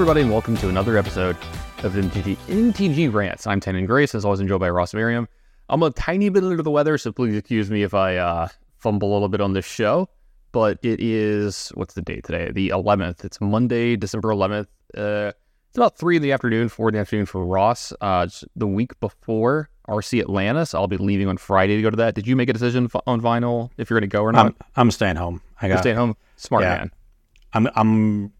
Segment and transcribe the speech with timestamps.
[0.00, 1.36] Everybody, and welcome to another episode
[1.82, 3.46] of MTG, MTG Rants.
[3.46, 5.28] I'm Tannon Grace, as always enjoyed by Ross Merriam.
[5.68, 8.48] I'm a tiny bit under the weather, so please excuse me if I uh,
[8.78, 10.08] fumble a little bit on this show.
[10.52, 12.50] But it is, what's the date today?
[12.50, 13.26] The 11th.
[13.26, 14.68] It's Monday, December 11th.
[14.96, 15.32] Uh,
[15.68, 17.92] it's about 3 in the afternoon, 4 in the afternoon for Ross.
[18.00, 18.26] Uh,
[18.56, 22.14] the week before RC Atlanta, so I'll be leaving on Friday to go to that.
[22.14, 24.46] Did you make a decision on vinyl if you're going to go or not?
[24.46, 25.42] I'm I'm staying home.
[25.60, 25.82] I You're got.
[25.82, 26.16] staying home?
[26.36, 26.78] Smart Yeah.
[26.78, 26.90] man.
[27.52, 28.32] I'm I'm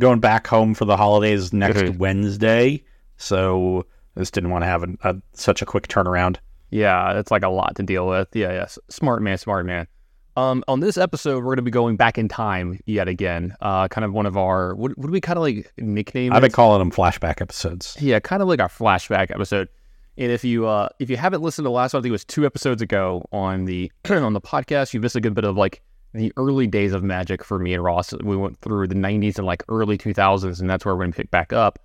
[0.00, 1.98] going back home for the holidays next Mhm.
[1.98, 2.82] Wednesday,
[3.16, 6.36] so I just didn't want to have a, a, such a quick turnaround.
[6.70, 8.28] Yeah, it's like a lot to deal with.
[8.34, 8.78] Yeah, yes.
[8.88, 9.86] Smart man, smart man.
[10.34, 13.54] Um, on this episode, we're going to be going back in time yet again.
[13.60, 16.40] Uh, kind of one of our, would, what do we kind of like nickname I've
[16.40, 17.94] been calling them flashback episodes.
[18.00, 19.68] Yeah, kind of like our flashback episode.
[20.16, 22.12] And if you uh, if you haven't listened to the last one, I think it
[22.12, 25.56] was two episodes ago on the on the podcast, you missed a good bit of
[25.56, 25.82] like
[26.14, 28.12] the early days of Magic for me and Ross.
[28.12, 31.16] We went through the '90s and like early 2000s, and that's where we're going to
[31.16, 31.78] pick back up.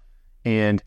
[0.46, 0.84] And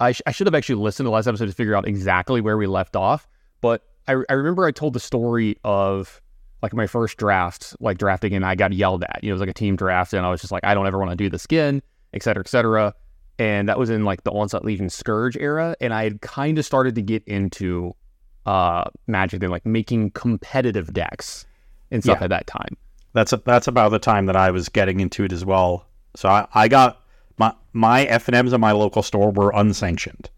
[0.00, 2.40] I, sh- I should have actually listened to the last episode to figure out exactly
[2.40, 3.26] where we left off.
[3.60, 6.20] But I, I remember I told the story of
[6.62, 9.20] like my first draft, like drafting, and I got yelled at.
[9.22, 10.86] You know, it was like a team draft, and I was just like, I don't
[10.86, 12.94] ever want to do this again, et cetera, et cetera.
[13.38, 16.64] And that was in like the Onslaught Legion Scourge era, and I had kind of
[16.64, 17.94] started to get into
[18.46, 21.46] uh Magic and like making competitive decks
[21.90, 22.24] and stuff Yeah.
[22.24, 22.76] at that time.
[23.12, 25.86] That's a, that's about the time that I was getting into it as well.
[26.16, 27.00] So I, I got
[27.38, 30.30] my my F and M's at my local store were unsanctioned,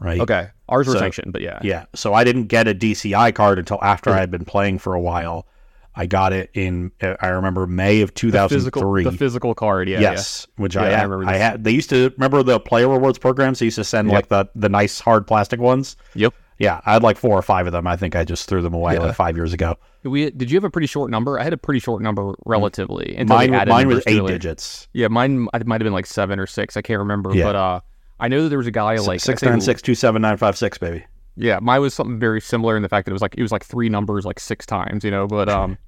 [0.00, 0.20] right?
[0.20, 1.84] Okay, ours were So- sanctioned, but yeah, Yeah.
[1.94, 4.14] So I didn't get a DCI card until after Mhm.
[4.14, 5.46] I had been playing for a while.
[5.94, 9.02] I got it in uh, I remember May of 2003.
[9.02, 9.88] physical, the physical card.
[9.88, 11.64] Yeah, yes, which Yeah, I I had, remember I had.
[11.64, 13.58] They used to remember the player rewards programs.
[13.58, 14.14] They used to send Yep.
[14.14, 15.96] like the the nice hard plastic ones.
[16.14, 16.34] Yep.
[16.58, 17.86] Yeah, I had like four or five of them.
[17.88, 19.00] I think I just threw them away Yeah.
[19.00, 19.76] like five years ago.
[20.04, 21.38] We did you have a pretty short number?
[21.40, 23.16] I had a pretty short number relatively.
[23.16, 24.26] until Mine, mine was eight it.
[24.26, 24.88] digits.
[24.92, 26.76] Yeah, mine it might have been like seven or six.
[26.76, 27.44] I can't remember, Yeah.
[27.44, 27.80] but uh,
[28.20, 30.56] I know that there was a guy like six nine six two seven nine five
[30.56, 31.04] six, baby.
[31.36, 33.52] Yeah, mine was something very similar in the fact that it was like it was
[33.52, 35.26] like three numbers like six times, you know.
[35.26, 35.78] But um,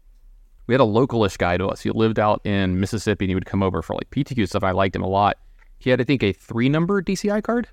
[0.66, 1.80] we had a localish guy to us.
[1.82, 4.64] He lived out in Mississippi, and he would come over for like PTQ stuff.
[4.64, 5.38] I liked him a lot.
[5.78, 7.68] He had, I think, a three number DCI card.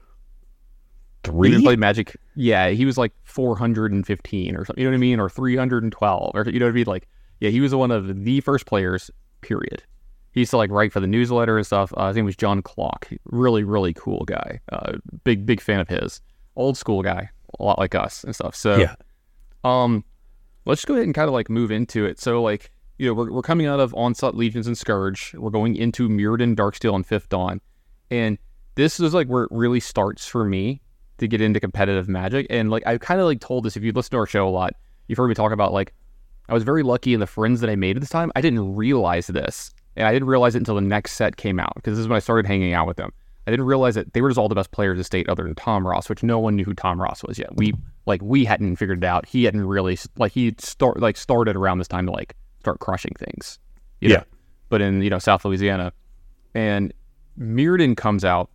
[1.26, 1.50] He Three.
[1.52, 2.16] didn't play Magic.
[2.36, 4.82] Yeah, he was like 415 or something.
[4.82, 5.20] You know what I mean?
[5.20, 6.86] Or 312 or you know what I mean?
[6.86, 7.08] Like,
[7.40, 9.10] yeah, he was one of the first players.
[9.42, 9.84] Period.
[10.32, 11.94] He used to like write for the newsletter and stuff.
[11.98, 13.10] Uh, his name was John Clock.
[13.26, 14.60] Really, really cool guy.
[14.72, 16.22] Uh, big, big fan of his.
[16.56, 17.30] Old school guy,
[17.60, 18.56] a lot like us and stuff.
[18.56, 18.96] So, Yeah.
[19.64, 20.04] um,
[20.66, 22.20] let's just go ahead and kind of like move into it.
[22.20, 25.34] So, like, you know, we're, we're coming out of Onslaught Legions and Scourge.
[25.36, 27.60] We're going into Mirrodin, Darksteel, and Fifth Dawn.
[28.12, 28.38] And
[28.76, 30.82] this is like where it really starts for me
[31.18, 32.48] to get into competitive magic.
[32.50, 34.50] And like I kind of like told this if you listen to our show a
[34.50, 34.74] lot,
[35.08, 35.94] you've heard me talk about like
[36.50, 38.32] I was very lucky in the friends that I made at this time.
[38.36, 39.72] I didn't realize this.
[39.96, 42.18] And I didn't realize it until the next set came out because this is when
[42.18, 43.14] I started hanging out with them.
[43.46, 45.44] I didn't realize that they were just all the best players in the state other
[45.44, 47.56] than Tom Ross, which no one knew who Tom Ross was yet.
[47.56, 47.74] We
[48.06, 49.26] like we hadn't figured it out.
[49.26, 53.14] He hadn't really like he start like started around this time to like start crushing
[53.20, 53.60] things.
[54.00, 54.16] you know?
[54.16, 54.24] Yeah.
[54.70, 55.94] But in you know South Louisiana,
[56.56, 56.94] and
[57.38, 58.50] Mirrodin comes out,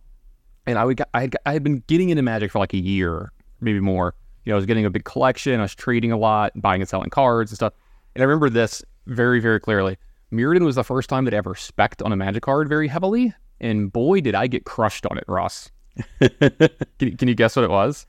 [0.65, 3.31] and I would I had, I had been getting into Magic for like a year,
[3.61, 4.13] maybe more.
[4.45, 5.59] You know, I was getting a big collection.
[5.59, 7.73] I was trading a lot, buying and selling cards and stuff.
[8.15, 9.97] And I remember this very very clearly.
[10.31, 13.33] Mirrodin was the first time that I ever spec'd on a Magic card very heavily,
[13.59, 15.71] and boy did I get crushed on it, Ross.
[16.19, 16.29] Can,
[16.99, 18.05] you- can you guess what it was?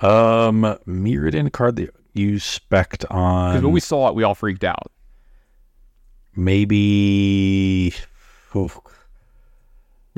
[0.00, 2.38] um, Mirrodin card that you
[2.70, 4.90] Because on when we saw it, we all freaked out.
[6.36, 7.92] maybe.
[8.54, 8.78] oof.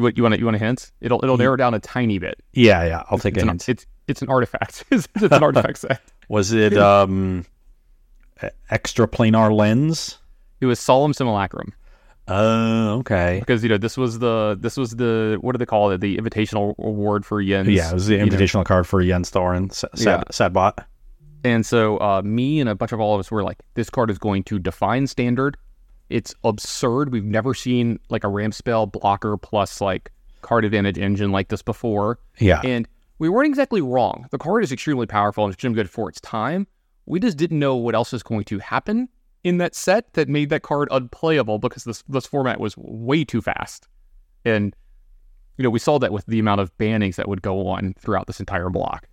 [0.00, 0.38] What you want?
[0.38, 0.92] You want a hint?
[1.00, 2.40] It'll it'll narrow down a tiny bit.
[2.52, 3.02] Yeah, yeah.
[3.10, 3.68] I'll take It's a an, hint.
[3.68, 4.84] it's it's an artifact.
[4.90, 6.00] it's an artifact set.
[6.28, 7.44] Was it um,
[8.42, 10.18] e- extra planar lens?
[10.60, 11.72] It was Solemn Simulacrum.
[12.28, 13.38] Oh, okay.
[13.40, 16.16] because you know this was the this was the what do they call it the
[16.16, 17.68] invitational award for Jens.
[17.68, 18.26] Yeah, it was the you know.
[18.36, 20.22] invitational card for Jens Thoren, Sad, Yeah.
[20.30, 20.84] Sadbot.
[21.42, 24.10] And so uh, me and a bunch of all of us were like, this card
[24.10, 25.56] is going to define standard.
[26.10, 27.12] It's absurd.
[27.12, 30.10] We've never seen like a ramp spell blocker plus like
[30.42, 32.18] card advantage engine like this before.
[32.38, 32.86] Yeah, And
[33.18, 34.26] we weren't exactly wrong.
[34.30, 36.66] The card is extremely powerful and it's extremely good for its time.
[37.06, 39.08] We just didn't know what else was going to happen
[39.44, 43.40] in that set that made that card unplayable because this this format was way too
[43.40, 43.88] fast.
[44.44, 44.74] And
[45.58, 48.26] you know, we saw that with the amount of bannings that would go on throughout
[48.26, 49.06] this entire block.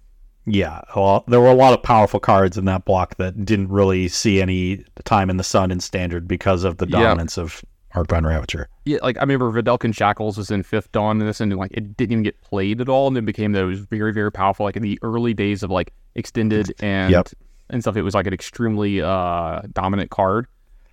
[0.49, 0.81] Yeah.
[0.95, 4.41] Well, there were a lot of powerful cards in that block that didn't really see
[4.41, 7.01] any time in the sun in standard because of the Yeah.
[7.03, 7.63] dominance of
[7.93, 8.69] Arcbound Ravager.
[8.85, 11.97] Yeah, like I remember Vedalken Shackles was in fifth dawn in this, and like it
[11.97, 14.65] didn't even get played at all, and then became that was very very powerful.
[14.65, 17.29] Like in the early days of like extended and Yep.
[17.69, 20.47] and stuff, it was like an extremely uh, dominant card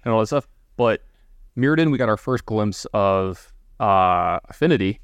[0.05, 0.49] and all that stuff.
[0.77, 1.03] But
[1.57, 5.01] Mirrodin, we got our first glimpse of uh, Affinity,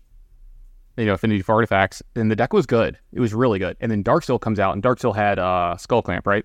[1.00, 2.98] you know, Affinity for artifacts, and the deck was good.
[3.12, 3.76] It was really good.
[3.80, 6.44] And then Darksteel comes out, and Darksteel had uh, Skull Clamp, right?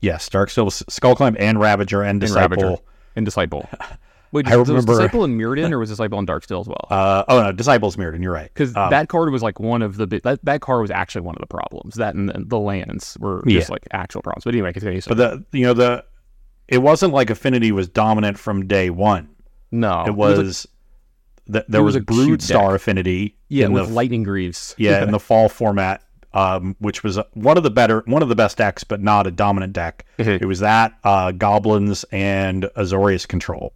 [0.00, 2.56] Yes, Darksteel, Skull Clamp, and Ravager, and And Disciple.
[2.62, 2.82] Ravager
[3.16, 3.68] and Disciple.
[4.32, 6.86] Wait, I was remember- Disciple in Mirrodin, or was Disciple in Darksteel as well?
[6.90, 8.22] Uh, oh no, Disciple's Mirrodin.
[8.22, 8.50] You're right.
[8.52, 11.34] Because Um, that card was like one of the that, that card was actually one
[11.36, 11.94] of the problems.
[11.94, 13.72] That and the, the lands were just Yeah.
[13.72, 14.44] like actual problems.
[14.44, 15.00] But anyway, continue.
[15.00, 15.16] So, But
[15.50, 16.04] the you know the
[16.68, 19.28] it wasn't like Affinity was dominant from day one.
[19.70, 20.66] no, it like- was
[21.52, 22.76] th- there was, was a Brood Star deck.
[22.76, 23.36] Affinity.
[23.48, 24.74] yeah with the, lightning greaves.
[24.78, 26.02] yeah in the fall format,
[26.34, 29.30] um, which was one of the better one of the best decks, but not a
[29.30, 30.04] dominant deck.
[30.18, 30.40] Mhm.
[30.42, 33.72] It was that uh, Goblins and Azorius Control.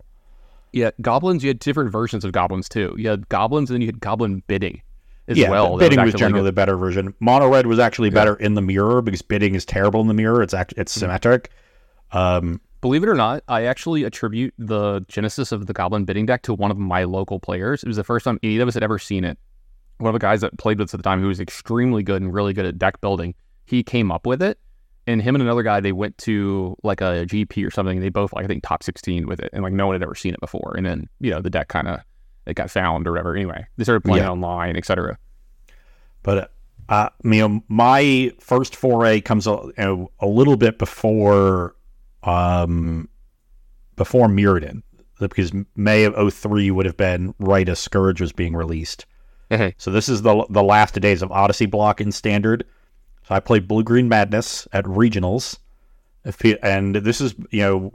[0.73, 1.43] Yeah, goblins.
[1.43, 2.95] You had different versions of goblins too.
[2.97, 4.83] You had goblins, and then you had goblin bidding
[5.27, 5.77] as yeah, well.
[5.79, 6.47] bidding was, actually generally good.
[6.49, 7.13] the better version.
[7.19, 10.43] Mono red was actually better in the mirror because bidding is terrible in the mirror.
[10.43, 11.01] It's act- it's Mm-hmm.
[11.01, 11.51] symmetric.
[12.13, 16.43] Um, Believe it or not, I actually attribute the genesis of the goblin bidding deck
[16.43, 17.83] to one of my local players.
[17.83, 19.39] It was the first time any of us had ever seen it.
[19.99, 22.23] One of the guys that played with us at the time, who was extremely good
[22.23, 23.35] and really good at deck building,
[23.67, 24.59] he came up with it.
[25.07, 28.01] And him and another guy, they went to like a GP or something.
[28.01, 29.51] They both, like, I think, top 16 with it.
[29.53, 30.75] And like no one had ever seen it before.
[30.77, 32.01] And then, you know, the deck kind of,
[32.47, 33.35] it got found or whatever.
[33.37, 34.31] Anyway, they started playing Yeah.
[34.31, 35.19] online, etc.
[36.23, 36.53] But
[36.89, 39.71] uh, you know, my first foray comes a,
[40.21, 41.75] a little bit before,
[42.23, 43.09] um,
[43.97, 44.83] before Mirrodin,
[45.19, 49.07] because May of 03 would have been right as Scourge was being released.
[49.51, 49.75] Mhm.
[49.79, 52.65] So this is the the last days of Odyssey block in Standard.
[53.29, 55.59] So I played Blue Green Madness at regionals,
[56.63, 57.93] and this is you know.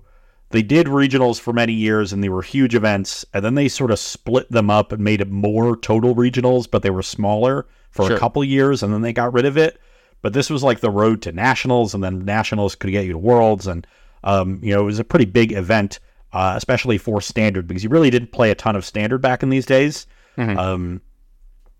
[0.51, 3.89] They did regionals for many years and they were huge events, and then they sort
[3.89, 8.05] of split them up and made it more total regionals, but they were smaller for
[8.05, 8.15] Sure.
[8.15, 9.79] a couple years and then they got rid of it.
[10.21, 13.17] But this was like the road to nationals, and then nationals could get you to
[13.17, 13.85] worlds, and
[14.25, 15.99] um, you know it was a pretty big event,
[16.33, 19.49] uh, especially for standard because you really didn't play a ton of standard back in
[19.49, 20.05] these days.
[20.37, 20.57] Mhm.
[20.57, 21.01] Um,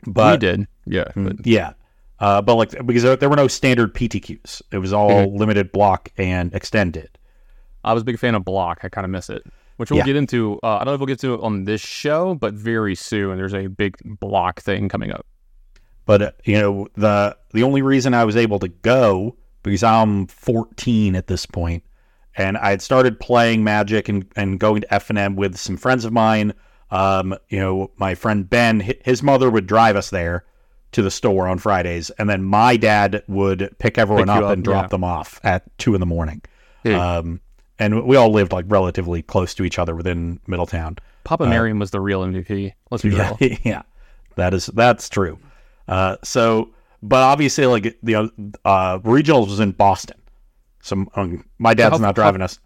[0.06, 0.66] we but did.
[0.86, 1.12] Yeah.
[1.16, 1.74] but- yeah,
[2.20, 5.38] uh, but like because there, were no standard PTQs, it was all Mhm.
[5.38, 7.10] limited block and extended.
[7.84, 8.80] I was a big fan of Block.
[8.84, 9.44] I kind of miss it,
[9.78, 10.06] which we'll Yeah.
[10.06, 10.60] get into.
[10.64, 13.38] Uh, I don't know if we'll get to it on this show, but very soon.
[13.38, 15.24] There's a big Block thing coming up.
[16.08, 20.26] But uh, you know the the only reason I was able to go because I'm
[20.28, 21.84] 14 at this point,
[22.38, 25.78] and I had started playing Magic and, and going to F and M with some
[25.78, 26.54] friends of mine.
[26.92, 30.46] Um, you know, my friend Ben, his mother would drive us there
[30.92, 34.54] to the store on Fridays, and then my dad would pick everyone Pick up, up,
[34.54, 34.88] and drop yeah.
[34.90, 36.42] them off at two in the morning.
[36.84, 37.18] Yeah.
[37.18, 37.42] Um,
[37.80, 40.98] and we all lived like relatively close to each other within Middletown.
[41.26, 42.74] Papa Merriam was the real MVP.
[42.92, 43.58] Let's be Yeah, real.
[43.64, 43.82] yeah,
[44.36, 45.38] that is that's true.
[45.88, 46.70] Uh, so,
[47.04, 48.16] but obviously, like the
[48.64, 50.18] uh, regionals was in Boston,
[50.86, 52.60] so um, my dad's how- not driving us.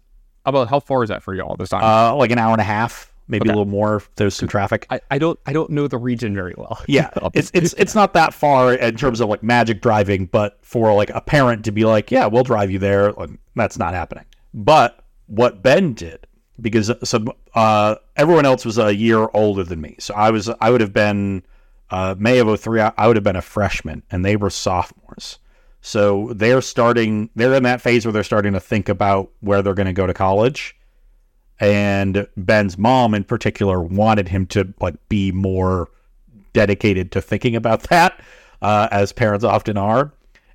[0.44, 1.82] How about how far is that for y'all this time?
[1.84, 3.50] Uh, like an hour and a half, maybe Okay.
[3.50, 3.96] a little more.
[3.96, 4.86] If there's some traffic.
[4.88, 6.80] I, I don't I don't know the region very well.
[6.88, 10.94] Yeah, it's it's it's not that far in terms of like magic driving, but for
[10.94, 14.24] like a parent to be like, yeah, we'll drive you there, like, that's not happening.
[14.54, 16.26] But what Ben did,
[16.60, 20.70] because so uh, everyone else was a year older than me, so I was I
[20.70, 21.42] would have been
[21.90, 25.38] uh, May of 03, I I would have been a freshman, and they were sophomores.
[25.80, 29.74] So they're starting, they're in that phase where they're starting to think about where they're
[29.74, 30.76] going to go to college.
[31.58, 35.88] And Ben's mom, in particular, wanted him to like be more
[36.52, 38.20] dedicated to thinking about that,
[38.62, 40.12] uh, as parents often are.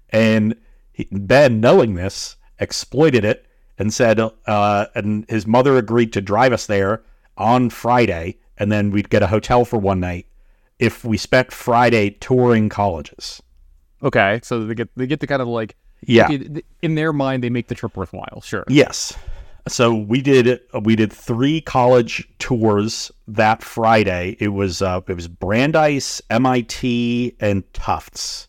[0.09, 0.55] And
[0.93, 3.45] he, Ben, knowing this, exploited it
[3.77, 7.03] and said, uh, and his mother agreed to drive us there
[7.37, 10.27] on Friday, and then we'd get a hotel for one night
[10.79, 13.41] if we spent Friday touring colleges.
[14.05, 16.29] Okay, so they get they get to kind of like Yeah.
[16.81, 18.41] in their mind they make the trip worthwhile.
[18.45, 18.63] Sure.
[18.69, 19.13] Yes.
[19.67, 24.37] So we did we did three college tours that Friday.
[24.39, 28.47] It was uh, it was Brandeis, MIT, and Tufts,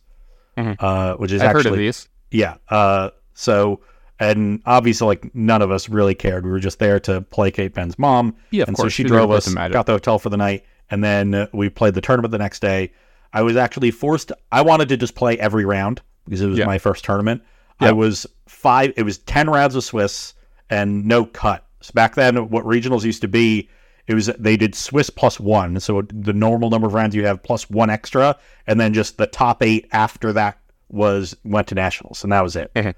[0.58, 0.76] Mhm.
[0.78, 2.08] uh, which is I've actually heard of these.
[2.30, 2.56] yeah.
[2.68, 3.80] Uh, so
[4.20, 6.44] and obviously like none of us really cared.
[6.44, 8.34] We were just there to placate Ben's mom.
[8.50, 8.86] Yeah, of and course.
[8.86, 11.68] so she You're drove us, got the hotel for the night, and then uh, we
[11.70, 12.92] played the tournament the next day.
[13.36, 14.32] I was actually forced.
[14.50, 16.64] I wanted to just play every round because it was Yeah.
[16.66, 17.42] my first tournament.
[17.80, 17.88] Yeah.
[17.90, 18.92] I was five.
[18.96, 20.32] It was ten rounds of Swiss
[20.70, 21.64] and no cut.
[21.82, 23.68] So back then, what regionals used to be,
[24.06, 25.78] it was they did Swiss plus one.
[25.80, 29.26] So the normal number of rounds you have plus one extra, and then just the
[29.26, 32.72] top eight after that was went to nationals, and that was it.
[32.74, 32.94] Mhm.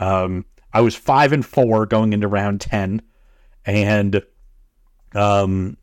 [0.00, 3.02] um, I was five and four going into round ten,
[3.64, 4.20] and
[5.14, 5.76] um,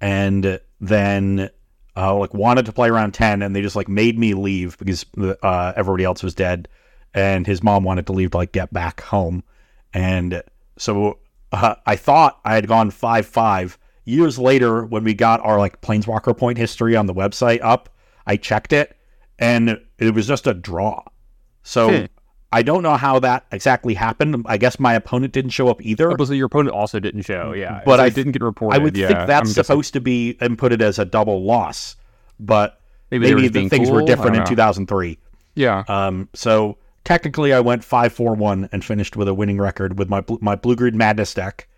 [0.00, 1.48] and then
[1.96, 5.04] uh, like wanted to play round 10 and they just like made me leave because
[5.42, 6.68] uh, everybody else was dead
[7.14, 9.42] and his mom wanted to leave to like get back home
[9.92, 10.42] and
[10.78, 11.18] so
[11.52, 16.36] uh, i thought i had gone 5-5 years later, when we got our like Planeswalker
[16.36, 17.88] point history on the website up,
[18.26, 18.96] I checked it,
[19.38, 21.02] and it was just a draw.
[21.62, 22.04] So Hmm.
[22.52, 24.44] I don't know how that exactly happened.
[24.46, 26.12] I guess my opponent didn't show up either.
[26.12, 27.80] Oh, so your opponent also didn't show, yeah.
[27.86, 28.78] But So I didn't get reported.
[28.78, 29.08] I would yeah.
[29.08, 31.96] think I'm that's guessing supposed to be inputted as a double loss,
[32.38, 32.78] but
[33.10, 34.04] maybe, maybe the things were cool?
[34.04, 35.18] I different in 2003.
[35.54, 35.84] Yeah.
[35.88, 40.10] Um, so technically, I went five four one and finished with a winning record with
[40.10, 41.68] my my blue green madness deck.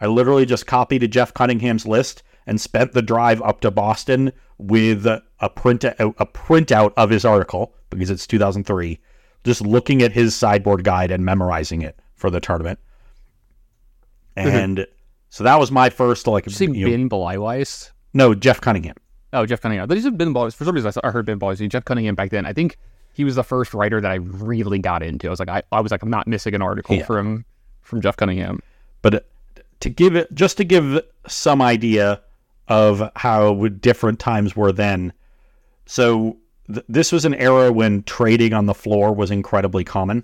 [0.00, 5.06] I literally just copied Jeff Cunningham's list and spent the drive up to Boston with
[5.06, 9.00] a print a, a printout of his article because it's 2003.
[9.44, 12.78] Just looking at his sideboard guide and memorizing it for the tournament.
[14.36, 14.48] Mm-hmm.
[14.48, 14.86] And
[15.30, 17.90] so that was my first like Did you see you Ben Bleiweiss?
[18.12, 18.96] no Jeff Cunningham.
[19.32, 19.86] Oh, Jeff Cunningham.
[19.86, 20.54] But he's a Ben Bleiweiss.
[20.54, 21.68] For some reason, I, heard Ben Bleiweiss.
[21.68, 22.44] Jeff Cunningham back then.
[22.46, 22.76] I think
[23.12, 25.28] he was the first writer that I really got into.
[25.28, 27.04] I was like, I, I was like, I'm not missing an article Yeah.
[27.04, 27.44] from
[27.82, 28.60] from Jeff Cunningham.
[29.02, 29.20] But uh,
[29.80, 32.20] to give it, just to give some idea
[32.68, 35.12] of how different times were then.
[35.86, 36.36] So
[36.74, 40.22] th- this was an era when trading on the floor was incredibly common,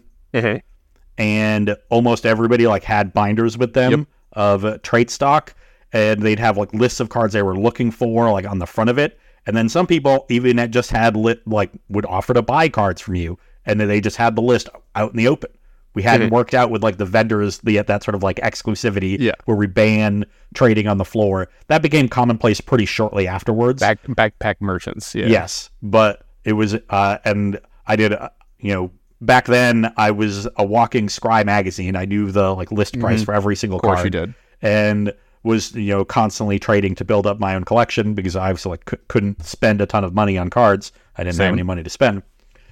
[1.19, 4.07] and almost everybody like had binders with them Yep.
[4.33, 5.55] of uh, trade stock,
[5.93, 8.91] and they'd have like lists of cards they were looking for, like on the front
[8.91, 9.19] of it.
[9.47, 13.01] And then some people even had just had lit like would offer to buy cards
[13.01, 15.51] from you, and then they just had the list out in the open.
[15.95, 16.33] We hadn't Mhm.
[16.33, 19.33] worked out with like the vendors the that sort of like exclusivity Yeah.
[19.47, 21.49] where we ban trading on the floor.
[21.69, 23.81] That became commonplace pretty shortly afterwards.
[23.81, 25.15] Back backpack merchants.
[25.15, 25.27] Yeah.
[25.27, 30.49] Yes, but it was, uh, and I did, uh, you know, back then I was
[30.57, 31.97] a walking Scry magazine.
[31.97, 34.35] I knew the like list price for every single Of course card, you did.
[34.63, 35.13] and
[35.43, 38.85] was you know constantly trading to build up my own collection because I was like
[38.85, 40.93] cou- couldn't spend a ton of money on cards.
[41.17, 42.23] I didn't have any money to spend,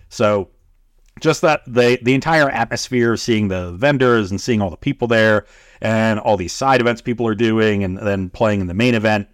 [0.09, 0.49] so
[1.21, 5.09] just that the the entire atmosphere, of seeing the vendors and seeing all the people
[5.09, 5.47] there,
[5.81, 9.29] and all these side events people are doing, and then playing in the main event,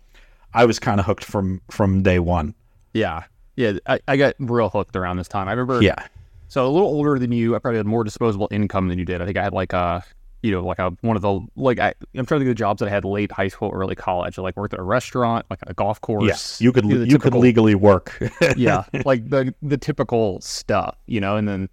[0.55, 2.55] I was kind of hooked from from day one.
[2.93, 3.25] Yeah.
[3.61, 3.79] Yeah.
[3.87, 5.49] I, I got real hooked around this time.
[5.49, 5.83] I remember.
[5.83, 6.07] Yeah.
[6.49, 9.23] So a little older than you, I probably had more disposable income than you did.
[9.23, 10.05] I think I had like a,
[10.43, 12.55] you know, like a one of the like I, I'm trying to think of the
[12.55, 14.39] jobs that I had late high school, early college.
[14.39, 16.27] I like worked at a restaurant, like a golf course.
[16.27, 18.19] Yes, you could you could legally work.
[18.57, 21.37] yeah, like the the typical stuff, you know.
[21.37, 21.69] And then,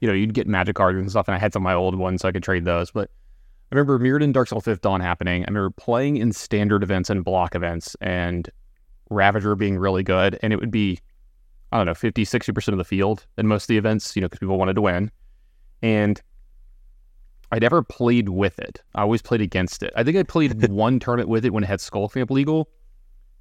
[0.00, 1.94] you know, you'd get magic cards and stuff, and I had some of my old
[1.94, 2.90] ones, so I could trade those.
[2.90, 3.08] But
[3.70, 5.42] I remember Mirrodin Darksteel Fifth Dawn happening.
[5.44, 8.50] I remember playing in standard events and block events, and
[9.10, 10.98] Ravager being really good, and it would be,
[11.72, 14.22] I don't know, 50, 60 percent of the field in most of the events, you
[14.22, 15.10] know, because people wanted to win,
[15.82, 16.20] and.
[17.50, 18.82] I never played with it.
[18.94, 19.90] I always played against it.
[19.96, 22.68] I think I played one tournament with it when it had Skullclamp legal,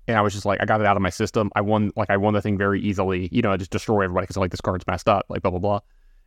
[0.07, 1.51] and I was just like, I got it out of my system.
[1.55, 3.27] I won, like, I won the thing very easily.
[3.33, 5.51] You know, I just destroy everybody because I like this card's messed up, like blah
[5.51, 5.79] blah blah.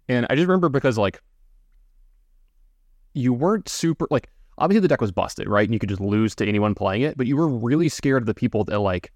[0.08, 1.22] And I just remember because like
[3.14, 4.28] you weren't super like
[4.58, 5.66] obviously the deck was busted, right?
[5.66, 8.26] And you could just lose to anyone playing it, but you were really scared of
[8.26, 9.12] the people that like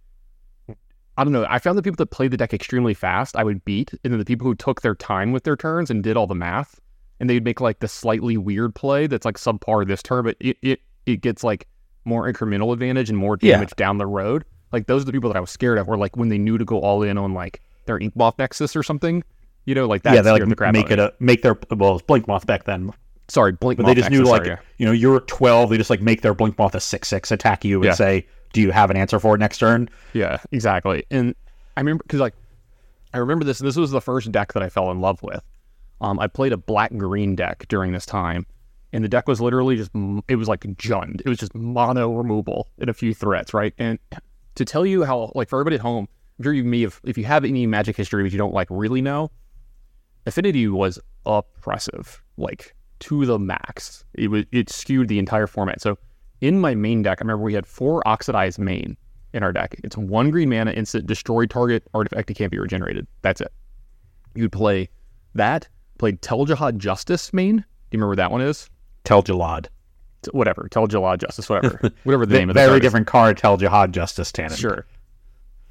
[1.17, 1.47] I don't know.
[1.49, 4.19] I found the people that played the deck extremely fast, I would beat, and then
[4.19, 6.81] the people who took their time with their turns and did all the math,
[7.21, 10.57] and they'd make like the slightly weird play that's like subpar this turn, but it
[10.63, 11.69] it, it gets like
[12.05, 13.55] more incremental advantage and more Yeah.
[13.57, 14.45] damage down the road.
[14.73, 15.87] Like those are the people that I was scared of.
[15.87, 18.75] Were like when they knew to go all in on like their Ink Moth Nexus
[18.75, 19.23] or something.
[19.67, 21.91] You know, like that yeah, they like the crap make it a make their well,
[21.91, 22.93] it was Blink Moth back then,
[23.29, 24.59] Sorry, Blink but Moth they just Nexus, knew like sorry, yeah.
[24.79, 25.71] you know you're twelve.
[25.71, 27.93] They just like make their Blink Moth a six six, attack you, and Yeah.
[27.95, 31.05] say, "Do you have an answer for it next turn?" Yeah, exactly.
[31.11, 31.35] And
[31.77, 32.35] I remember because like
[33.13, 33.59] I remember this.
[33.59, 35.43] This was the first deck that I fell in love with.
[36.01, 38.47] Um, I played a black green deck during this time,
[38.93, 39.91] and the deck was literally just
[40.29, 41.21] it was like Jund.
[41.21, 43.75] It was just mono removal and a few threats, right?
[43.79, 43.99] And
[44.55, 46.09] to tell you how like for everybody at home,
[46.43, 49.01] sure you may have if you have any Magic history but you don't like really
[49.01, 49.31] know,
[50.27, 54.05] Affinity was oppressive, like to the max.
[54.15, 55.81] It was it skewed the entire format.
[55.81, 55.99] So
[56.41, 58.97] in my main deck, I remember we had four oxidized main
[59.33, 59.77] in our deck.
[59.85, 63.07] It's one green mana instant, destroy target artifact that can't be regenerated.
[63.23, 63.53] That's it.
[64.35, 64.89] You'd play
[65.35, 67.57] that, played Tel Jihad Justice main.
[67.57, 68.71] Do you remember what that one is?
[69.05, 69.69] Tell Jalad.
[70.25, 70.69] T- Whatever.
[70.71, 71.79] Teljihad Justice, whatever.
[72.05, 73.37] whatever the name of the Very different card.
[73.37, 74.57] Tell Jihad Justice Tannon.
[74.57, 74.87] Sure.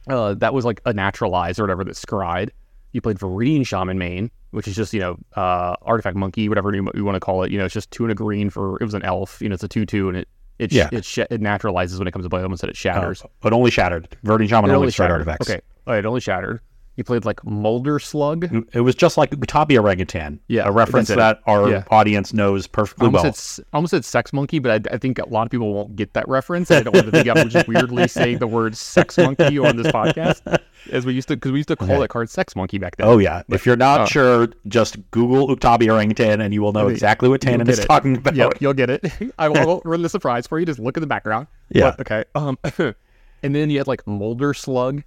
[0.08, 2.51] Uh, that was like a naturalize or whatever that scried.
[2.91, 6.88] You played Viridian Shaman main, which is just, you know, uh, artifact monkey, whatever you,
[6.93, 7.51] you want to call it.
[7.51, 9.41] You know, it's just two and a green for, it was an elf.
[9.41, 10.27] You know, it's a 2 2 and it,
[10.60, 10.89] it, sh- Yeah.
[10.91, 13.22] it, sh- it naturalizes when it comes to almost said it oh, shatters.
[13.25, 14.07] Oh, but only shattered.
[14.24, 15.12] Verdant Shaman It only only shattered.
[15.27, 15.50] artifacts.
[15.50, 15.62] Okay.
[15.88, 16.62] Oh, it only shattered.
[16.95, 18.67] You played like Molder Slug.
[18.71, 20.39] It was just like Uktabi Orangutan.
[20.47, 21.83] Yeah, a reference that our Yeah.
[21.89, 23.33] audience knows perfectly almost, well.
[23.33, 26.13] said, almost said sex monkey, but I, I think a lot of people won't get
[26.13, 26.69] that reference.
[26.69, 29.88] I don't want to think I'm just weirdly saying the word sex monkey on this
[29.88, 30.59] podcast,
[30.91, 32.00] as we used to, because we used to call Okay.
[32.01, 33.07] that card sex monkey back then.
[33.07, 33.41] Oh yeah.
[33.50, 34.05] if you're not oh.
[34.05, 37.85] sure, just Google Uktabi Orangutan and you will know Okay, exactly what Tannon is it.
[37.88, 38.35] talking about.
[38.35, 39.03] Yep, you'll get it.
[39.39, 40.65] I won't ruin the surprise for you.
[40.67, 41.47] Just look at the background.
[41.69, 41.95] Yeah.
[41.97, 42.23] But, okay.
[42.35, 42.59] Um,
[43.41, 45.03] and then you had like Molder Slug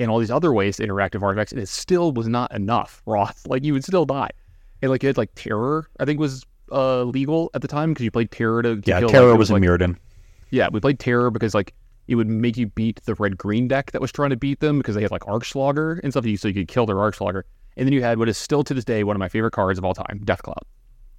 [0.00, 3.02] and all these other ways to interact with artifacts, and it still was not enough,
[3.06, 3.46] Ross.
[3.46, 4.30] Like you would still die.
[4.82, 8.04] And like you had like Terror, I think was uh legal at the time because
[8.04, 9.96] you played Terror to, to Yeah, kill, like, Terror it was in like, Mirrodin.
[10.50, 11.74] Yeah, we played Terror because like
[12.08, 14.78] it would make you beat the red green deck that was trying to beat them
[14.78, 17.44] because they had like Arc-Slogger and stuff, so you could kill their Arc-Slogger.
[17.76, 19.78] And then you had what is still to this day one of my favorite cards
[19.78, 20.64] of all time, Death Cloud.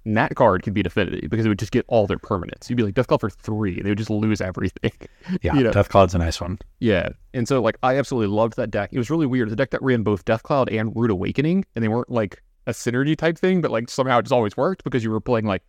[0.04, 2.68] And that card could beat Affinity because it would just get all their permanents.
[2.68, 4.90] You'd be like Death Cloud for three, they would just lose everything.
[5.42, 5.70] Yeah, you know.
[5.72, 6.58] Death Cloud's a nice one.
[6.80, 8.90] Yeah, and so like I absolutely loved that deck.
[8.92, 9.48] It was really weird.
[9.50, 12.72] The deck that ran both Death Cloud and Rude Awakening, and they weren't like a
[12.72, 15.62] synergy type thing, but like somehow it just always worked because you were playing like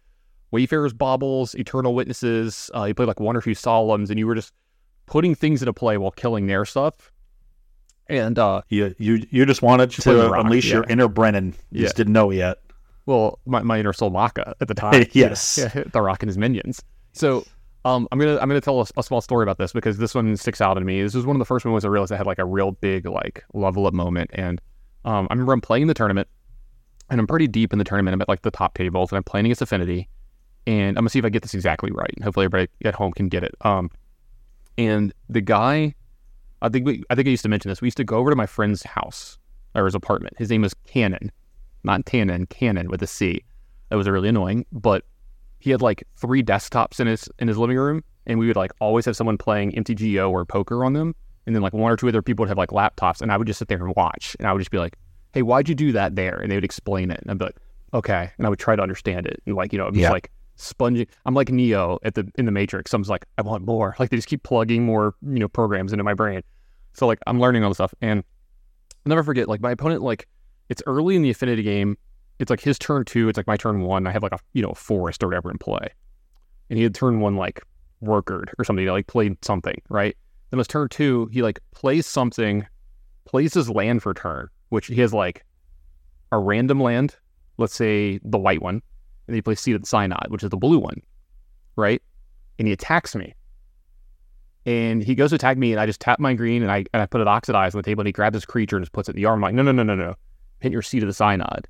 [0.52, 2.70] Wayfarer's Baubles, Eternal Witnesses.
[2.76, 4.52] Uh, you played like one or two Solemns, and you were just
[5.06, 7.12] putting things into play while killing their stuff.
[8.08, 11.54] And uh, You you you just wanted Just to rock, unleash your inner Brennan.
[11.72, 11.86] You Yeah.
[11.86, 12.58] just didn't know yet.
[13.06, 15.06] Well, my, my inner Sol Malka at the time.
[15.14, 15.58] Yes.
[15.58, 16.82] yeah, the Rock and his minions.
[17.12, 17.46] So
[17.86, 20.36] um, I'm gonna I'm gonna tell a, a small story about this because this one
[20.38, 21.02] sticks out to me.
[21.02, 23.06] This was one of the first moments I realized I had like a real big
[23.06, 24.32] like level up moment.
[24.34, 24.62] And
[25.06, 26.28] um, I remember I'm playing the tournament,
[27.10, 28.14] and I'm pretty deep in the tournament.
[28.14, 30.08] I'm at like the top tables, and I'm playing against Affinity.
[30.66, 32.14] And I'm gonna see if I get this exactly right.
[32.24, 33.54] Hopefully, everybody at home can get it.
[33.62, 33.92] Um,
[34.78, 35.94] and the guy,
[36.62, 37.82] I think we, I think I used to mention this.
[37.82, 39.38] We used to go over to my friend's house
[39.76, 40.38] or his apartment.
[40.38, 41.32] His name was Cannon,
[41.84, 43.44] not Tannon, Cannon with a C.
[43.90, 44.66] That was really annoying.
[44.72, 45.06] But
[45.60, 48.72] he had like three desktops in his in his living room, and we would like
[48.80, 52.08] always have someone playing MTGO or poker on them, and then like one or two
[52.08, 54.48] other people would have like laptops, and I would just sit there and watch, and
[54.48, 54.98] I would just be like,
[55.34, 57.58] "Hey, why'd you do that there?" And they would explain it, and I'd be like,
[57.94, 60.32] "Okay," and I would try to understand it, and like you know, I'm just like
[60.56, 61.08] sponging.
[61.26, 62.94] I'm like Neo at the in the Matrix.
[62.94, 63.96] I'm just like, I want more.
[64.00, 66.44] Like they just keep plugging more you know programs into my brain.
[66.94, 68.24] So like I'm learning all this stuff, and
[69.06, 70.28] I'll never forget like my opponent like
[70.70, 71.98] it's early in the Affinity game.
[72.40, 73.30] It's like his turn two.
[73.30, 74.08] It's like my turn one.
[74.08, 75.90] I have like a you know forest or whatever in play,
[76.70, 77.62] and he had turn one like
[78.04, 78.86] workered or something.
[78.88, 80.16] Like played something right.
[80.50, 82.66] Then his turn two, he like plays something,
[83.26, 85.46] plays his land for turn, which he has like
[86.32, 87.16] a random land.
[87.58, 88.82] Let's say the white one,
[89.28, 91.02] and he plays Seeded Synod, which is the blue one,
[91.76, 92.02] right?
[92.58, 93.34] And he attacks me.
[94.66, 97.02] And he goes to attack me, and I just tap my green, and I and
[97.02, 99.10] I put it oxidized on the table, and he grabs his creature and just puts
[99.10, 99.40] it in the arm.
[99.40, 100.16] I'm like, no, no, no, no, no,
[100.64, 101.68] hit your seat of the synod.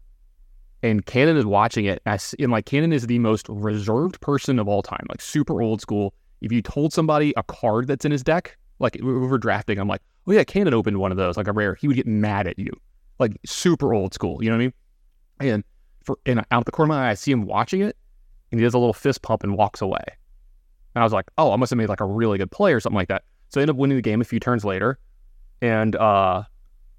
[0.82, 4.22] And Cannon is watching it, and, I s- and like Cannon is the most reserved
[4.22, 6.14] person of all time, like super old school.
[6.42, 9.88] If you told somebody a card that's in his deck, like we were drafting, I'm
[9.88, 11.76] like, oh yeah, Cannon opened one of those, like a rare.
[11.76, 12.72] He would get mad at you,
[13.20, 14.44] like super old school.
[14.44, 15.54] You know what I mean?
[15.54, 15.64] And
[16.04, 17.96] for and out the corner of my eye, I see him watching it,
[18.52, 20.04] and he does a little fist pump and walks away.
[20.96, 22.80] And I was like, oh, I must have made like a really good play or
[22.80, 23.24] something like that.
[23.50, 25.00] So I end up winning the game a few turns later.
[25.62, 26.44] And uh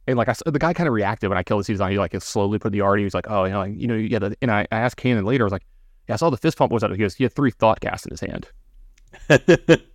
[0.06, 1.90] and like I the guy kind of reacted when I killed the season.
[1.90, 3.02] He like slowly put the arty.
[3.02, 4.96] He was like, oh, you know, like, you know, you got and I, I asked
[4.96, 5.66] Cannon later, I was like,
[6.08, 6.90] yeah, I saw the fist pump was out.
[6.90, 9.80] He goes, he had three Thoughtcasts in his hand.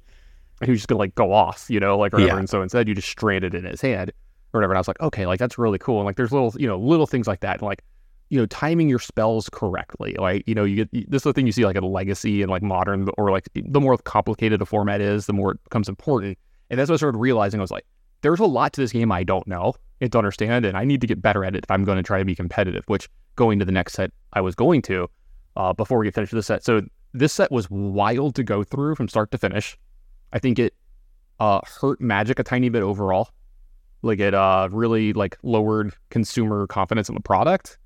[0.62, 2.36] And he was just gonna like go off, you know, like or whatever.
[2.36, 2.40] Yeah.
[2.40, 4.12] And so instead you just stranded it in his hand
[4.54, 4.74] or whatever.
[4.74, 6.00] And I was like, okay, like that's really cool.
[6.00, 7.60] And like there's little, you know, little things like that.
[7.60, 7.84] And like,
[8.30, 10.16] you know, timing your spells correctly.
[10.20, 12.52] Like, you know, you get this is the thing you see like in legacy and
[12.52, 16.38] like modern or like the more complicated a format is, the more it becomes important.
[16.70, 17.60] And that's what I started realizing.
[17.60, 17.86] I was like,
[18.22, 19.74] there's a lot to this game I don't know
[20.08, 22.20] to understand, and I need to get better at it if I'm going to try
[22.20, 22.84] to be competitive.
[22.88, 25.10] Which going to the next set, I was going to
[25.56, 26.64] uh, before we get finished with this set.
[26.64, 26.82] So
[27.14, 29.78] this set was wild to go through from start to finish.
[30.32, 30.74] I think it
[31.40, 33.30] uh, hurt Magic a tiny bit overall.
[34.02, 37.78] Like it uh, really like lowered consumer confidence in the product.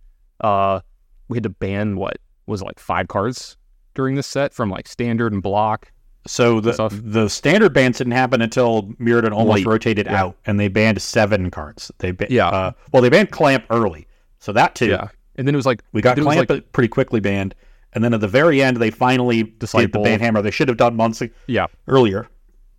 [0.42, 0.82] Uh,
[1.30, 3.58] we had to ban what was it, like five cards
[3.96, 5.92] during this set from like standard and block.
[6.26, 6.94] So the Stuff.
[7.04, 9.66] the standard bans didn't happen until Mirrodin almost Late.
[9.68, 10.22] rotated Yeah.
[10.24, 11.92] out, and they banned seven cards.
[12.00, 12.48] They ba- Yeah.
[12.48, 14.08] Uh, well, they banned Clamp early,
[14.40, 14.88] so that too.
[14.88, 17.56] Yeah, and then it was like We got Clamp like- pretty quickly banned,
[17.92, 20.42] and then at the very end, they finally did the ban hammer.
[20.42, 22.28] They should have done months yeah, earlier.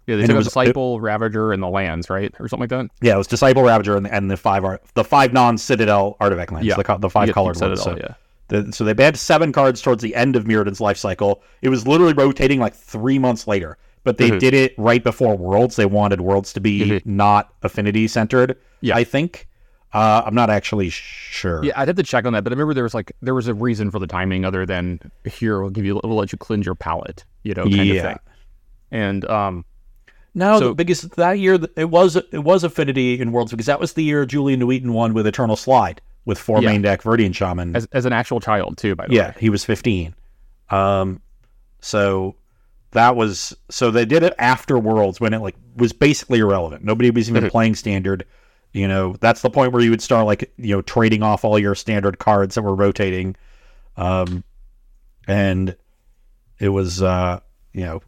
[0.06, 0.16] yeah.
[0.16, 2.86] They And took a was- disciple, ravager, and the lands, right, or something like that.
[3.02, 6.50] Yeah, it was Disciple Ravager and, and the five art, the five non Citadel artifact
[6.50, 6.66] lands.
[6.66, 6.76] Yeah.
[6.76, 7.80] the, the five get to colored set ones.
[7.80, 8.14] it So, yeah.
[8.62, 11.42] The, so they banned seven cards towards the end of Mirrodin's life cycle.
[11.62, 14.38] It was literally rotating like three months later, but they Mhm.
[14.38, 15.76] did it right before Worlds.
[15.76, 17.06] They wanted Worlds to be Mhm.
[17.06, 18.56] not affinity centered.
[18.80, 18.96] Yeah.
[18.96, 19.48] I think.
[19.92, 21.64] Uh, I'm not actually sure.
[21.64, 23.46] Yeah, I'd have to check on that, but I remember there was like there was
[23.46, 26.66] a reason for the timing other than here we'll give you we'll let you cleanse
[26.66, 27.94] your palate, you know, kind Yeah.
[27.94, 28.18] of thing.
[28.90, 29.64] And um,
[30.36, 33.78] No, So- the biggest that year it was it was Affinity in Worlds because that
[33.78, 36.70] was the year Julien Nuijten won with Eternal Slide with four Yeah.
[36.70, 37.76] main deck Viridian Shaman.
[37.76, 39.32] As, as an actual child too, by the yeah, way.
[39.34, 40.14] Yeah, he was 15.
[40.70, 41.20] Um,
[41.80, 42.34] so
[42.92, 46.84] that was so they did it after Worlds when it like was basically irrelevant.
[46.84, 47.50] Nobody was even Mhm.
[47.50, 48.24] playing standard.
[48.72, 51.58] You know, that's the point where you would start like you know trading off all
[51.58, 53.36] your standard cards that were rotating.
[53.96, 54.42] Um,
[55.28, 55.76] and
[56.58, 57.40] it was uh,
[57.72, 58.02] you know.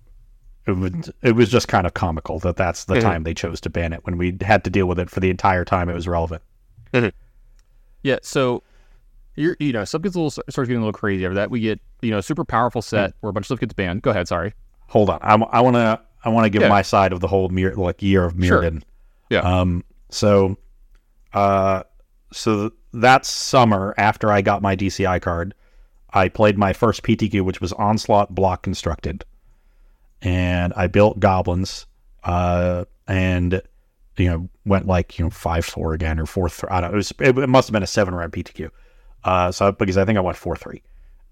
[0.69, 3.01] It was, it was just kind of comical that that's the Mhm.
[3.01, 5.31] time they chose to ban it when we had to deal with it for the
[5.31, 6.43] entire time it was relevant.
[8.03, 8.63] Yeah, so
[9.35, 11.51] you're you know stuff gets a little starts getting a little crazy over that.
[11.51, 14.03] We get you know a super powerful set where a bunch of stuff gets banned.
[14.03, 14.53] Go ahead, sorry.
[14.89, 15.19] hold on.
[15.23, 16.69] I, I want to I want to give Yeah.
[16.69, 18.71] my side of the whole Mir- like year of Sure.
[19.31, 19.41] Yeah.
[19.41, 19.85] Um.
[20.11, 20.57] So,
[21.33, 21.83] uh,
[22.33, 25.53] so that summer after I got my DCI card,
[26.13, 29.25] I played my first PTQ, which was Onslaught Block Constructed,
[30.23, 31.87] and I built goblins.
[32.25, 33.61] Uh, and
[34.17, 36.69] you know went like you know five four again or four three.
[36.71, 36.93] I don't.
[36.93, 38.71] It was it, it must have been a seven round PTQ.
[39.25, 40.83] Uh, so because I think I went four three,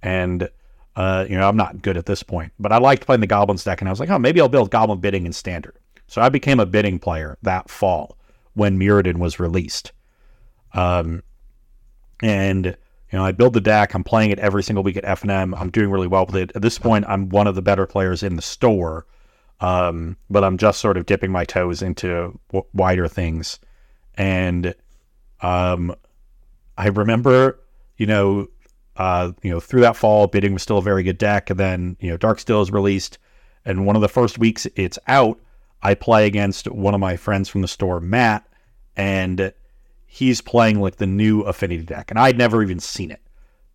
[0.03, 0.49] and
[0.97, 3.64] uh, you know, I'm not good at this point, but I liked playing the Goblins
[3.64, 5.77] deck, and I was like, oh, maybe I'll build Goblin bidding in Standard.
[6.07, 8.16] So I became a bidding player that fall
[8.55, 9.92] when Mirrodin was released.
[10.73, 11.23] Um,
[12.23, 13.94] and you know, I build the deck.
[13.94, 15.59] I'm playing it every single week at FNM.
[15.59, 16.53] I'm doing really well with it.
[16.55, 19.07] At this point, I'm one of the better players in the store,
[19.60, 23.58] um, but I'm just sort of dipping my toes into w- wider things.
[24.16, 24.74] And
[25.40, 25.94] um,
[26.76, 27.60] I remember,
[27.96, 28.48] you know,
[28.96, 31.96] uh, you know, through that fall, bidding was still a very good deck, and then
[32.00, 33.18] you know, Dark Darksteel is released,
[33.64, 35.40] and one of the first weeks it's out,
[35.82, 38.46] I play against one of my friends from the store, Matt,
[38.96, 39.52] and
[40.06, 43.20] he's playing like the new Affinity deck, and I'd never even seen it.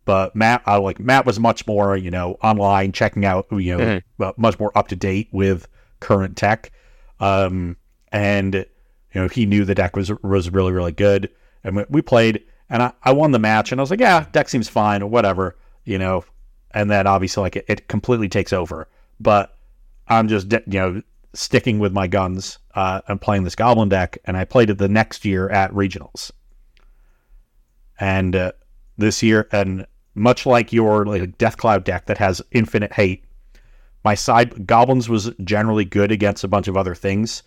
[0.09, 3.83] But Matt, I like Matt was much more, you know, online checking out, you know,
[3.83, 4.01] Mhm.
[4.19, 5.67] uh, much more up to date with
[5.99, 6.71] current tech,
[7.19, 7.77] um,
[8.11, 8.65] and you
[9.21, 11.29] know, he knew the deck was was really really good,
[11.63, 12.41] and we, played,
[12.71, 15.11] and I, I won the match, and I was like, yeah, deck seems fine, or
[15.11, 16.23] whatever, you know,
[16.71, 18.87] and then obviously like it, it completely takes over,
[19.19, 19.55] but
[20.07, 21.03] I'm just you know
[21.35, 24.89] sticking with my guns uh, and playing this goblin deck, and I played it the
[24.89, 26.31] next year at regionals,
[27.99, 28.53] and uh,
[28.97, 29.85] this year, and
[30.19, 33.23] much like your like Death Cloud deck that has infinite hate,
[34.03, 37.43] my side goblins was generally good against a bunch of other things.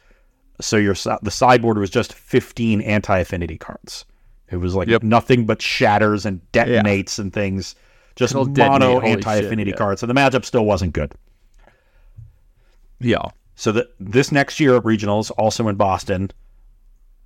[0.60, 4.04] So your the sideboard was just 15 anti affinity cards.
[4.50, 5.02] It was like Yep.
[5.02, 7.74] nothing but shatters and detonates and things,
[8.16, 9.78] just It'll mono anti affinity shit, yeah.
[9.78, 10.00] cards.
[10.00, 11.12] So the matchup still wasn't good.
[13.00, 13.22] Yeah.
[13.54, 16.30] So the, this next year at regionals, also in Boston,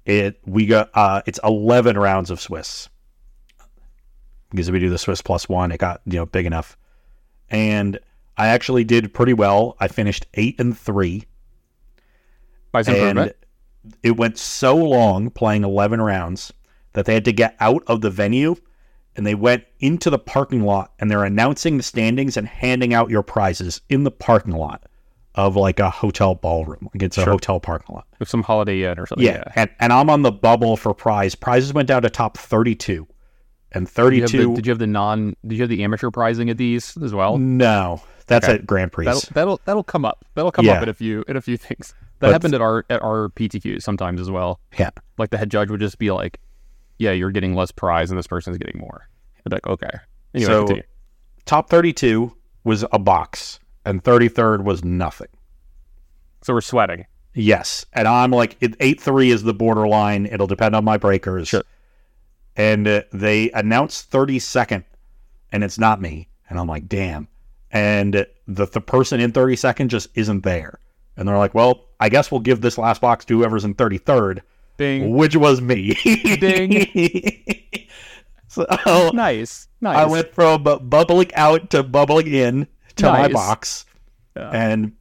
[0.04, 2.88] it we got uh, it's eleven rounds of Swiss
[4.50, 5.72] because if we do the Swiss plus one.
[5.72, 6.76] It got you know big enough,
[7.50, 7.98] and
[8.36, 9.76] I actually did pretty well.
[9.80, 11.24] I finished eight and three,
[12.72, 13.34] By some and
[14.02, 16.52] it went so long playing eleven rounds
[16.92, 18.56] that they had to get out of the venue.
[19.14, 23.08] And they went into the parking lot and they're announcing the standings and handing out
[23.08, 24.84] your prizes in the parking lot
[25.36, 26.88] of like a hotel ballroom.
[26.94, 28.06] Like it's a hotel parking lot.
[28.18, 29.24] With some Holiday Inn or something.
[29.24, 31.34] Yeah, and, and I'm on the bubble for prize.
[31.34, 33.06] Prizes went down to top 32,
[33.76, 34.38] and Did you, 32.
[34.50, 35.36] the, did you have the non?
[35.46, 37.38] Did you have the amateur prizing at these as well?
[37.38, 38.54] no, that's Okay.
[38.54, 39.04] at Grand Prix.
[39.04, 40.24] That'll that'll that'll come up.
[40.34, 40.74] That'll come Yeah.
[40.74, 41.94] up in a few in a few things.
[42.20, 44.58] That But- happened at our at our PTQs sometimes as well.
[44.78, 44.90] Yeah.
[45.18, 46.40] Like the head judge would just be like,
[46.98, 49.08] "Yeah, you're getting less prize, and this person's getting more."
[49.44, 49.90] I'd be like, "Okay."
[50.34, 50.82] Anyway, So- continue.
[51.44, 52.32] Top 32
[52.64, 55.28] was a box, and 33rd was nothing.
[56.42, 57.04] so we're sweating.
[57.34, 60.26] Yes, and I'm like eight three is the borderline.
[60.26, 61.48] It'll depend on my breakers.
[61.48, 61.62] Sure.
[62.56, 64.84] And uh, they announced 32nd,
[65.52, 66.28] and it's not me.
[66.48, 67.28] And I'm like, damn.
[67.70, 68.14] And
[68.46, 70.78] the the person in 32nd just isn't there.
[71.16, 74.40] And they're like, well, I guess we'll give this last box to whoever's in 33rd,
[74.78, 75.10] Ding.
[75.16, 75.94] which was me.
[76.40, 77.88] Ding.
[78.48, 78.66] so
[79.12, 79.68] Nice.
[79.80, 79.96] Nice.
[79.96, 82.66] I went from bubbling out to bubbling in
[82.96, 83.84] to my box
[84.36, 84.50] Yeah.
[84.50, 84.92] and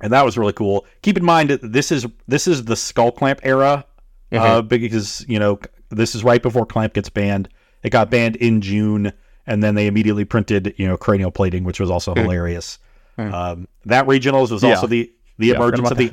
[0.00, 0.84] and that was really cool.
[1.02, 3.84] Keep in mind that this is this is the skull clamp era,
[4.32, 5.58] uh, because you know
[5.96, 7.48] this is right before clamp gets banned.
[7.82, 9.12] It got banned in June,
[9.46, 12.78] and then they immediately printed you know cranial plating, which was also hilarious.
[13.18, 13.32] Mhm.
[13.32, 14.70] Um, that regionals was Yeah.
[14.70, 16.12] also the the Yeah, emergence of the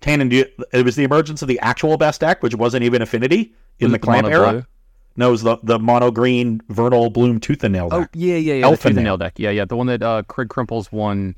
[0.00, 0.28] Tannon.
[0.28, 3.86] do It was the emergence of the actual best deck, which wasn't even affinity in
[3.86, 4.50] Was the clamp era.
[4.52, 4.64] blue?
[5.16, 8.10] No, it was the the mono green vernal bloom tooth and nail Oh deck.
[8.14, 8.64] yeah, yeah, yeah.
[8.64, 9.04] Elf the Tooth and Nail.
[9.04, 9.34] nail deck.
[9.36, 9.64] Yeah, yeah.
[9.66, 11.36] The one that uh, Craig Krempels won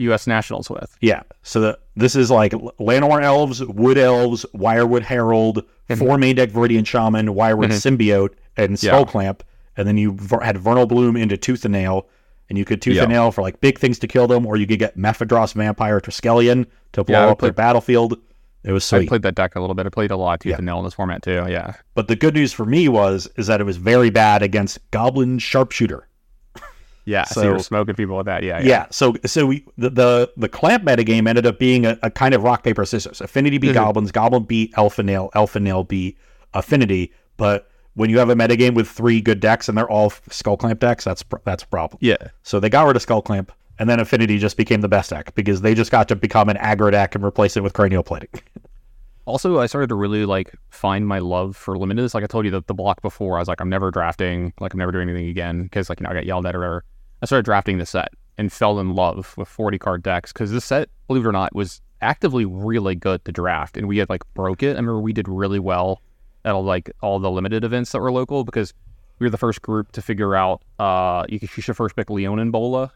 [0.00, 0.26] U.S.
[0.26, 0.96] Nationals with.
[1.00, 1.22] Yeah.
[1.42, 5.64] So the, this is like Llanowar Elves, Wood Elves, Wirewood Herald,
[5.96, 7.94] four main deck Viridian Shaman, Wirewood mm-hmm.
[7.96, 9.04] Symbiote, and Yeah.
[9.04, 9.42] Clamp.
[9.76, 12.08] And then you had Vernal Bloom into Tooth and Nail.
[12.48, 13.02] and you could tooth Yeah.
[13.04, 16.00] and nail for like big things to kill them, or you could get Mephidross Vampire
[16.00, 18.18] Triskelion to blow Yeah, up their battlefield.
[18.64, 19.04] It was sweet.
[19.04, 19.86] I played that deck a little bit.
[19.86, 21.46] I played a lot of tooth and nail in this format too.
[21.48, 21.74] Yeah.
[21.94, 25.38] but the good news for me was is that it was very bad against Goblin
[25.38, 26.08] Sharpshooter.
[27.04, 27.24] Yeah.
[27.24, 28.42] So, So- you're smoking people with that.
[28.42, 28.60] Yeah.
[28.60, 28.86] Yeah.
[28.90, 32.42] So so we, the, the the clamp metagame ended up being a, a kind of
[32.42, 33.20] rock paper scissors.
[33.20, 33.74] Affinity beat Mhm.
[33.74, 36.18] goblins, goblin beat alpha nail, alpha nail beat
[36.54, 37.12] affinity.
[37.36, 40.80] But when you have a metagame with three good decks and they're all skull clamp
[40.80, 41.98] decks, that's that's a problem.
[42.00, 42.16] Yeah.
[42.42, 45.34] So they got rid of skull clamp, and then affinity just became the best deck
[45.34, 48.30] because they just got to become an aggro deck and replace it with cranial plating.
[49.26, 52.12] Also, I started to really like find my love for limited.
[52.14, 54.72] Like I told you the, the block before, I was like, I'm never drafting, like
[54.72, 56.84] I'm never doing anything again because like you know I got yelled at or whatever.
[57.22, 60.64] I started drafting the set and fell in love with 40 card decks because this
[60.64, 64.22] set, believe it or not, was actively really good to draft, and we had like
[64.34, 64.70] broke it.
[64.70, 66.02] I remember we did really well
[66.44, 68.72] at all, like all the limited events that were local because
[69.18, 72.50] we were the first group to figure out uh you, you should first pick Leonin
[72.50, 72.92] Bola.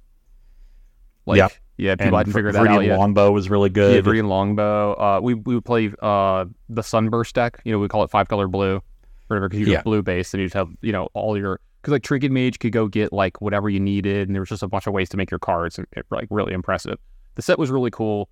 [1.26, 1.52] Like, Yep.
[1.78, 2.98] yeah, people hadn't Vr- figured that out Viridian yet.
[2.98, 4.04] Longbow was really Yeah, good.
[4.04, 4.92] Viridian Longbow.
[4.94, 7.60] Uh, we we would play uh the Sunburst deck.
[7.64, 8.80] You know, we call it five color blue,
[9.28, 9.48] whatever.
[9.48, 9.82] Because you Yeah.
[9.82, 12.72] blue base, and you just have you know all your because like Trinket Mage could
[12.72, 15.16] go get like whatever you needed, and there was just a bunch of ways to
[15.16, 16.98] make your cards and it, like really impressive.
[17.34, 18.28] The set was really cool.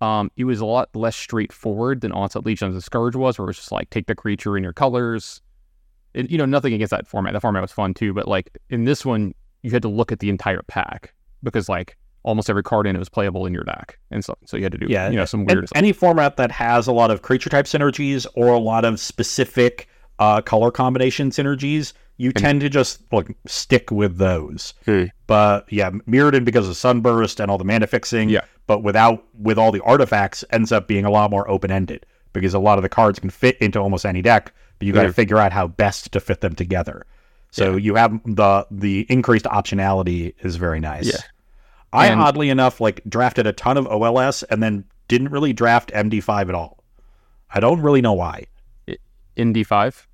[0.00, 3.44] Um, it was a lot less straightforward than Onslaught Legion of the Scourge was, where
[3.44, 5.40] it was just like take the creature in your colors.
[6.14, 7.32] And, you know, nothing against that format.
[7.32, 10.18] That format was fun too, but like in this one, you had to look at
[10.18, 13.98] the entire pack because like almost every card in it was playable in your deck
[14.10, 15.76] and so so you had to do Yeah, you know some And weird stuff.
[15.76, 19.88] any format that has a lot of creature type synergies or a lot of specific
[20.18, 24.72] uh, color combination synergies, you tend to just like stick with those.
[24.84, 25.06] Hmm.
[25.26, 28.28] But yeah, Mirrodin because of Sunburst and all the mana fixing.
[28.28, 28.42] Yeah.
[28.68, 32.54] But without with all the artifacts, ends up being a lot more open ended because
[32.54, 35.08] a lot of the cards can fit into almost any deck, but you got to
[35.08, 35.12] Yeah.
[35.12, 37.04] figure out how best to fit them together.
[37.50, 41.06] So you have the the increased optionality is very nice.
[41.06, 41.16] Yeah.
[41.92, 45.90] I And- oddly enough like drafted a ton of OLS and then didn't really draft
[45.92, 46.82] MD5 at all.
[47.54, 48.46] I don't really know why.
[49.36, 50.06] in D5.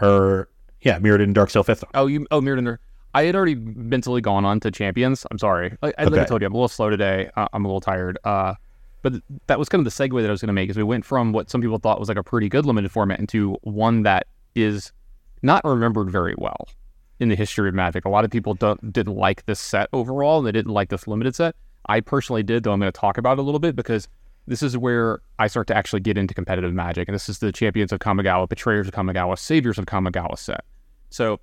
[0.00, 0.48] Or
[0.82, 1.84] yeah, mirrored Mirrodin Darksteel Fifth.
[1.94, 2.78] Oh, you oh mirrored in Mirrodin.
[3.14, 5.26] I had already mentally gone on to champions.
[5.30, 5.76] I'm sorry.
[5.82, 7.30] I, I, like I told you, I'm a little slow today.
[7.36, 8.18] Uh, I'm a little tired.
[8.24, 8.54] Uh,
[9.02, 10.70] but th- that was kind of the segue that I was going to make.
[10.70, 13.20] Is we went from what some people thought was like a pretty good limited format
[13.20, 14.92] into one that is
[15.42, 16.68] not remembered very well
[17.22, 18.04] in the history of Magic.
[18.04, 21.06] A lot of people don't didn't like this set overall, and they didn't like this
[21.06, 21.54] limited set.
[21.86, 22.72] I personally did, though.
[22.72, 24.08] I'm going to talk about it a little bit because
[24.46, 27.52] this is where I start to actually get into competitive Magic, and this is the
[27.52, 30.64] Champions of Kamigawa, Betrayers of Kamigawa, Saviors of Kamigawa set.
[31.10, 31.40] So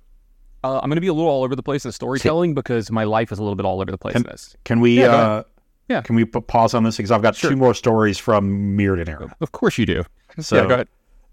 [0.64, 3.04] uh, I'm going to be a little all over the place in storytelling because my
[3.04, 4.54] life is a little bit all over the place in this.
[4.64, 5.42] Can we Yeah, uh
[5.88, 6.02] Yeah.
[6.02, 7.50] can we pause on this because I've got Sure.
[7.50, 9.34] two more stories from Mirrodin era.
[9.40, 10.04] Of course you do.
[10.40, 10.88] So yeah, go ahead.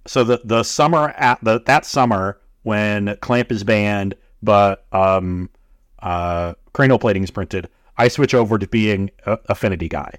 [0.06, 5.50] so the the summer at the that summer when Clamp is banned, but um
[6.00, 10.14] uh cranial plating is printed, I switch over to being a affinity guy.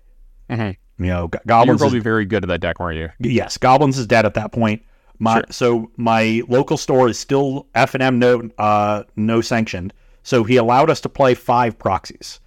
[0.51, 0.77] Mhm.
[0.99, 1.81] You know, Go- goblins.
[1.81, 3.09] probably Is, very good at that deck, weren't you?
[3.21, 4.83] yes, goblins is dead at that point.
[5.21, 5.45] My Sure.
[5.51, 9.93] so my local store is still F and M no uh no sanctioned.
[10.25, 12.41] So he allowed us to play five proxies.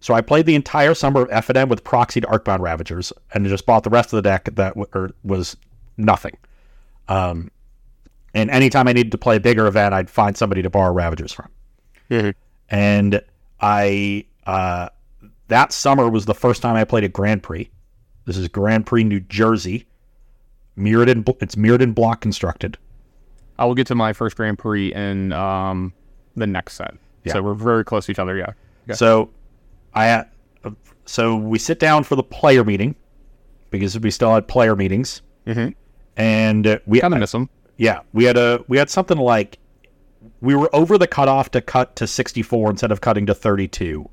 [0.00, 3.44] So I played the entire summer of F and M with proxied Arcbound Ravagers, and
[3.46, 5.56] just bought the rest of the deck that w- or was
[5.96, 6.36] nothing.
[7.08, 7.50] Um,
[8.36, 11.32] and anytime I needed to play a bigger event, I'd find somebody to borrow Ravagers
[11.32, 11.48] from.
[12.10, 12.34] Mhm.
[12.68, 13.20] And
[13.60, 14.88] I uh,
[15.48, 17.68] that summer was the first time I played a Grand Prix.
[18.26, 19.86] This is Grand Prix New Jersey.
[20.78, 22.76] Mirrodin, it's Mirrodin block constructed.
[23.58, 25.92] I will get to my first Grand Prix in um,
[26.36, 26.94] the next set.
[27.24, 27.32] Yeah.
[27.34, 28.36] So we're very close to each other.
[28.36, 28.50] Yeah.
[28.86, 28.94] Okay.
[28.94, 29.30] So
[29.94, 30.24] I uh,
[31.06, 32.94] so we sit down for the player meeting
[33.70, 35.74] because we still had player meetings, Mhm.
[36.16, 37.48] and we Kind of miss them.
[37.76, 39.58] Yeah we had a we had something like
[40.40, 44.08] we were over the cutoff to cut to 64 instead of cutting to 32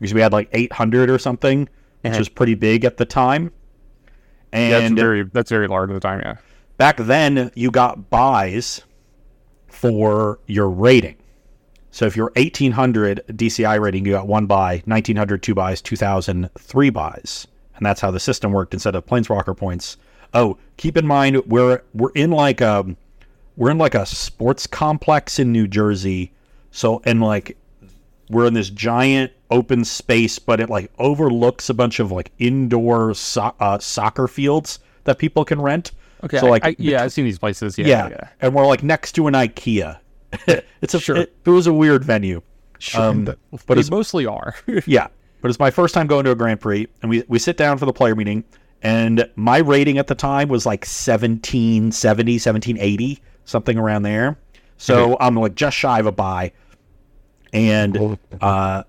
[0.00, 1.68] because we had like 800 or something,
[2.02, 2.18] which Mhm.
[2.18, 3.52] was pretty big at the time.
[4.52, 6.20] Yeah, that's And very that's very large at the time.
[6.24, 6.36] Yeah.
[6.76, 8.82] back then you got buys
[9.68, 11.16] for your rating.
[11.90, 16.90] So if you're 1800 DCI rating, you got one buy, 1900 two buys, 2000 three
[16.90, 17.46] buys,
[17.76, 19.96] and that's how the system worked instead of planeswalker points.
[20.32, 22.96] Oh, keep in mind we're we're in like a
[23.56, 26.32] we're in like a sports complex in New Jersey.
[26.70, 27.56] So and like
[28.30, 33.14] we're in this giant open space, but it like overlooks a bunch of like indoor
[33.14, 35.92] so- uh, soccer fields that people can rent.
[36.24, 36.38] Okay.
[36.38, 37.78] So like I, yeah, I've seen these places.
[37.78, 37.86] Yeah.
[37.86, 38.28] yeah, yeah.
[38.40, 39.98] and we're like next to an IKEA.
[40.80, 41.16] it's a Sure.
[41.16, 42.42] it, it was a weird venue.
[42.96, 44.54] Um, but but they it's mostly are.
[44.86, 45.06] yeah,
[45.40, 47.78] but it's my first time going to a Grand Prix, and we we sit down
[47.78, 48.42] for the player meeting,
[48.84, 54.38] and my rating at the time was like 1770, 1780, something around there.
[54.76, 56.52] So I'm like just shy of a buy,
[57.52, 58.82] and uh,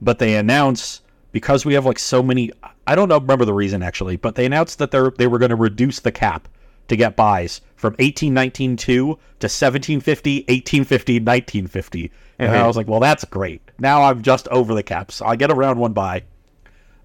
[0.00, 1.02] but they announce
[1.32, 2.52] because we have like so many.
[2.86, 5.50] I don't know, remember the reason actually, but they announced that they're they were going
[5.50, 6.48] to reduce the cap
[6.88, 12.12] to get buys from 1819 2 to 1750, 1850, 1950.
[12.38, 13.62] And I was like, well, that's great.
[13.78, 16.22] Now I'm just over the cap, so I get a round one buy.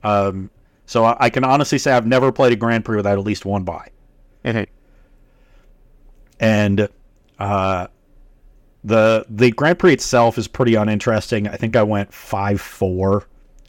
[0.03, 0.49] Um,
[0.89, 3.45] so I, I can honestly say I've never played a Grand Prix without at least
[3.45, 3.89] one buy.
[4.43, 4.65] And
[6.39, 6.89] and
[7.37, 7.87] uh,
[8.83, 11.47] the the Grand Prix itself is pretty uninteresting.
[11.47, 13.27] I think I went five four.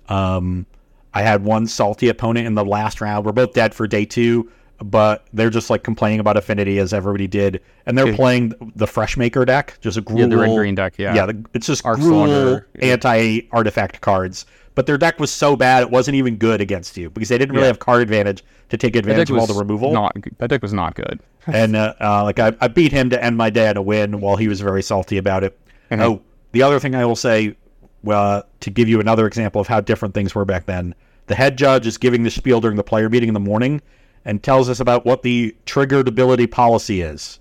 [0.08, 0.64] Um,
[1.12, 3.26] I had one salty opponent in the last round.
[3.26, 4.50] We're both dead for day two,
[4.82, 8.16] but they're just like complaining about Affinity as everybody did, and they're Yeah.
[8.16, 10.20] playing the Freshmaker deck, just a Gruul.
[10.20, 10.94] yeah, the red green deck.
[10.96, 11.14] Yeah.
[11.14, 12.92] Yeah, the, it's just Arc Gruul yeah.
[12.92, 14.46] anti artifact cards.
[14.76, 17.54] But their deck was so bad it wasn't even good against you because they didn't
[17.54, 20.72] really have card advantage to take advantage of all the removal Not that deck was
[20.72, 21.20] not good.
[21.46, 24.20] and uh, uh, like I, I beat him to end my day on a win
[24.20, 25.58] while he was very salty about it.
[25.90, 26.00] Mhm.
[26.00, 27.56] Oh, the other thing I will say,
[28.02, 30.94] well, to give you another example of how different things were back then,
[31.26, 33.82] the head judge is giving the spiel during the player meeting in the morning
[34.24, 37.38] and tells us about what the triggered ability policy is,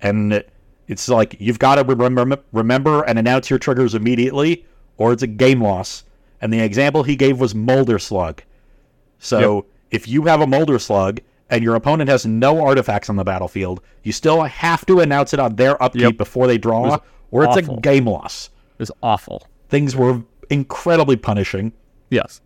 [0.00, 0.44] and
[0.88, 4.64] it's like you've got to remember remember and announce your triggers immediately,
[4.98, 6.04] or it's a game loss.
[6.40, 8.42] And the example he gave was Molder Slug.
[9.18, 13.24] So if you have a Molder Slug and your opponent has no artifacts on the
[13.24, 16.16] battlefield, you still have to announce it on their upkeep Yep.
[16.18, 17.78] before they draw, was or it's awful.
[17.78, 18.50] a game loss.
[18.74, 19.46] It was awful.
[19.68, 21.72] Things were incredibly punishing.
[22.10, 22.40] Yes.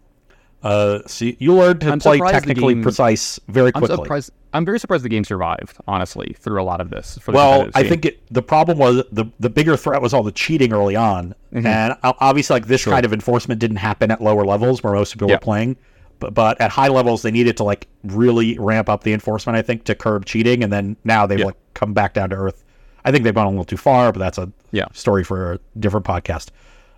[0.63, 3.97] Uh, so you learn to I'm play technically game- precise very I'm quickly.
[3.97, 4.33] surprised.
[4.53, 5.77] I'm very surprised the game survived.
[5.87, 7.17] Honestly, through a lot of this.
[7.19, 10.23] For the Well, I think it, the problem was the the bigger threat was all
[10.23, 11.67] the cheating early on, Mm-hmm.
[11.67, 15.29] and obviously, like this kind of enforcement didn't happen at lower levels where most people
[15.29, 15.37] Yeah.
[15.37, 15.77] were playing,
[16.19, 19.57] but but at high levels they needed to like really ramp up the enforcement.
[19.57, 22.65] I think to curb cheating, and then now they've like come back down to earth.
[23.05, 24.87] I think they've gone a little too far, but that's a Yeah.
[24.93, 26.49] story for a different podcast.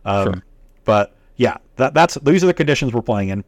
[0.04, 0.42] Um, Sure.
[0.84, 3.44] But yeah, that that's these are the conditions we're playing in.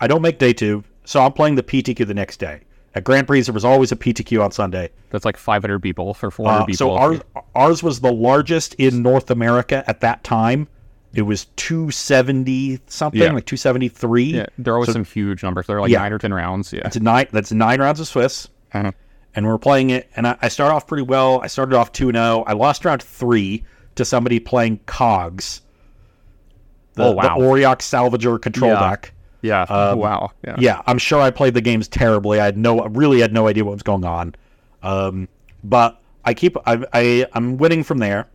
[0.00, 2.60] I don't make day two, so I'm playing the PTQ the next day.
[2.94, 4.90] At Grand Prix, there was always a PTQ on Sunday.
[5.10, 6.76] that's like 500 people for 400 Uh, people.
[6.76, 7.20] so ours
[7.54, 10.68] ours was the largest in North America at that time.
[11.14, 13.32] It was 270 something, Yeah.
[13.32, 14.22] like 273.
[14.24, 15.66] yeah, there are always so- some huge numbers.
[15.66, 15.98] They're like Yeah.
[15.98, 16.72] nine or ten rounds.
[16.72, 16.82] Yeah.
[16.86, 17.26] It's nine.
[17.32, 18.92] That's nine rounds of Swiss, Uh-huh.
[19.34, 20.08] and we're playing it.
[20.16, 21.40] And I, I started off pretty well.
[21.42, 22.44] I started off 2 0.
[22.46, 23.64] I lost round three
[23.96, 25.62] to somebody playing Cogs.
[26.94, 27.38] The, Oh, wow.
[27.38, 28.90] the Auriok Salvager control Yeah.
[28.90, 29.12] deck.
[29.42, 29.62] Yeah.
[29.62, 30.30] Um, wow.
[30.44, 30.56] Yeah.
[30.58, 32.40] Yeah, I'm sure I played the games terribly.
[32.40, 34.34] I had no, really had no idea what was going on.
[34.82, 35.28] Um,
[35.64, 38.28] but I keep, I, I, I'm winning from there.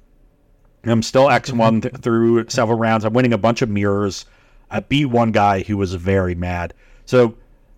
[0.84, 3.06] I'm still X one through several rounds.
[3.06, 4.26] I'm winning a bunch of mirrors.
[4.70, 6.74] I beat one guy who was very mad.
[7.06, 7.36] So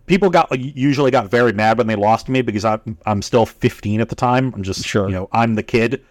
[0.07, 3.21] people got like, usually got very mad when they lost to me because I'm I'm
[3.21, 4.53] still 15 at the time.
[4.53, 5.07] I'm just Sure.
[5.07, 6.03] you know I'm the kid,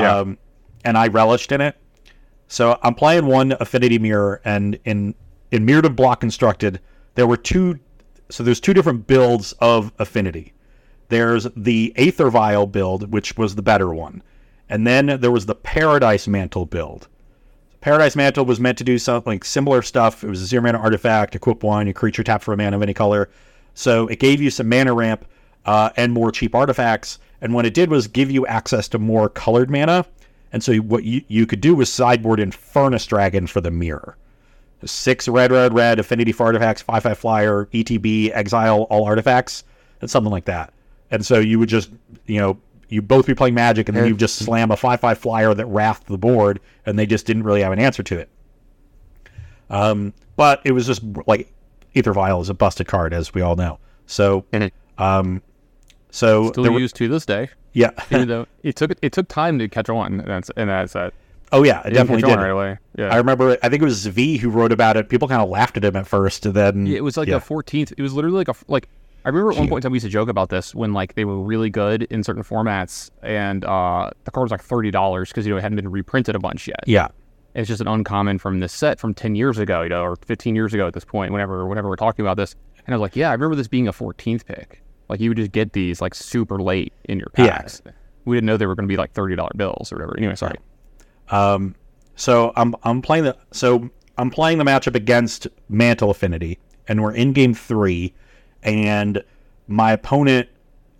[0.00, 0.16] Yeah.
[0.18, 0.38] um,
[0.84, 1.76] and I relished in it.
[2.48, 5.14] So I'm playing one affinity mirror, and in
[5.50, 6.80] in mirrored and block constructed,
[7.14, 7.78] there were two.
[8.28, 10.52] So there's two different builds of affinity.
[11.08, 14.22] There's the Aether Vial build, which was the better one,
[14.68, 17.08] and then there was the Paradise Mantle build.
[17.80, 20.22] Paradise Mantle was meant to do something similar stuff.
[20.22, 22.82] It was a zero mana artifact, equip one, your creature tap for a mana of
[22.82, 23.30] any color.
[23.74, 25.24] So it gave you some mana ramp
[25.64, 27.18] uh, and more cheap artifacts.
[27.40, 30.04] And what it did was give you access to more colored mana.
[30.52, 34.16] And so what you, you could do was sideboard in Furnace Dragon for the mirror.
[34.84, 39.64] Six red, red, red, affinity for artifacts, five, five flyer, ETB, exile all artifacts,
[40.00, 40.72] and something like that.
[41.10, 41.90] And so you would just,
[42.26, 45.18] you know, you both be playing Magic, and then you just slam a five, five
[45.18, 48.28] flyer that wrathed the board, and they just didn't really have an answer to it.
[49.68, 51.52] Um, but it was just like
[51.94, 53.78] Aether Vial is a busted card, as we all know.
[54.06, 55.42] So, And it um,
[56.10, 57.48] so still there were- used to this day.
[57.72, 60.20] yeah, Even though it took it took time to catch on.
[60.20, 61.14] And that's and that's that.
[61.52, 62.36] Oh yeah, it It definitely did.
[62.38, 62.78] right away.
[62.98, 63.08] Yeah.
[63.12, 63.56] I remember.
[63.62, 65.08] I think it was V who wrote about it.
[65.08, 67.38] People kind of laughed at him at first, and then Yeah, it was like yeah.
[67.38, 67.92] the 14th.
[67.96, 68.88] It was literally like a like.
[69.24, 71.14] I remember at one point in time we used to joke about this when like
[71.14, 75.28] they were really good in certain formats, and uh, the card was like thirty dollars
[75.28, 76.80] because you know it hadn't been reprinted a bunch yet.
[76.86, 77.08] yeah,
[77.54, 80.16] And it's just an uncommon from this set from ten years ago, you know, or
[80.16, 81.32] fifteen years ago at this point.
[81.32, 83.86] Whenever whenever we're talking about this, and I was like, yeah, I remember this being
[83.88, 84.82] a 14th pick.
[85.10, 87.58] Like you would just get these like super late in your Yeah.
[87.58, 87.82] packs.
[88.24, 90.16] We didn't know they were going to be like thirty dollar bills or whatever.
[90.16, 90.54] Anyway, sorry.
[91.30, 91.74] Um,
[92.16, 96.58] so I'm I'm playing the so I'm playing the matchup against Mantle Affinity,
[96.88, 98.12] and we're in game three,
[98.62, 99.22] and
[99.68, 100.48] my opponent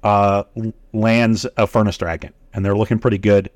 [0.02, 0.44] uh,
[0.92, 3.50] lands a Furnace Dragon, and they're looking pretty good.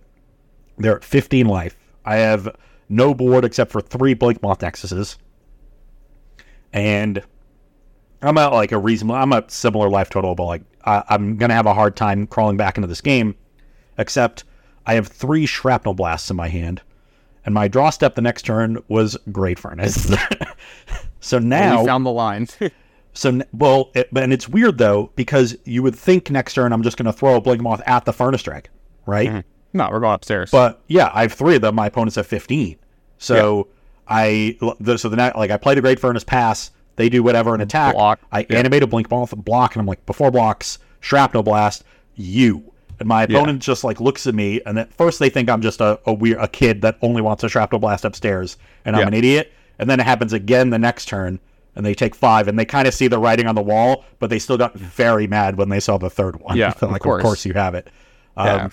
[0.77, 1.77] They're at 15 life.
[2.05, 2.55] I have
[2.89, 5.17] no board except for three Blink Moth Nexuses,
[6.73, 7.23] and
[8.21, 9.15] I'm at like a reasonable.
[9.15, 12.57] I'm a similar life total, but like I, I'm gonna have a hard time crawling
[12.57, 13.37] back into this game.
[13.97, 14.45] Except
[14.87, 16.83] I have three shrapnel blasts in my hand,
[17.45, 20.13] and my draw step the next turn was Great Furnace.
[21.21, 22.49] so now, you found the line.
[23.15, 26.97] so well, it, and it's weird though because you would think next turn I'm just
[26.97, 28.71] going to throw a blink moth at the Furnace Dragon,
[29.07, 29.29] right?
[29.29, 29.79] Mm-hmm.
[29.79, 30.51] no, we're going upstairs.
[30.51, 31.75] But yeah, I have three of them.
[31.75, 32.77] My opponent's have 15.
[33.19, 33.69] So
[34.09, 36.71] I the, so the like I play the Great Furnace pass.
[36.97, 37.95] They do whatever an attack.
[37.95, 38.59] Block, I yeah.
[38.59, 42.73] animate a blink moth block, and I'm like before blocks, shrapnel blast, you.
[43.01, 45.81] And my opponent just like looks at me, and at first they think I'm just
[45.81, 49.09] a, a weird a kid that only wants a shrapnel blast upstairs, and I'm Yeah.
[49.09, 49.53] an idiot.
[49.79, 51.41] And then it happens again the next turn,
[51.75, 54.31] and they take five, and they kind of see the writing on the wall, but
[54.31, 56.57] they still got very mad when they saw the third one.
[56.57, 57.21] Yeah, They're of like course.
[57.21, 57.89] of course you have it.
[58.37, 58.69] Um, yeah.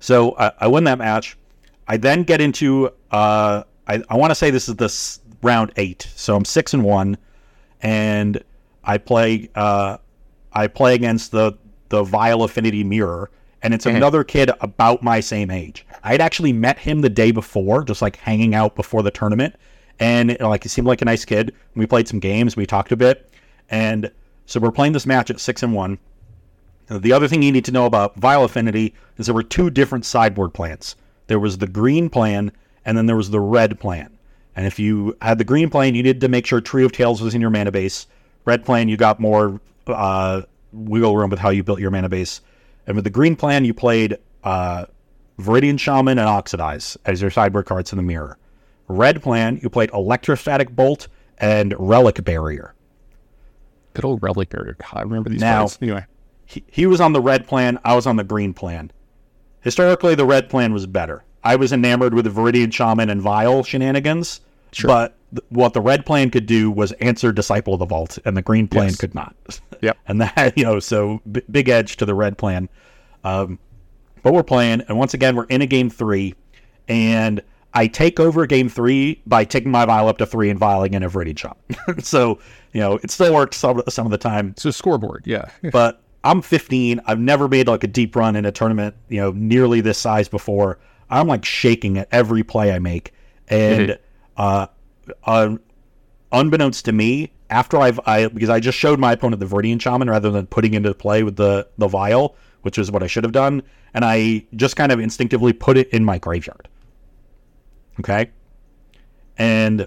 [0.00, 1.38] so I, I win that match.
[1.88, 6.08] I then get into uh, I, I want to say this is this round eight.
[6.14, 7.16] So I'm six and one,
[7.80, 8.42] and
[8.84, 9.98] I play uh,
[10.52, 11.52] I play against the
[11.94, 13.30] the Vial Affinity Mirror,
[13.62, 15.86] and it's another kid about my same age.
[16.02, 19.54] I had actually met him the day before, just like hanging out before the tournament,
[20.00, 21.54] and like he seemed like a nice kid.
[21.74, 23.30] We played some games, we talked a bit,
[23.70, 24.10] and
[24.46, 25.98] so we're playing this match at six and one.
[26.90, 30.04] The other thing you need to know about Vial Affinity is there were two different
[30.04, 30.96] sideboard plans.
[31.28, 32.52] There was the green plan,
[32.84, 34.18] and then there was the red plan.
[34.56, 37.22] And if you had the green plan, you needed to make sure Tree of Tales
[37.22, 38.06] was in your mana base.
[38.44, 40.42] Red plan, you got more uh,
[40.74, 42.40] wiggle room with how you built your mana base.
[42.86, 44.86] And with the green plan, you played uh,
[45.38, 48.38] Viridian Shaman and Oxidize as your sideboard cards in the mirror.
[48.88, 51.08] Red plan, you played Electrostatic Bolt
[51.38, 52.74] and Relic Barrier.
[53.94, 54.76] Good old relic barrier.
[54.78, 55.78] God, I remember these Now- cards.
[55.80, 56.04] Anyway.
[56.44, 57.78] he, he was on the red plan.
[57.84, 58.90] I was on the green plan.
[59.60, 61.24] Historically, the red plan was better.
[61.42, 64.40] I was enamored with the Viridian Shaman and Vial shenanigans,
[64.82, 68.36] but th- what the red plan could do was answer Disciple of the Vault, and
[68.36, 68.96] the green plan Yes.
[68.96, 69.34] could not.
[69.80, 69.98] Yep.
[70.08, 72.68] and that, you know, so b- big edge to the red plan.
[73.22, 73.58] Um,
[74.22, 76.34] but we're playing, and once again, we're in a game three,
[76.88, 77.42] and
[77.74, 81.02] I take over game three by taking my vial up to three and vialing in
[81.02, 82.00] a Viridian Shaman.
[82.02, 82.38] so,
[82.72, 85.24] you know, it still works some, some of the time It's a scoreboard.
[85.26, 85.50] Yeah.
[85.72, 87.00] but I'm 15.
[87.04, 90.28] I've never made like a deep run in a tournament, you know, nearly this size
[90.28, 90.78] before.
[91.10, 93.12] I'm like shaking at every play I make,
[93.48, 93.98] and
[94.36, 94.66] uh,
[95.24, 95.56] uh,
[96.32, 100.08] unbeknownst to me, after I've I because I just showed my opponent the Viridian Shaman
[100.10, 103.32] rather than putting into play with the the vial, which is what I should have
[103.32, 103.62] done,
[103.92, 106.68] and I just kind of instinctively put it in my graveyard.
[108.00, 108.30] Okay,
[109.38, 109.86] and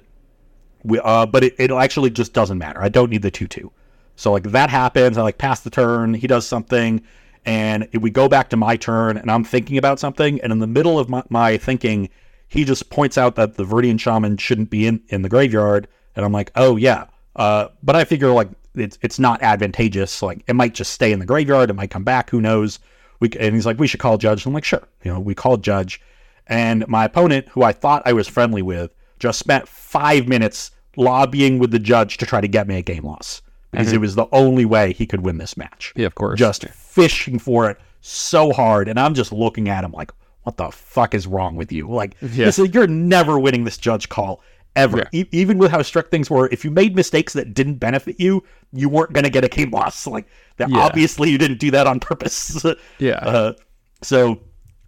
[0.83, 2.81] we uh, but it, it actually just doesn't matter.
[2.81, 3.71] I don't need the two two.
[4.15, 7.03] So like that happens, I like pass the turn, he does something,
[7.45, 10.67] and we go back to my turn, and I'm thinking about something, and in the
[10.67, 12.09] middle of my, my thinking,
[12.47, 16.25] he just points out that the Viridian Shaman shouldn't be in, in the graveyard, and
[16.25, 20.53] I'm like, oh yeah, uh, but I figure like it's it's not advantageous, like it
[20.53, 22.79] might just stay in the graveyard, it might come back, who knows?
[23.19, 24.45] We and he's like, we should call Judge.
[24.45, 26.01] And I'm like, sure, you know, we called Judge,
[26.47, 31.59] and my opponent, who I thought I was friendly with, just spent five minutes lobbying
[31.59, 33.41] with the judge to try to get me a game loss
[33.71, 35.93] because it was the only way he could win this match.
[35.95, 36.39] Yeah, of course.
[36.39, 40.11] Just fishing for it so hard, and I'm just looking at him like,
[40.47, 41.89] "What the fuck is wrong with you?
[41.89, 42.45] Like, Yeah.
[42.45, 44.41] this you're never winning this judge call
[44.77, 44.99] ever.
[45.11, 45.21] Yeah.
[45.23, 48.43] E- even with how strict things were, if you made mistakes that didn't benefit you,
[48.71, 50.07] you weren't going to get a game loss.
[50.15, 50.25] Like,
[50.57, 50.77] that Yeah.
[50.79, 52.65] obviously you didn't do that on purpose.
[52.99, 53.15] Yeah.
[53.15, 53.53] Uh,
[54.01, 54.39] so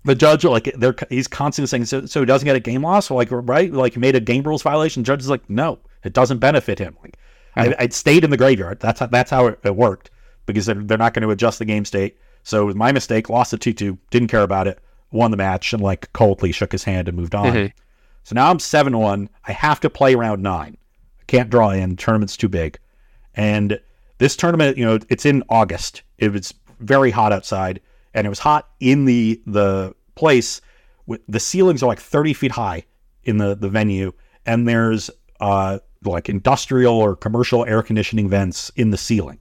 [0.05, 3.11] the judge, like, they're he's constantly saying, so, so he doesn't get a game loss,
[3.11, 3.71] like, right?
[3.73, 5.03] Like, he made a game rules violation.
[5.03, 6.95] The judge is like, no, it doesn't benefit him.
[7.01, 7.17] Like,
[7.57, 8.79] I, I'd stayed in the graveyard.
[8.79, 10.09] That's how, that's how it, it worked
[10.45, 12.15] because they're, they're not going to adjust the game state.
[12.43, 13.29] So it was my mistake.
[13.29, 13.97] Lost the two two.
[14.11, 14.79] Didn't care about it.
[15.11, 17.53] Won the match and like coldly shook his hand and moved on.
[17.53, 17.73] Mhm.
[18.23, 19.29] So now I'm seven one.
[19.45, 20.77] I have to play round nine.
[21.19, 21.95] I can't draw in.
[21.95, 22.77] Tournament's too big.
[23.33, 23.79] And
[24.19, 26.03] this tournament, you know, it's in August.
[26.17, 27.79] It was very hot outside,
[28.13, 30.61] and it was hot in the the place.
[31.27, 32.83] The ceilings are like 30 feet high
[33.23, 34.11] in the the venue,
[34.45, 39.39] and there's uh like industrial or commercial air conditioning vents in the ceiling.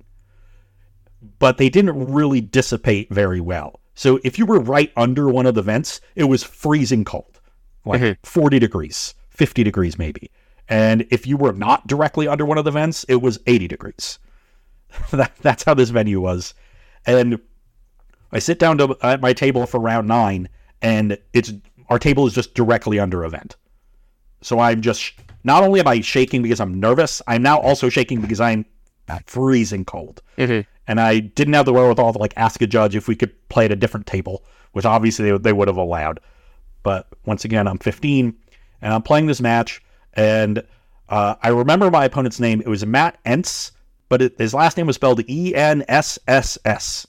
[1.39, 3.81] But they didn't really dissipate very well.
[3.99, 7.41] So if you were right under one of the vents, it was freezing cold,
[7.85, 8.17] like Mhm.
[8.23, 10.31] 40 degrees, 50 degrees maybe.
[10.69, 14.21] And if you were not directly under one of the vents, it was 80 degrees.
[15.11, 16.55] that, that's how this venue was.
[17.07, 17.41] And
[18.31, 20.49] I sit down to, at my table for round nine,
[20.81, 21.53] and it's
[21.89, 23.57] our table is just directly under a vent.
[24.43, 28.21] So I'm just not only am I shaking because I'm nervous, I'm now also shaking
[28.21, 28.65] because I'm
[29.27, 30.23] freezing cold.
[30.37, 30.67] Mhm.
[30.89, 33.67] And I didn't have the wherewithal to like ask a judge if we could play
[33.67, 36.19] at a different table, which obviously they, they would have allowed.
[36.83, 38.35] But once again, I'm 15
[38.81, 39.83] and I'm playing this match,
[40.15, 40.63] and
[41.09, 42.61] uh, I remember my opponent's name.
[42.61, 43.73] It was Matt Entz,
[44.09, 47.07] but it, his last name was spelled E N S S S.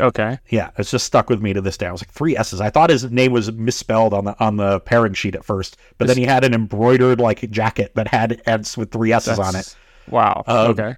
[0.00, 0.38] Okay.
[0.48, 1.86] Yeah, it's just stuck with me to this day.
[1.86, 2.60] I was like three S's.
[2.60, 6.08] I thought his name was misspelled on the on the pairing sheet at first, but
[6.08, 9.74] then he had an embroidered like jacket that had S with three S's on it.
[10.08, 10.42] Wow.
[10.46, 10.96] Um, okay.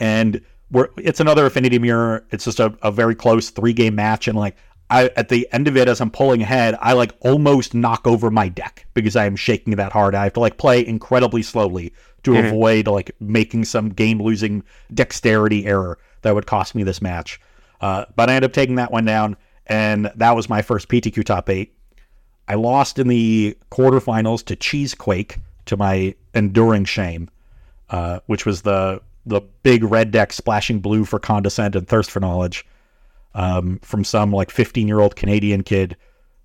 [0.00, 0.40] and
[0.72, 2.24] we're it's another affinity mirror.
[2.32, 4.56] It's just a, a very close three game match and like
[4.90, 8.30] i at the end of it as i'm pulling ahead i like almost knock over
[8.30, 10.14] my deck because i am shaking that hard.
[10.14, 11.92] I have to like play incredibly slowly
[12.24, 12.48] to Mhm.
[12.48, 14.62] avoid like making some game losing
[14.92, 17.40] dexterity error that would cost me this match.
[17.80, 21.22] Uh, but i ended up taking that one down and that was my first ptq
[21.24, 21.74] top eight.
[22.48, 27.30] I lost in the quarterfinals to cheesequake to my enduring shame
[27.90, 32.20] uh, which was the the big red deck splashing blue for condescend and thirst for
[32.20, 32.66] knowledge
[33.34, 35.96] um, from some like 15 year old Canadian kid,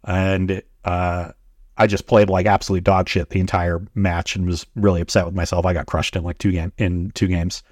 [0.03, 1.32] and uh,
[1.78, 5.36] I just played like absolute dog shit the entire match and was really upset with
[5.36, 5.65] myself.
[5.65, 7.63] I got crushed in like two game in two games,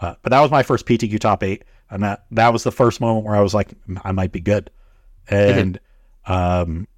[0.00, 3.00] uh, but that was my first PTQ top eight, and that that was the first
[3.00, 3.72] moment where I was like,
[4.04, 4.70] I might be good,
[5.28, 5.78] and
[6.26, 6.88] um,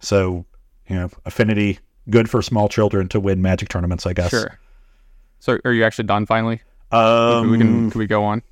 [0.00, 0.44] so
[0.88, 4.30] you know, affinity good for small children to win magic tournaments, I guess.
[4.30, 4.58] Sure.
[5.40, 6.62] So are you actually done finally?
[6.92, 8.42] Um, we can can we go on?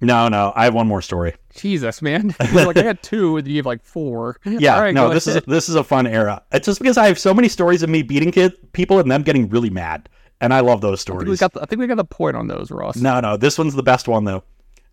[0.00, 1.34] No, no, I have one more story.
[1.54, 2.34] Jesus, man.
[2.52, 4.38] Like I had two, and you have like four.
[4.44, 5.44] Yeah, right, no, this is ahead.
[5.46, 6.42] this is a fun era.
[6.52, 9.22] It's just because I have so many stories of me beating kid people and them
[9.22, 10.08] getting really mad,
[10.40, 11.40] and I love those I think we stories.
[11.40, 11.52] got.
[11.54, 12.96] The, I think we got the point on those, Ross.
[12.96, 14.44] no, no, this one's the best one though,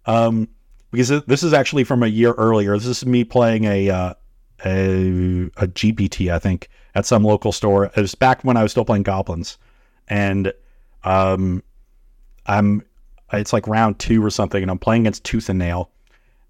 [0.05, 0.47] um,
[0.91, 2.77] because this is actually from a year earlier.
[2.77, 4.13] This is me playing a uh,
[4.63, 5.01] a
[5.57, 7.85] a GPT, I think, at some local store.
[7.85, 9.57] It was back when I was still playing goblins,
[10.07, 10.53] and
[11.03, 11.63] um,
[12.45, 12.83] I'm
[13.31, 15.89] it's like round two or something, and I'm playing against Tooth and Nail,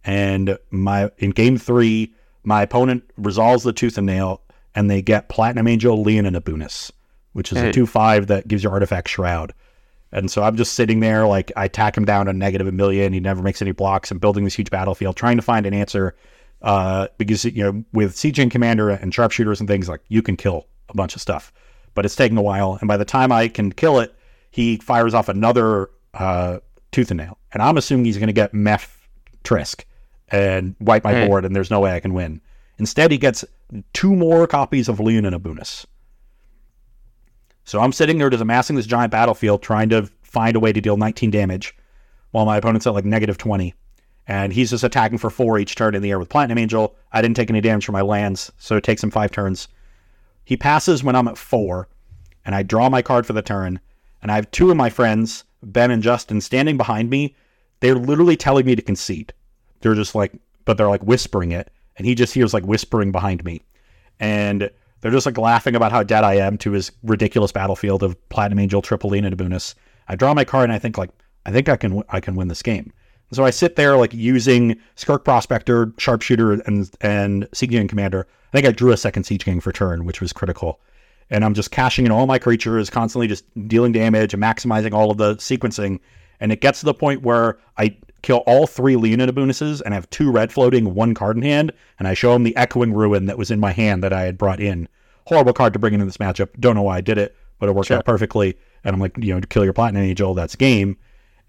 [0.03, 4.41] and my in game three, my opponent resolves the Tooth and Nail,
[4.75, 6.91] and they get Platinum Angel, Leonin Abunas,
[7.33, 7.69] which is Hey.
[7.69, 9.53] a two five that gives you Artifact Shroud.
[10.11, 13.13] And so I'm just sitting there, like I tack him down to negative a million.
[13.13, 14.11] He never makes any blocks.
[14.11, 16.15] I'm building this huge battlefield, trying to find an answer.
[16.61, 20.65] Uh, because you know, with Siege-Gang Commander and sharpshooters and things like you can kill
[20.87, 21.51] a bunch of stuff,
[21.93, 22.77] but it's taking a while.
[22.79, 24.15] And by the time I can kill it,
[24.53, 26.59] he fires off another uh,
[26.91, 28.87] tooth and nail, and I'm assuming he's going to get Meph
[29.43, 29.83] Trisk
[30.29, 31.27] and wipe my Hey.
[31.27, 32.39] board, and there's no way I can win.
[32.77, 33.43] Instead, he gets
[33.93, 35.87] two more copies of Leonin Abunas.
[37.63, 40.79] So I'm sitting there just amassing this giant battlefield, trying to find a way to
[40.81, 41.75] deal 19 damage,
[42.29, 43.73] while my opponent's at like negative 20.
[44.27, 46.95] And he's just attacking for four each turn in the air with Platinum Angel.
[47.11, 49.67] I didn't take any damage from my lands, so it takes him five turns.
[50.45, 51.87] He passes when I'm at four,
[52.45, 53.79] and I draw my card for the turn.
[54.23, 57.35] And I have two of my friends, Ben and Justin, standing behind me.
[57.81, 59.33] They're literally telling me to concede.
[59.81, 60.31] They're just like,
[60.63, 61.69] but they're like whispering it.
[61.97, 63.61] And he just hears like whispering behind me.
[64.21, 64.71] And
[65.01, 68.59] they're just like laughing about how dead I am to his ridiculous battlefield of Platinum
[68.59, 69.75] Angel, triple Leonin Abunas.
[70.07, 71.11] I draw my card and I think like,
[71.45, 72.93] I think I can I can win this game.
[73.29, 78.25] And so I sit there like using Skirk Prospector, Sharpshooter, and and Siege Commander.
[78.53, 80.79] I think I drew a second Siege Gang for turn, which was critical.
[81.29, 85.11] And I'm just cashing in all my creatures, constantly just dealing damage and maximizing all
[85.11, 85.99] of the sequencing.
[86.39, 90.09] And it gets to the point where I kill all three Leonin Abunases and have
[90.09, 93.37] two red floating, one card in hand, and I show him the Echoing Ruin that
[93.37, 94.87] was in my hand that I had brought in.
[95.27, 96.49] Horrible card to bring into this matchup.
[96.59, 97.97] Don't know why I did it, but it worked Sure.
[97.97, 98.57] out perfectly.
[98.83, 100.97] And I'm like, you know, to kill your Platinum Angel, that's game.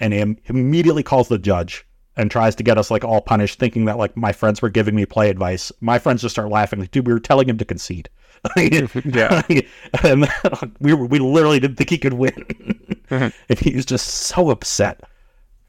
[0.00, 3.86] And he immediately calls the judge and tries to get us like all punished, thinking
[3.86, 5.72] that like my friends were giving me play advice.
[5.80, 8.08] My friends just start laughing, like, dude, we were telling him to concede.
[9.04, 9.42] Yeah.
[10.02, 10.28] and
[10.80, 12.32] we were, we literally didn't think he could win,
[13.10, 15.00] and he was just so upset.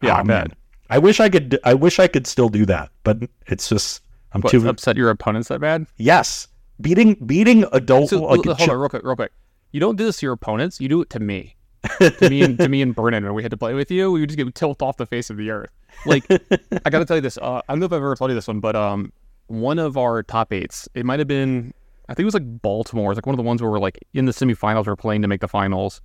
[0.02, 0.48] Yeah, Aw, I man.
[0.50, 0.58] bet.
[0.90, 1.60] I wish I could.
[1.64, 3.18] I wish I could still do that, but
[3.48, 4.02] it's just
[4.34, 4.68] I'm What, too.
[4.68, 5.88] upset your opponents that bad?
[5.98, 6.48] yes,
[6.82, 8.10] beating beating adult.
[8.10, 9.32] So like, hold on, real quick, real quick.
[9.72, 10.80] You don't do this to your opponents.
[10.80, 11.56] You do it to me.
[12.00, 14.20] to me and to me and Brennan when we had to play with you, we
[14.20, 15.70] would just get tilt off the face of the earth.
[16.06, 17.38] Like I got to tell you this.
[17.38, 19.12] Uh, I don't know if I've ever told you this one, but um,
[19.48, 21.74] one of our top eights, it might have been,
[22.08, 23.12] I think it was like Baltimore.
[23.12, 25.28] It's like one of the ones where we're like in the semifinals, we're playing to
[25.28, 26.02] make the finals,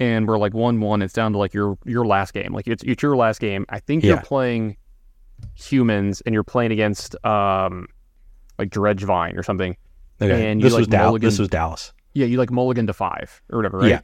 [0.00, 1.02] and we're like one one.
[1.02, 2.52] It's down to like your your last game.
[2.52, 3.64] Like it's it's your last game.
[3.68, 4.76] I think you're playing
[5.54, 7.86] humans and you're playing against um,
[8.58, 9.76] like Dredgevine or something.
[10.20, 11.20] okay, and you, this like, was Dallas.
[11.20, 11.92] This was Dallas.
[12.14, 13.90] Yeah, you like mulligan to five or whatever, right?
[13.90, 14.00] Yeah.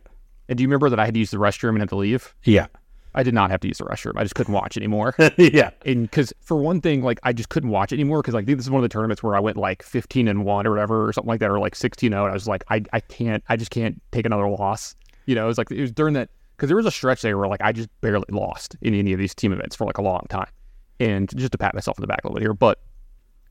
[0.49, 2.35] And do you remember that I had to use the restroom and had to leave?
[2.45, 2.69] Yeah,
[3.15, 4.13] I did not have to use the restroom.
[4.17, 5.15] I just couldn't watch anymore.
[5.37, 8.59] yeah, and because for one thing, like I just couldn't watch anymore because like this
[8.59, 11.13] is one of the tournaments where I went like 15 and one or whatever or
[11.13, 12.25] something like that or like 16 0.
[12.25, 14.95] And I was like, I, I can't, I just can't take another loss.
[15.27, 17.39] You know, it was like it was during that because there was a stretch there
[17.39, 20.03] where like I just barely lost in any of these team events for like a
[20.03, 20.51] long time.
[21.01, 22.81] And just to pat myself in the back a little bit here, but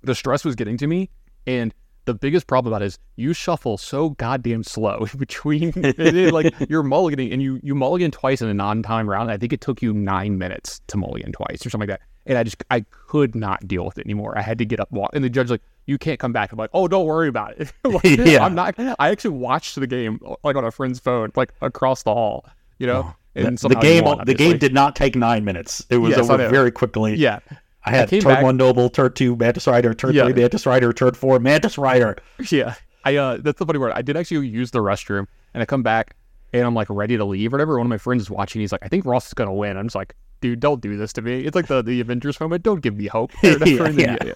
[0.02, 1.10] the stress was getting to me
[1.46, 1.74] and
[2.08, 5.72] the biggest problem about it is you shuffle so goddamn slow between
[6.32, 9.30] like you're mulliganing and you you mulligan twice in a non-time round.
[9.30, 12.06] I think it took you nine minutes to mulligan twice or something like that.
[12.26, 14.36] and I just I could not deal with it anymore.
[14.38, 16.58] I had to get up, walk, and the judge like, "You can't come back." I'm
[16.58, 18.44] like, "Oh, don't worry about it." like, Yeah.
[18.44, 18.76] I'm not.
[18.80, 22.46] I actually watched the game like on a friend's phone, like across the hall.
[22.80, 25.44] You know, The, and the somehow he game, won, the game did not take nine
[25.46, 25.86] minutes.
[25.90, 27.16] It was Yes, over very quickly.
[27.16, 27.40] Yeah,
[27.88, 30.24] I had came turn back- one noble, turn two mantis rider, turn Yeah.
[30.26, 32.18] three mantis rider, turn four mantis rider.
[32.52, 32.76] yeah.
[33.06, 33.94] I uh, that's the funny part.
[33.96, 36.16] I did actually use the restroom, and I come back,
[36.54, 37.78] and I'm like ready to leave or whatever.
[37.78, 38.60] One of my friends is watching.
[38.62, 41.14] He's like, "I think Ross is gonna win." I'm just like, "Dude, don't do this
[41.14, 42.64] to me." It's like the the Avengers moment.
[42.64, 43.32] Don't give me hope.
[43.42, 43.90] whatever.
[43.92, 44.34] Yeah, yeah.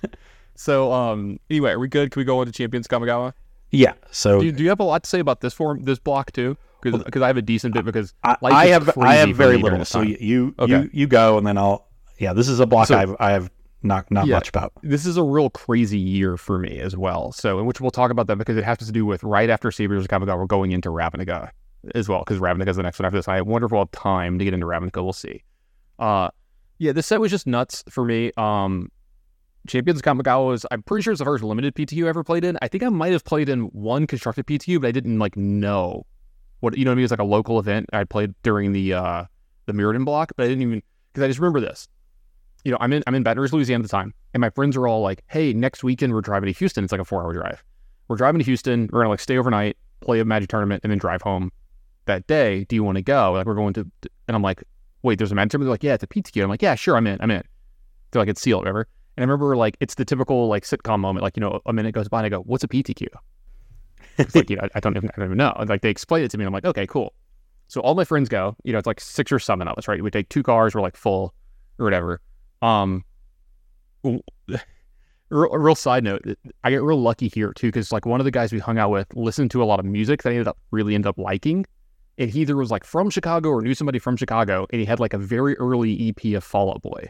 [0.56, 2.12] So um, anyway, are we good?
[2.12, 3.34] Can we go on to Champions Kamigawa?
[3.72, 3.94] Yeah.
[4.12, 6.32] So Do you, do you have a lot to say about this form, this block
[6.32, 6.56] too?
[6.82, 9.86] Because I have a decent bit because I, I have I have very little.
[9.86, 10.72] So you you, Okay.
[10.74, 11.88] you you go and then I'll
[12.22, 12.34] yeah.
[12.34, 13.50] This is a block So- I've I have
[13.84, 14.36] not not Yeah.
[14.36, 14.72] much about.
[14.84, 17.32] this is a real crazy year for me as well.
[17.32, 19.72] So, in which we'll talk about that because it has to do with right after
[19.72, 21.50] Saviors of Kamigawa, we're going into Ravnica
[21.96, 23.28] as well because Ravnica is the next one after this.
[23.28, 25.04] I wonder if we'll have time to get into Ravnica.
[25.04, 25.44] We'll see.
[25.98, 26.30] Uh,
[26.78, 28.32] yeah, this set was just nuts for me.
[28.38, 28.90] Um,
[29.68, 32.44] Champions of Kamigawa was, I'm pretty sure it's the first limited PTQ I ever played
[32.44, 32.58] in.
[32.62, 36.06] I think I might have played in one constructed PTQ, but I didn't like know
[36.62, 37.02] what, you know what I mean?
[37.02, 39.26] It was like a local event I played during the, uh,
[39.68, 41.88] the Mirrodin block, but I didn't even, because I just remember this.
[42.64, 44.78] You know, I'm in, I'm in Baton Rouge, Louisiana at the time, and my friends
[44.78, 46.84] are all like, hey, next weekend we're driving to Houston.
[46.84, 47.64] It's like a four hour drive.
[48.08, 48.90] We're driving to Houston.
[48.92, 51.52] We're to like stay overnight, play a magic tournament, and then drive home
[52.06, 52.66] that day.
[52.66, 53.32] Do you want to go?
[53.34, 53.90] Like, we're going to,
[54.28, 54.64] and I'm like,
[55.02, 55.68] wait, there's a magic tournament?
[55.68, 56.44] They're like, yeah, it's a PTQ.
[56.44, 57.18] I'm like, yeah, sure, I'm in.
[57.22, 57.44] I'm in.
[58.12, 58.88] They're like, it's sealed, whatever.
[59.18, 61.24] And I remember like, it's the typical like sitcom moment.
[61.24, 63.08] Like, you know, a minute goes by and I go, what's a PTQ?
[64.18, 65.56] It's like, you know, I don't even, I don't even know.
[65.68, 66.44] Like, they explained it to me.
[66.44, 67.14] And I'm like, okay, cool.
[67.70, 70.04] So all my friends go, you know, it's like six or seven of us, right?
[70.04, 71.34] We take two cars, we're like full
[71.80, 72.20] or whatever.
[72.62, 73.04] Um,
[75.32, 76.24] real, a real side note,
[76.64, 78.92] I get real lucky here too, because like one of the guys we hung out
[78.92, 81.66] with listened to a lot of music that I ended up really ended up liking.
[82.18, 85.00] And he either was like from Chicago or knew somebody from Chicago, and he had
[85.00, 87.00] like a very early EP of Fall Out Boy.
[87.00, 87.10] And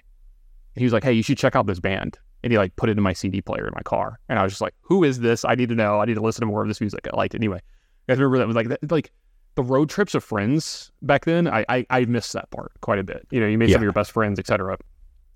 [0.76, 2.98] he was like, "Hey, you should check out this band." And he like put it
[2.98, 5.44] in my CD player in my car, and I was just like, "Who is this?
[5.44, 6.00] I need to know.
[6.00, 7.60] I need to listen to more of this music." I liked it anyway.
[8.08, 9.12] I remember that was like that, like
[9.56, 11.48] the road trips of friends back then.
[11.48, 13.28] I I, I missed that part quite a bit.
[13.32, 14.78] You know, you made some of your best friends, etc.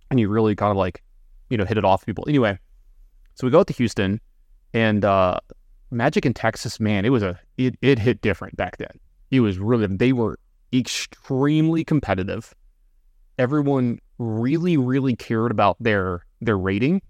[0.10, 1.04] And you really kind of like,
[1.50, 2.26] you know, hit it off with people.
[2.28, 2.58] Anyway,
[3.34, 4.20] so we go out to Houston,
[4.74, 5.40] and uh
[5.92, 9.00] Magic in Texas, man, it was a it, it hit different back then.
[9.32, 10.40] It was really they were
[10.74, 12.54] extremely competitive.
[13.38, 17.02] Everyone really, really cared about their their rating.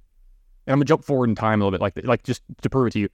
[0.67, 2.87] And I'm gonna jump forward in time a little bit, like like just to prove
[2.87, 3.09] it to you.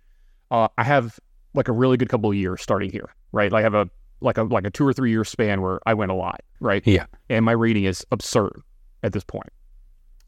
[0.49, 1.19] Uh, I have
[1.53, 3.51] like a really good couple of years starting here, right?
[3.51, 3.89] Like I have a
[4.21, 6.85] like a like a two or three year span where I went a lot, right?
[6.85, 7.05] Yeah.
[7.29, 8.61] And my rating is absurd
[9.03, 9.49] at this point.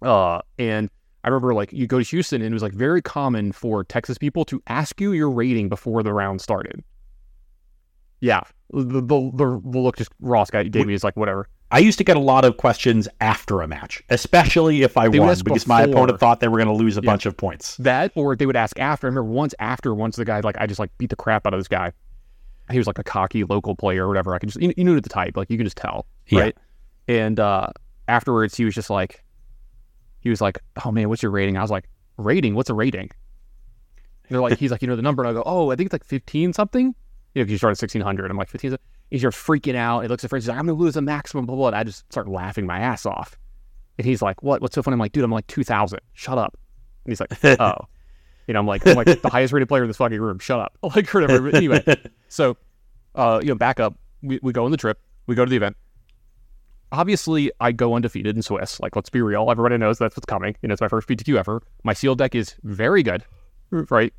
[0.04, 0.89] Uh, and
[1.24, 4.18] I remember like you go to Houston and it was like very common for Texas
[4.18, 6.84] people to ask you your rating before the round started.
[8.20, 8.41] Yeah,
[8.72, 11.47] the the, the, the look just Ross guy gave me is like whatever.
[11.72, 15.20] I used to get a lot of questions after a match, especially if I They
[15.20, 17.08] won, because my opponent thought they were going to lose a Yeah.
[17.10, 17.78] bunch of points.
[17.78, 19.08] That or they would ask after.
[19.08, 21.54] I remember once after once the guy like I just like beat the crap out
[21.54, 21.91] of this guy.
[22.72, 24.36] He was like a cocky local player or whatever.
[24.36, 26.41] I could just you, you knew the type like you could just tell Yeah.
[26.41, 26.58] right.
[27.08, 27.68] And uh,
[28.08, 29.22] afterwards he was just like,
[30.24, 31.57] he was like, oh man, what's your rating?
[31.57, 32.55] I was like, rating?
[32.55, 33.11] What's a rating?
[33.11, 35.88] And they're like, he's like, you know the number, and I go, oh, I think
[35.88, 36.95] it's like fifteen something.
[37.36, 38.32] You know, you start at sixteen hundred.
[38.32, 38.71] I'm like fifteen.
[38.71, 38.78] He's
[39.09, 40.01] He starts freaking out.
[40.01, 40.45] He looks at friends.
[40.45, 41.45] He's like, I'm gonna lose the maximum.
[41.45, 41.67] Blah blah.
[41.67, 43.38] And I just start laughing my ass off.
[43.97, 44.61] And he's like, what?
[44.61, 44.93] What's so funny?
[44.93, 45.99] I'm like, dude, I'm like two thousand.
[46.13, 46.57] Shut up.
[47.05, 47.88] And he's like, oh.
[48.47, 50.39] You know, I'm like, I'm like the highest rated player in this fucking room.
[50.39, 50.78] Shut up.
[50.95, 51.39] Like, whatever.
[51.39, 51.84] But anyway,
[52.28, 52.57] so,
[53.15, 53.95] uh, you know, back up.
[54.21, 54.99] We, we go on the trip.
[55.28, 55.78] We go to the event.
[56.93, 58.79] Obviously, I go undefeated in Swiss.
[58.79, 59.49] Like, let's be real.
[59.49, 60.55] Everybody knows that's what's coming.
[60.61, 61.59] You know, it's my first PTQ ever.
[61.83, 63.25] My sealed deck is very good,
[63.71, 64.13] right?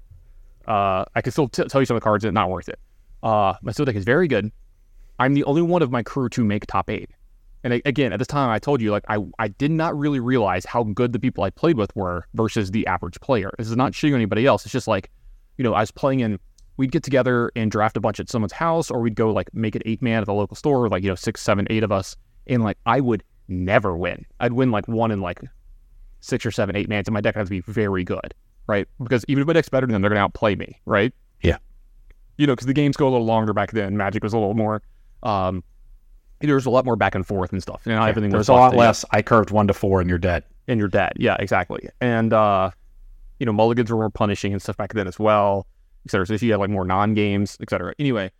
[0.66, 2.80] Uh, I can still t- tell you some of the cards that not worth it.
[3.22, 4.50] Uh, my sealed deck is very good.
[5.20, 7.10] I'm the only one of my crew to make top eight.
[7.62, 10.18] And a- again, at this time, I told you, like, I, I did not really
[10.18, 13.52] realize how good the people I played with were versus the average player.
[13.56, 14.64] This is not shitting anybody else.
[14.64, 15.10] It's just like,
[15.58, 16.40] you know, I was playing in,
[16.76, 19.76] we'd get together and draft a bunch at someone's house, or we'd go, like, make
[19.76, 22.16] it eight man at the local store, like, you know, six, seven, eight of us.
[22.46, 24.26] And, like, I would never win.
[24.40, 25.40] I'd win, like, one in, like,
[26.20, 28.34] six or seven, eight mans, and my deck has to be very good,
[28.66, 28.88] right?
[29.02, 31.12] Because even if my deck's better than them, they're going to outplay me, right?
[31.42, 31.58] Yeah.
[32.38, 33.96] You know, because the games go a little longer back then.
[33.96, 34.82] Magic was a little more,
[35.22, 35.62] um,
[36.40, 37.82] there was a lot more back and forth and stuff.
[37.86, 39.04] And not everything There's was a lot less.
[39.12, 40.44] I curved one to four, and you're dead.
[40.68, 41.12] and you're dead.
[41.16, 41.88] Yeah, exactly.
[42.00, 42.70] And uh,
[43.38, 45.66] you know, mulligans were more punishing and stuff back then as well,
[46.06, 46.26] et cetera.
[46.26, 47.94] So you had like more non games, et cetera.
[47.98, 48.30] Anyway,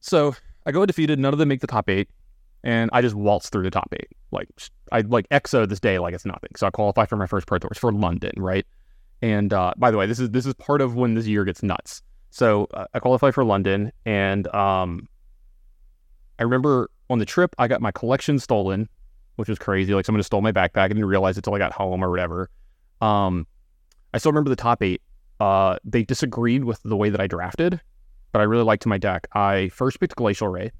[0.00, 0.34] so
[0.66, 1.18] I go undefeated.
[1.18, 2.08] None of them make the top eight,
[2.64, 4.08] and I just waltz through the top eight.
[4.32, 4.48] Like
[4.90, 6.50] I like EXO this day like it's nothing.
[6.56, 8.66] So I qualify for my first Pro Tours for London, right?
[9.22, 11.62] And uh, by the way, this is this is part of when this year gets
[11.62, 12.02] nuts.
[12.30, 15.08] So uh, I qualify for London, and um,
[16.40, 18.88] I remember on the trip I got my collection stolen
[19.36, 19.94] which was crazy.
[19.94, 20.82] Like someone just stole my backpack.
[20.82, 22.50] I didn't realize it until I got home or whatever.
[23.00, 23.46] Um,
[24.12, 25.02] I still remember the top eight.
[25.40, 27.80] Uh, they disagreed with the way that I drafted,
[28.32, 29.26] but I really liked my deck.
[29.32, 30.70] I first picked Glacial Ray.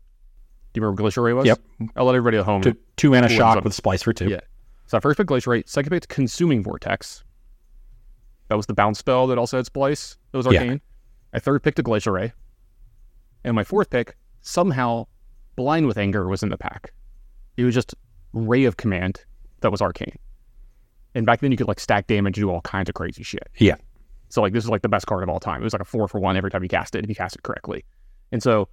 [0.74, 1.46] Do you remember Glacial Ray was?
[1.46, 1.60] Yep.
[1.96, 2.60] I'll let everybody at home.
[2.60, 4.28] Two, two mana Cool, shock with splice for two.
[4.28, 4.40] Yeah.
[4.86, 5.62] So I first picked Glacial Ray.
[5.66, 7.22] Second picked Consuming Vortex.
[8.48, 10.18] That was the bounce spell that also had Splice.
[10.32, 10.60] That was Yeah.
[10.60, 10.80] arcane.
[11.32, 12.32] I third picked a Glacial Ray.
[13.44, 15.06] And my fourth pick, somehow,
[15.56, 16.92] Blind with Anger was in the pack.
[17.56, 17.94] It was just
[18.32, 19.24] Ray of Command
[19.60, 20.18] that was arcane.
[21.14, 23.48] And back then you could like stack damage, and do all kinds of crazy shit.
[23.58, 23.76] Yeah.
[24.28, 25.60] So like this is like the best card of all time.
[25.60, 27.36] It was like a four for one every time you cast it if you cast
[27.36, 27.84] it correctly.
[28.32, 28.68] And so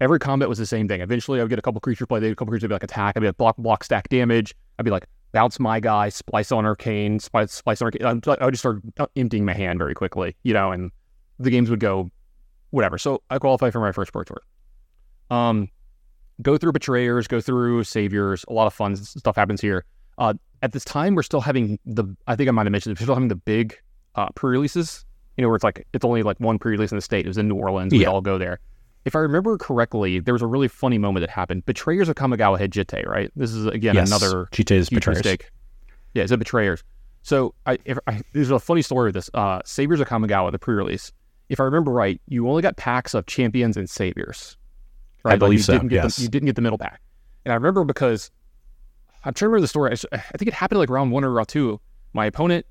[0.00, 1.00] every combat was the same thing.
[1.00, 2.82] Eventually I would get a couple creatures play, They a couple creatures would be like
[2.84, 4.54] attack, I'd be like block block stack damage.
[4.78, 8.06] I'd be like bounce my guy, splice on arcane, splice splice on arcane.
[8.40, 8.82] I would just start
[9.16, 10.90] emptying my hand very quickly, you know, and
[11.38, 12.10] the games would go
[12.70, 12.98] whatever.
[12.98, 14.40] So I qualified for my first pro tour.
[15.30, 15.68] Um,
[16.42, 18.44] go through betrayers, go through saviors.
[18.48, 19.84] A lot of fun stuff happens here.
[20.18, 22.04] Uh, at this time, we're still having the.
[22.26, 23.76] I think I might have mentioned it, we're still having the big
[24.14, 25.04] uh, pre-releases.
[25.36, 27.26] You know, where it's like it's only like one pre-release in the state.
[27.26, 27.92] It was in New Orleans.
[27.92, 28.08] We'd Yeah.
[28.08, 28.58] all go there.
[29.06, 31.64] If I remember correctly, there was a really funny moment that happened.
[31.64, 33.30] Betrayers of Kamigawa had Jitte, right?
[33.36, 34.08] This is again yes.
[34.08, 35.18] another huge betrayers.
[35.18, 35.48] mistake.
[36.12, 36.82] Yeah, it's a betrayers.
[37.22, 39.30] So I, if I there's a funny story with this.
[39.32, 41.12] Uh, Saviors of Kamigawa, the pre-release.
[41.48, 44.56] If I remember right, you only got packs of champions and saviors.
[45.24, 46.16] I Like, believe you so, Didn't get yes.
[46.16, 47.00] the, you didn't get the middle pack,
[47.44, 48.32] and I remember because
[49.24, 49.92] I'm trying to remember the story.
[50.12, 51.80] I, think it happened like round one or round two.
[52.12, 52.66] My opponent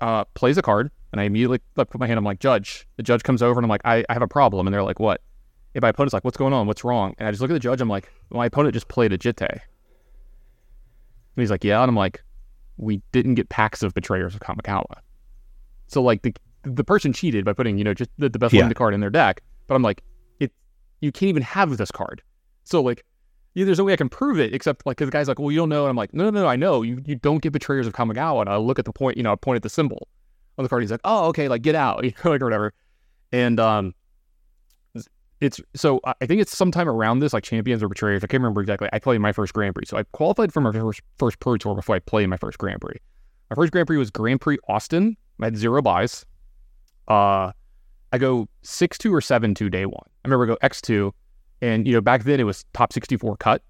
[0.00, 2.18] uh, plays a card, and I immediately like, put my hand.
[2.18, 2.88] I'm like, Judge.
[2.96, 4.98] The judge comes over, and I'm like, I, I have a problem, and they're like,
[4.98, 5.20] What?
[5.74, 6.66] And my opponent's like, What's going on?
[6.66, 7.14] What's wrong?
[7.18, 7.80] And I just look at the judge.
[7.80, 9.48] I'm like, My opponent just played a Jitte.
[9.50, 9.60] And
[11.36, 11.80] he's like, Yeah.
[11.82, 12.22] And I'm like,
[12.76, 14.84] We didn't get packs of Betrayers of Kamigawa.
[15.88, 18.60] So like the the person cheated by putting you know just the, the best Yeah.
[18.60, 19.42] limited card in their deck.
[19.66, 20.02] But I'm like,
[20.40, 20.52] it
[21.00, 22.22] you can't even have this card.
[22.64, 23.04] So like,
[23.54, 25.50] yeah, there's no way I can prove it except like 'cause the guy's like, well,
[25.50, 26.82] you don't know, and I'm like, no, no, no, I know.
[26.82, 28.42] You you don't get Betrayers of Kamigawa.
[28.42, 30.08] And I look at the point, you know, I point at the symbol
[30.58, 30.82] on the card.
[30.82, 32.72] He's like, oh, okay, like get out, you know, like or whatever.
[33.32, 33.94] And um,
[35.42, 38.22] it's so I think it's sometime around this, like champions or betrayers.
[38.22, 38.88] I can't remember exactly.
[38.92, 41.74] I played my first Grand Prix, so I qualified for my first first Pro Tour
[41.74, 42.96] before I played my first Grand Prix.
[43.50, 45.16] My first Grand Prix was Grand Prix Austin.
[45.40, 46.24] I had zero buys.
[47.08, 47.50] Uh,
[48.12, 50.06] I go six two or seven two day one.
[50.24, 51.12] I remember I go X two,
[51.60, 53.62] and you know back then it was top sixty four cut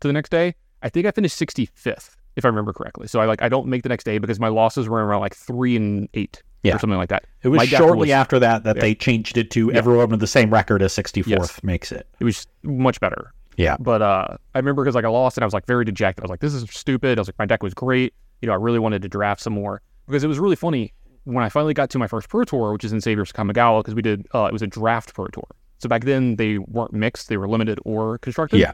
[0.00, 0.56] to the next day.
[0.82, 3.06] I think I finished sixty fifth if I remember correctly.
[3.06, 5.36] So I like I don't make the next day because my losses were around like
[5.36, 6.76] three and eight Yeah.
[6.76, 7.24] or something like that.
[7.42, 8.80] It was My shortly was- after that that Yeah.
[8.80, 9.78] they changed it to Yeah.
[9.78, 11.62] everyone with the same record as 64th Yes.
[11.62, 12.06] makes it.
[12.20, 13.32] It was much better.
[13.56, 13.76] Yeah.
[13.78, 16.22] But uh, I remember because like I lost and I was like very dejected.
[16.22, 17.18] I was like, this is stupid.
[17.18, 18.14] I was like, my deck was great.
[18.42, 20.92] You know, I really wanted to draft some more because it was really funny
[21.24, 23.94] when I finally got to my first pro tour, which is in Saviors Kamigawa, because
[23.94, 25.46] we did uh, it was a draft pro tour.
[25.78, 28.58] So back then they weren't mixed; they were limited or constructed.
[28.58, 28.72] Yeah.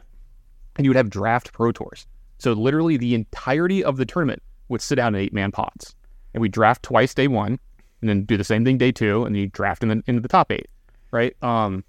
[0.77, 2.07] and you would have draft pro tours.
[2.39, 5.93] So literally the entirety of the tournament would sit down in eight man pods,
[6.33, 7.59] and we draft twice day one,
[8.01, 10.27] and then do the same thing day two, and you draft in the, into the
[10.27, 10.67] top eight,
[11.11, 11.35] right?
[11.43, 11.83] Um,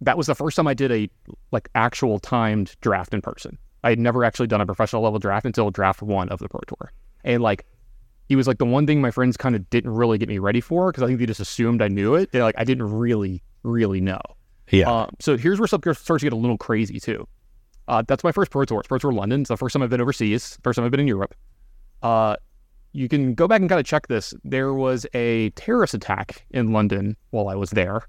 [0.00, 1.08] that was the first time I did a
[1.50, 3.58] like actual timed draft in person.
[3.84, 6.60] I had never actually done a professional level draft until draft one of the pro
[6.66, 6.92] tour,
[7.24, 7.66] and like
[8.28, 10.60] he was like the one thing my friends kind of didn't really get me ready
[10.60, 12.32] for because I think they just assumed I knew it.
[12.32, 14.20] They're like I didn't really really know.
[14.70, 14.90] Yeah.
[14.90, 17.26] Uh, so here's where stuff starts to get a little crazy too.
[17.88, 18.80] Uh, that's my first Pro Tour.
[18.80, 19.40] It's Pro Tour London.
[19.40, 20.58] It's the first time I've been overseas.
[20.62, 21.34] First time I've been in Europe.
[22.02, 22.36] Uh,
[22.92, 24.34] you can go back and kind of check this.
[24.44, 28.02] There was a terrorist attack in London while I was there,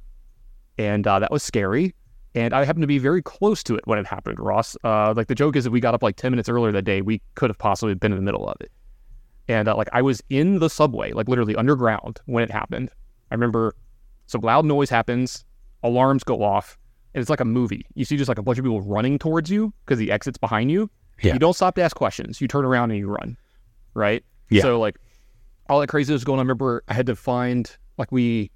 [0.78, 1.94] and uh, that was scary.
[2.36, 4.78] And I happened to be very close to it when it happened, Ross.
[4.84, 7.02] Uh, like the joke is that we got up like ten minutes earlier that day.
[7.02, 8.72] We could have possibly been in the middle of it.
[9.48, 12.90] And uh, like I was in the subway, like literally underground when it happened.
[13.32, 13.74] I remember
[14.28, 15.44] some loud noise happens,
[15.82, 16.78] alarms go off,
[17.14, 17.86] and it's like a movie.
[17.96, 20.72] You see just like a bunch of people running towards you because the exit's behind
[20.72, 20.90] you.
[21.22, 21.34] Yeah.
[21.34, 22.40] You don't stop to ask questions.
[22.40, 23.36] You turn around and you run,
[23.96, 24.24] right?
[24.50, 24.62] Yeah.
[24.62, 24.98] So like
[25.70, 26.42] all that crazy was going on.
[26.42, 28.52] I remember I had to find like we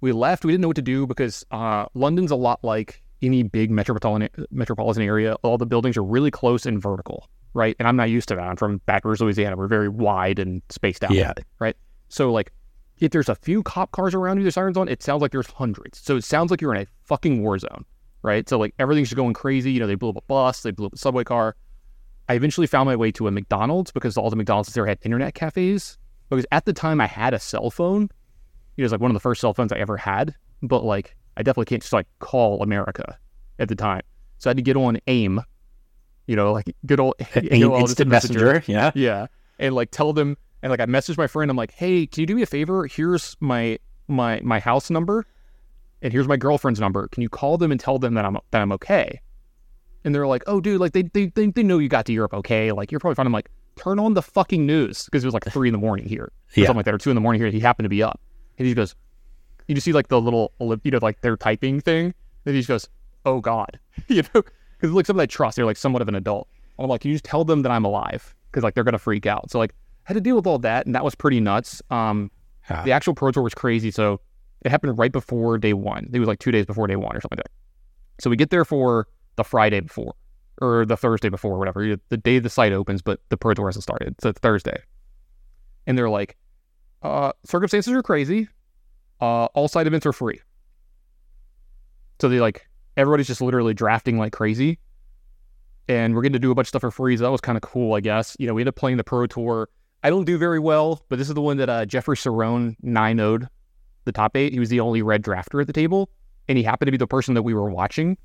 [0.00, 0.44] we left.
[0.44, 4.28] We didn't know what to do because uh, London's a lot like any big metropolitan
[4.50, 5.34] metropolitan area.
[5.42, 7.76] All the buildings are really close and vertical, right?
[7.78, 8.42] And I'm not used to that.
[8.42, 9.56] I'm from Baton Louisiana.
[9.56, 11.12] We're very wide and spaced out.
[11.12, 11.32] Yeah.
[11.58, 11.76] Right.
[12.08, 12.52] So like
[12.98, 15.46] if there's a few cop cars around you, the sirens on, it sounds like there's
[15.46, 15.98] hundreds.
[15.98, 17.84] So it sounds like you're in a fucking war zone,
[18.22, 18.48] right?
[18.48, 19.72] So like everything's just going crazy.
[19.72, 21.56] You know, they blew up a bus, they blew up a subway car.
[22.28, 25.34] I eventually found my way to a McDonald's because all the McDonald's there had internet
[25.34, 25.98] cafes.
[26.28, 28.08] Because at the time I had a cell phone.
[28.76, 30.34] It was like one of the first cell phones I ever had.
[30.62, 33.18] But like I definitely can't just like call America
[33.58, 34.02] at the time.
[34.38, 35.40] So I had to get on AIM,
[36.26, 38.62] you know, like good old AOL Instant messenger.
[38.66, 38.90] Yeah.
[38.94, 39.26] yeah,
[39.58, 41.50] and like tell them, and like I messaged my friend.
[41.50, 42.86] I'm like, hey, can you do me a favor?
[42.86, 45.26] Here's my my my house number,
[46.02, 47.08] and here's my girlfriend's number.
[47.08, 49.20] Can you call them and tell them that I'm that I'm okay?
[50.04, 52.34] And they're like, "Oh, dude, like they they they, they know you got to Europe
[52.34, 52.72] okay.
[52.72, 55.44] Like you're probably fine." I'm like, "Turn on the fucking news," because it was like
[55.44, 56.66] three in the morning here, or Yeah.
[56.66, 57.50] something like that, or two in the morning here.
[57.50, 58.20] He happened to be up,
[58.58, 58.94] and he goes,
[59.68, 62.68] "You just see like the little, you know, like their typing thing." Then he just
[62.68, 62.88] goes,
[63.24, 63.78] "Oh God,"
[64.08, 64.42] you know,
[64.78, 66.48] because like someone I trust, they're like somewhat of an adult.
[66.78, 69.26] I'm like, "Can you just tell them that I'm alive?" Because like they're gonna freak
[69.26, 69.50] out.
[69.50, 69.72] So like,
[70.06, 71.80] I had to deal with all that, and that was pretty nuts.
[71.90, 72.30] Um,
[72.70, 72.82] Ah.
[72.84, 73.90] the actual Pro Tour was crazy.
[73.90, 74.20] So
[74.64, 76.08] it happened right before day one.
[76.12, 78.22] It was like two days before day one or something like that.
[78.22, 80.14] So we get there for the Friday before
[80.60, 81.96] or the Thursday before, whatever.
[82.08, 84.14] The day the site opens, but the Pro Tour hasn't started.
[84.20, 84.80] So it's Thursday.
[85.86, 86.36] And they're like,
[87.02, 88.48] uh, circumstances are crazy.
[89.20, 90.40] Uh, all site events are free.
[92.20, 94.78] So they like, everybody's just literally drafting like crazy.
[95.88, 97.16] And we're getting to do a bunch of stuff for free.
[97.16, 98.36] So that was kind of cool, I guess.
[98.38, 99.68] You know, we ended up playing the Pro Tour.
[100.04, 103.16] I don't do very well, but this is the one that uh, Geoffrey Siron 9
[103.16, 103.48] 0'd
[104.04, 104.52] the top eight.
[104.52, 106.08] He was the only red drafter at the table.
[106.48, 108.16] And he happened to be the person that we were watching.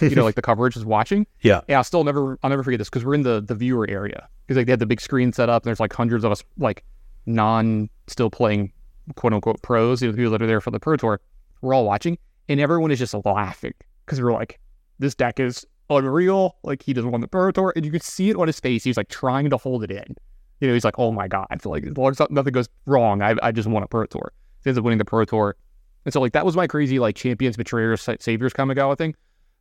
[0.00, 1.26] You know, like the coverage is watching.
[1.40, 1.60] Yeah.
[1.68, 4.28] Yeah, I'll still never I'll never forget this because we're in the the viewer area.
[4.46, 6.42] Because like they had the big screen set up and there's like hundreds of us
[6.58, 6.84] like
[7.26, 8.72] non still playing
[9.16, 11.20] quote unquote pros, you know, the people that are there for the pro tour.
[11.60, 12.18] We're all watching
[12.48, 13.74] and everyone is just laughing
[14.04, 14.58] because we're like,
[14.98, 16.56] this deck is unreal.
[16.62, 18.84] Like he doesn't want the pro tour, and you could see it on his face.
[18.84, 20.16] He's like trying to hold it in.
[20.60, 23.34] You know, he's like, oh my god, like as long as nothing goes wrong, I
[23.42, 24.32] I just want a pro tour.
[24.62, 25.56] He ends up winning the pro tour,
[26.04, 29.14] and so like that was my crazy like champions, betrayers, sa- saviors Kamigawa thing.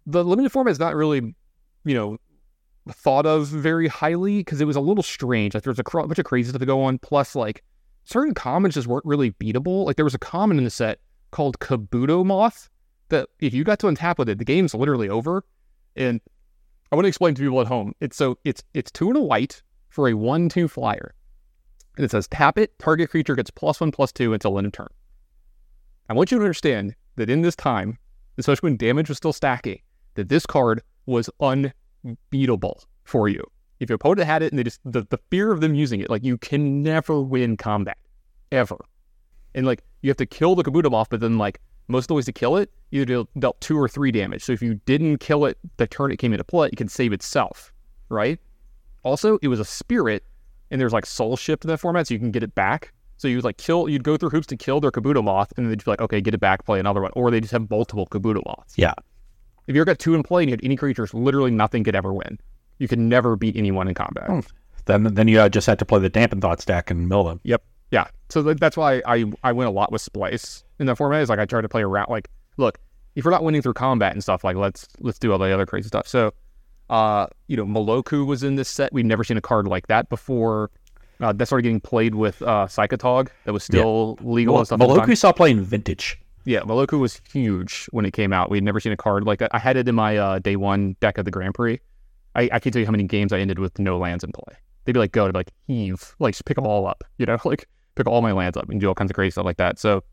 [0.06, 1.36] The limited format is not really,
[1.86, 2.18] you know,
[2.90, 5.54] thought of very highly because it was a little strange.
[5.54, 6.98] Like there's a cr- bunch of crazy stuff to go on.
[6.98, 7.64] Plus, like
[8.04, 9.86] certain commons just weren't really beatable.
[9.86, 11.00] Like there was a common in the set
[11.32, 12.70] called Kabuto Moth
[13.10, 15.44] that if you got to untap with it, the game's literally over.
[15.96, 16.20] And
[16.92, 17.94] I want to explain to people at home.
[18.00, 21.14] It's so it's it's two and a white for a one two flyer,
[21.96, 22.78] and it says tap it.
[22.80, 24.90] Target creature gets plus one plus two until end of turn.
[26.10, 27.98] I want you to understand that in this time,
[28.38, 29.80] especially when damage was still stacking,
[30.16, 33.44] that this card was unbeatable for you.
[33.80, 36.10] If your opponent had it and they just the, the fear of them using it,
[36.10, 37.98] like you can never win combat.
[38.52, 38.78] Ever.
[39.56, 42.14] And like you have to kill the Kabuto off, but then like most of the
[42.16, 44.44] ways to kill it, you deal, dealt two or three damage.
[44.44, 47.14] So if you didn't kill it the turn it came into play, it can save
[47.14, 47.74] itself,
[48.10, 48.40] right?
[49.04, 50.24] Also, it was a spirit,
[50.70, 52.94] and there's like soul shift in that format, so you can get it back.
[53.18, 55.66] So you would like kill, you'd go through hoops to kill their Kabuto moth, and
[55.66, 57.70] then they'd be like, okay, get it back, play another one, or they just have
[57.70, 58.74] multiple Kabuto moths.
[58.78, 58.94] Yeah.
[59.72, 61.96] If you ever got two in play and you had any creatures, literally nothing could
[61.96, 62.38] ever win.
[62.80, 64.26] You could never beat anyone in combat.
[64.28, 64.42] Oh.
[64.84, 67.40] Then then you uh, just had to play the dampen thought stack and mill them.
[67.44, 67.64] Yep.
[67.92, 68.08] Yeah.
[68.28, 71.22] So th- that's why I I went a lot with Splice in that format.
[71.22, 72.10] Is like I tried to play around.
[72.10, 72.80] Like, look,
[73.16, 75.66] if we're not winning through combat and stuff, like let's let's do all the other
[75.66, 76.06] crazy stuff.
[76.06, 76.34] So,
[76.90, 78.92] uh, you know, Meloku was in this set.
[78.92, 80.70] We'd never seen a card like that before.
[81.22, 83.30] Uh, that started getting played with uh, Psychotog.
[83.46, 84.82] That was still legal and stuff.
[84.82, 84.90] at.
[84.90, 86.20] Meloku saw playing vintage.
[86.46, 88.50] Yeah, Meloku was huge when it came out.
[88.50, 89.42] We had never seen a card like.
[89.52, 91.80] I had it in my uh, day one deck of the Grand Prix.
[92.36, 94.56] I, I can't tell you how many games I ended with no lands in play.
[94.86, 97.38] They'd be like, go, to like, heave, like, just pick them all up, you know,
[97.46, 99.78] like, pick all my lands up and do all kinds of crazy stuff like that.
[99.78, 100.04] So,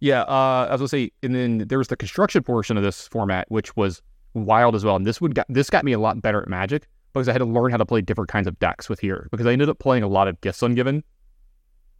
[0.00, 3.08] yeah, uh, I was gonna say, and then there was the construction portion of this
[3.08, 4.02] format, which was
[4.34, 4.96] wild as well.
[4.96, 7.38] And this would got, this got me a lot better at Magic because I had
[7.38, 9.78] to learn how to play different kinds of decks with here because I ended up
[9.78, 11.02] playing a lot of Gifts Ungiven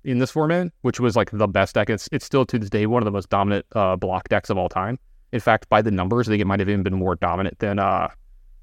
[0.04, 1.90] in this format, which was like the best deck.
[1.90, 4.58] It's it's still to this day one of the most dominant uh, block decks of
[4.58, 4.98] all time.
[5.32, 7.78] In fact, by the numbers, I think it might have even been more dominant than
[7.78, 8.08] uh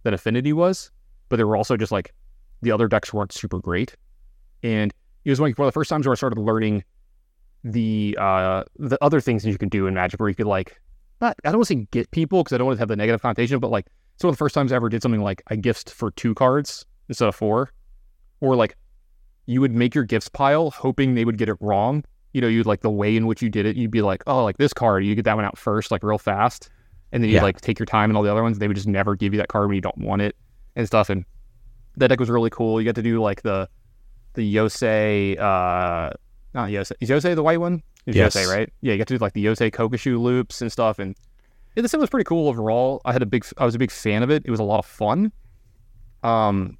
[0.04, 0.92] than Affinity was.
[1.30, 2.14] But there were also just like
[2.62, 3.96] the other decks weren't super great,
[4.64, 4.94] and
[5.26, 6.84] it was one of the first times where I started learning
[7.64, 10.80] the uh the other things that you can do in Magic, where you could like
[11.20, 12.96] not I don't want to say get people because I don't want to have the
[12.96, 15.42] negative connotation, but like it's one of the first times I ever did something like
[15.48, 17.72] I gifts for two cards instead of four,
[18.40, 18.76] or like
[19.46, 22.04] you would make your gifts pile hoping they would get it wrong.
[22.34, 24.44] You know, you'd like the way in which you did it, you'd be like, oh,
[24.44, 26.70] like this card, you get that one out first, like real fast.
[27.12, 27.44] And then you'd Yeah.
[27.44, 29.38] like take your time and all the other ones, they would just never give you
[29.40, 30.36] that card when you don't want it
[30.78, 31.10] and stuff.
[31.10, 31.26] And
[31.98, 32.80] that deck was really cool.
[32.80, 33.68] You get to do like the
[34.34, 36.12] the Yosei uh
[36.54, 36.94] not Yosei.
[37.02, 37.84] Is Yosei the white one?
[38.06, 38.36] It's Yes.
[38.36, 38.72] Yosei, right?
[38.82, 41.16] Yeah, you get to do like the Yosei Kokusho loops and stuff and
[41.76, 43.02] yeah, the set was pretty cool overall.
[43.04, 44.44] I had a big I was a big fan of it.
[44.46, 45.34] It was a lot of fun.
[46.24, 46.78] Um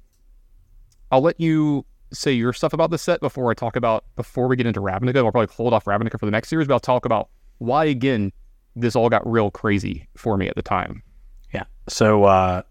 [1.10, 4.56] I'll let you say your stuff about the set before I talk about before we
[4.56, 5.16] get into Ravnica.
[5.16, 8.32] I'll probably hold off Ravnica for the next series, but I'll talk about why again
[8.74, 11.02] this all got real crazy for me at the time.
[11.52, 11.64] Yeah.
[11.88, 12.62] So, uh,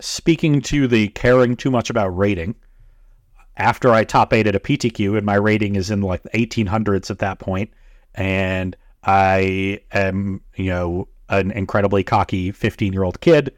[0.00, 2.54] speaking to the caring too much about rating,
[3.56, 7.10] after I top eight at a PTQ, and my rating is in like the 1800s
[7.10, 7.70] at that point,
[8.14, 13.54] and I am, you know, an incredibly cocky 15 year old kid,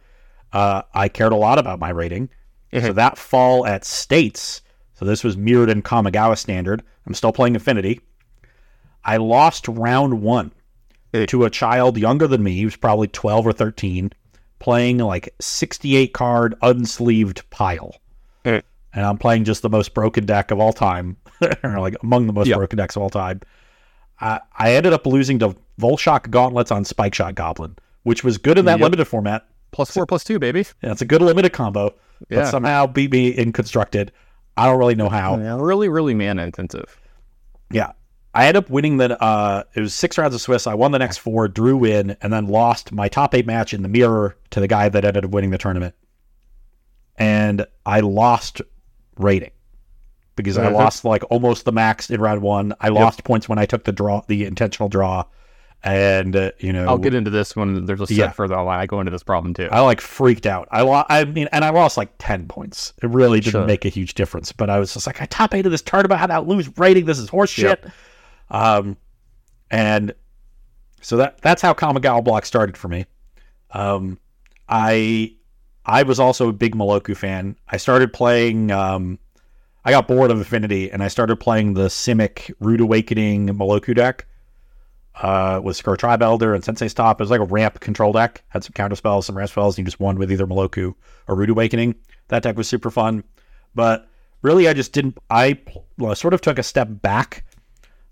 [0.52, 2.28] uh, I cared a lot about my rating.
[2.72, 4.62] So that fall at States,
[5.00, 6.82] so this was mirrored in Kamigawa standard.
[7.06, 8.00] I'm still playing Affinity.
[9.02, 10.52] I lost round one
[11.26, 12.52] to a child younger than me.
[12.54, 14.12] He was probably 12 or 13
[14.58, 17.96] playing like 68 card unsleeved pile.
[18.44, 18.62] And
[19.06, 21.16] I'm playing just the most broken deck of all time,
[21.62, 22.56] or like among the most Yeah.
[22.56, 23.40] broken decks of all time.
[24.20, 28.64] I, I ended up losing to Vulshok Gauntlets on Spikeshot Goblin, which was good in
[28.66, 28.82] that Yep.
[28.82, 29.46] limited format.
[29.70, 30.66] Plus four, plus two, baby.
[30.82, 31.94] Yeah, it's a good limited combo,
[32.28, 34.10] but somehow beat me in constructed.
[34.60, 35.38] I don't really know how.
[35.38, 37.00] Yeah, really, really man intensive.
[37.70, 37.92] Yeah.
[38.34, 40.66] I ended up winning the uh it was six rounds of Swiss.
[40.66, 43.82] I won the next four, drew in, and then lost my top eight match in
[43.82, 45.94] the mirror to the guy that ended up winning the tournament.
[47.16, 48.60] And I lost
[49.16, 49.50] rating.
[50.36, 52.72] Because I lost like almost the max in round one.
[52.80, 55.24] I lost points when I took the draw the intentional draw.
[55.82, 58.30] And uh, you know I'll get into this when there's a set Yeah.
[58.32, 58.54] further.
[58.54, 59.68] I go into this problem too.
[59.72, 60.68] I like freaked out.
[60.70, 62.92] I lo- I mean, and I lost like ten points.
[63.02, 63.66] It really didn't Sure.
[63.66, 64.52] make a huge difference.
[64.52, 66.20] But I was just like, I top eight of this tournament.
[66.20, 67.06] How I lose rating?
[67.06, 67.82] This is horse shit.
[68.50, 68.98] Um,
[69.70, 70.12] and
[71.00, 73.06] so that that's how Kamigawa Block started for me.
[73.70, 74.18] Um,
[74.68, 75.34] I
[75.86, 77.56] I was also a big Meloku fan.
[77.68, 78.70] I started playing.
[78.70, 79.18] Um,
[79.82, 84.26] I got bored of Affinity, and I started playing the Simic Rude Awakening Meloku deck
[85.16, 87.20] uh, with Sakura Tribe Elder and Sensei's Top.
[87.20, 88.42] It was like a ramp control deck.
[88.48, 90.94] Had some counter spells, some ramp spells, and you just won with either Meloku
[91.28, 91.94] or Rude Awakening.
[92.28, 93.24] That deck was super fun.
[93.74, 94.08] But
[94.42, 95.18] really, I just didn't.
[95.28, 95.60] I
[95.98, 97.44] well, sort of took a step back.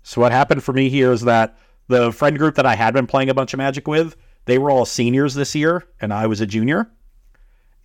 [0.03, 3.07] So what happened for me here is that the friend group that I had been
[3.07, 6.41] playing a bunch of Magic with, they were all seniors this year, and I was
[6.41, 6.89] a junior.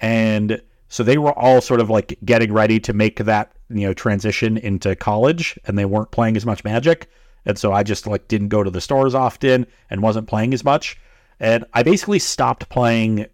[0.01, 3.95] And so they were all sort of like getting ready to make that you know
[3.95, 7.11] transition into college, and they weren't playing as much Magic.
[7.47, 10.65] And so I just like didn't go to the stores often and wasn't playing as
[10.65, 10.99] much.
[11.41, 13.27] And I basically stopped playing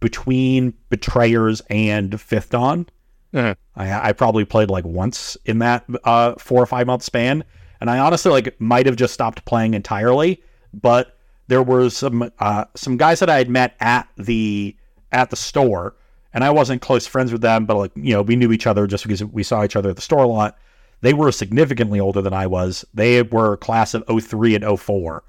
[0.00, 2.86] between Betrayers and Fifth Dawn.
[3.34, 3.54] Uh-huh.
[3.74, 7.44] I, I probably played like once in that uh, four or five month span,
[7.80, 10.42] and I honestly like might have just stopped playing entirely.
[10.72, 14.76] But there were some uh, some guys that I had met at the
[15.12, 15.96] at the store,
[16.32, 18.86] and I wasn't close friends with them, but like you know we knew each other
[18.86, 20.56] just because we saw each other at the store a lot.
[21.02, 22.84] They were significantly older than I was.
[22.94, 25.22] They were class of 03 and 04.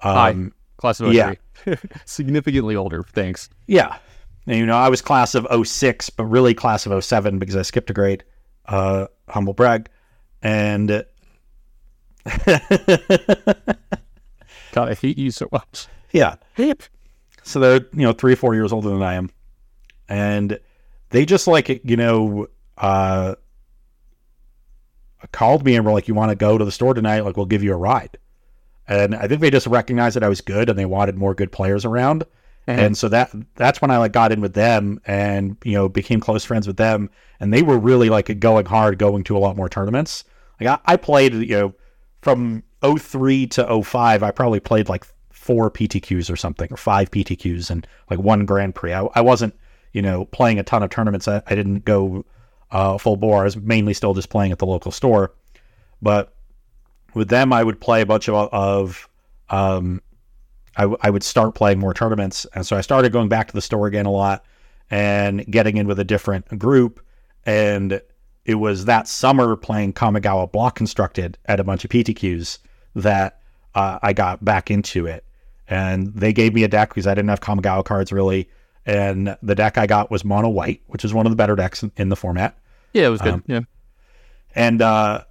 [0.00, 1.34] Um, Class of yeah.
[2.06, 3.04] Significantly older.
[3.04, 3.48] Thanks.
[3.68, 3.98] Yeah.
[4.46, 7.62] And, you know, I was class of 06, but really class of 07 because I
[7.62, 8.24] skipped a grade.
[8.66, 9.88] Uh, humble brag.
[10.42, 10.88] And
[14.72, 15.86] God, I hate you so much.
[16.12, 16.34] yeah.
[17.44, 19.30] So they're, you know, three or four years older than I am.
[20.08, 20.58] And
[21.10, 22.48] they just like, you know,
[22.78, 23.36] uh,
[25.32, 27.20] called me and were like, you want to go to the store tonight?
[27.20, 28.18] Like, we'll give you a ride.
[28.88, 31.52] And I think they just recognized that I was good and they wanted more good
[31.52, 32.24] players around.
[32.68, 32.80] Uh-huh.
[32.80, 36.20] And so that that's when I like got in with them and you know became
[36.20, 37.10] close friends with them
[37.40, 40.24] and they were really like going hard going to a lot more tournaments.
[40.60, 41.74] Like I, I played you know
[42.20, 47.68] from 03 to 05 I probably played like four PTQs or something or five PTQs
[47.68, 48.92] and like one Grand Prix.
[48.92, 49.56] I, I wasn't
[49.92, 51.26] you know playing a ton of tournaments.
[51.26, 52.24] I, I didn't go
[52.72, 53.42] uh, full bore.
[53.42, 55.32] I was mainly still just playing at the local store.
[56.00, 56.34] But
[57.14, 59.08] with them I would play a bunch of of
[59.50, 60.02] um,
[60.76, 62.46] I, w- I would start playing more tournaments.
[62.54, 64.44] And so I started going back to the store again a lot
[64.90, 67.04] and getting in with a different group.
[67.44, 68.00] And
[68.44, 72.58] it was that summer playing Kamigawa Block Constructed at a bunch of PTQs
[72.96, 73.40] that
[73.74, 75.24] uh, I got back into it.
[75.68, 78.48] And they gave me a deck because I didn't have Kamigawa cards really.
[78.84, 81.82] And the deck I got was mono white, which is one of the better decks
[81.82, 82.58] in, in the format.
[82.92, 83.34] Yeah, it was good.
[83.34, 83.60] Um, yeah.
[84.54, 85.24] And uh,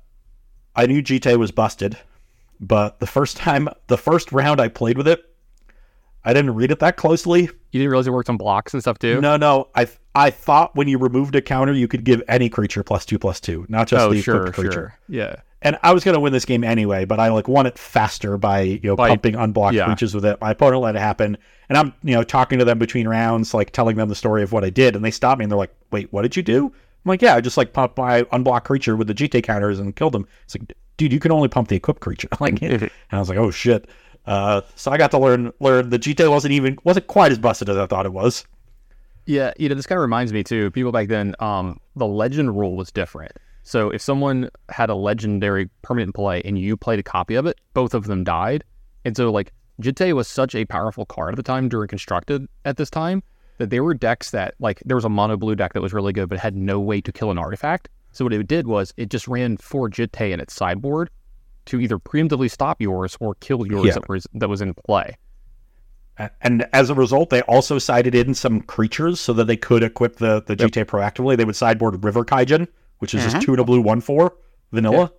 [0.76, 1.98] I knew Jitte was busted,
[2.60, 5.24] but the first time, the first round I played with it,
[6.24, 7.42] I didn't read it that closely.
[7.42, 9.22] You didn't realize it worked on blocks and stuff too?
[9.22, 9.70] No, no.
[9.76, 13.18] I I thought when you removed a counter, you could give any creature plus two
[13.18, 14.72] plus two, not just oh, the sure, equipped creature.
[14.72, 15.00] sure.
[15.08, 15.36] Yeah.
[15.64, 18.38] And I was going to win this game anyway, but I like won it faster
[18.38, 19.86] by you know By- pumping unblocked yeah.
[19.86, 20.40] creatures with it.
[20.42, 21.38] My opponent let it happen,
[21.70, 24.52] and I'm you know talking to them between rounds, like telling them the story of
[24.52, 26.74] what I did, and they stop me and they're like, "Wait, what did you do?"
[27.04, 29.96] I'm like, "Yeah, I just like pumped my unblocked creature with the Jitte counters and
[29.96, 32.28] killed them." It's like, dude, you can only pump the equipped creature.
[32.40, 33.90] like, and I was like, "Oh shit."
[34.26, 37.70] Uh, so I got to learn learn the Jitte wasn't even wasn't quite as busted
[37.70, 38.46] as I thought it was.
[39.26, 40.72] Yeah, you know, this kind of reminds me too.
[40.72, 43.32] People back then, um, the legend rule was different.
[43.64, 47.60] So if someone had a legendary permanent play and you played a copy of it,
[47.74, 48.64] both of them died.
[49.06, 52.78] And so like Jitte was such a powerful card at the time during constructed at
[52.78, 53.24] this time
[53.62, 56.12] that there were decks that like there was a mono blue deck that was really
[56.14, 57.90] good but had no way to kill an artifact.
[58.12, 61.10] So what it did was it just ran four Jitte in its sideboard
[61.66, 63.94] to either preemptively stop yours or kill yours Yeah.
[63.94, 65.16] that was that was in play.
[66.42, 70.18] And as a result, they also sided in some creatures so that they could equip
[70.18, 71.36] the, the GTA proactively.
[71.36, 72.68] They would sideboard River Kaijin,
[73.00, 74.36] which is just two to blue, one four,
[74.72, 75.12] vanilla.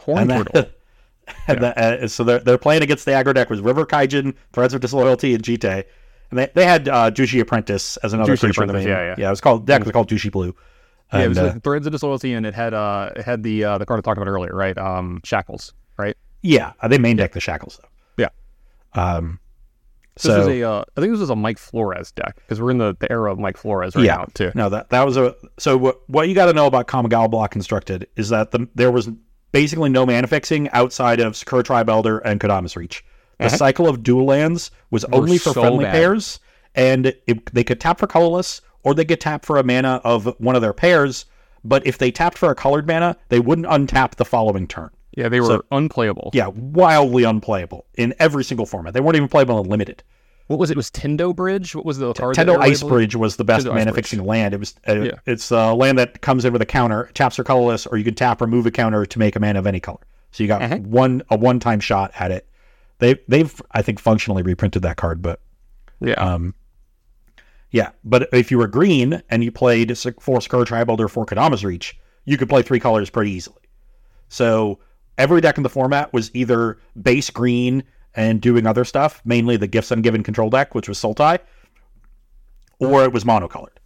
[0.00, 0.70] Horn And, then, turtle.
[1.48, 4.72] and then- uh, so they're, they're playing against the aggro deck was River Kaijin, Threads
[4.72, 5.84] of Disloyalty, and Jitte.
[6.30, 8.62] And they, they had uh, Jushi Apprentice as another Jushi creature.
[8.62, 9.14] in the Apprentice, main- yeah, yeah.
[9.18, 10.54] Yeah, it was called deck was called Jushi Blue.
[11.12, 13.78] yeah, it was uh, Threads of Disloyalty, and it had uh, it had the uh,
[13.78, 14.76] the card I talked about earlier, right?
[14.76, 16.16] Um, Shackles, right?
[16.42, 17.88] yeah, uh, they main deck the Shackles though.
[18.24, 18.28] Yeah.
[19.02, 19.40] Um,
[20.14, 22.70] This so was a, uh, I think this was a Mike Flores deck because we're
[22.70, 24.16] in the, the era of Mike Flores right Yeah.
[24.16, 24.50] now too.
[24.54, 27.50] No, that that was a so what what you got to know about Kamigawa Block
[27.50, 29.10] Constructed is that the, there was
[29.52, 33.04] basically no mana fixing outside of Sakura Tribe Elder and Kodama's Reach.
[33.38, 33.56] The Uh-huh.
[33.56, 35.92] cycle of dual lands was only for so friendly bad.
[35.92, 36.40] pairs,
[36.74, 40.34] and it, they could tap for colorless or they could tap for a mana of
[40.38, 41.26] one of their pairs.
[41.64, 44.90] But if they tapped for a colored mana, they wouldn't untap the following turn.
[45.16, 46.30] Yeah, they were So- unplayable.
[46.34, 48.94] Yeah, wildly unplayable in every single format.
[48.94, 50.02] They weren't even playable in limited.
[50.46, 50.74] What was it?
[50.74, 50.76] it?
[50.76, 51.74] Was Tendo Bridge?
[51.74, 52.36] What was the card?
[52.36, 52.82] Tendo Ice?
[52.82, 54.54] Bridge was the best Tendo mana fixing land.
[54.54, 55.12] It was uh, Yeah.
[55.26, 58.14] it's a land that comes in with a counter, taps or colorless, or you can
[58.14, 59.98] tap or move a counter to make a mana of any color.
[60.30, 60.76] So you got Uh-huh.
[60.76, 62.46] one a one time shot at it.
[62.98, 65.40] They they've I think functionally reprinted that card, but
[66.00, 66.14] Yeah.
[66.14, 66.54] um
[67.70, 67.90] yeah.
[68.04, 71.98] But if you were green and you played four Skur Tribal or four Kodama's Reach,
[72.24, 73.60] you could play three colors pretty easily.
[74.28, 74.78] So
[75.18, 77.84] every deck in the format was either base green
[78.14, 81.38] and doing other stuff, mainly the Gifts Ungiven control deck, which was Sultai,
[82.78, 83.76] or it was monocolored.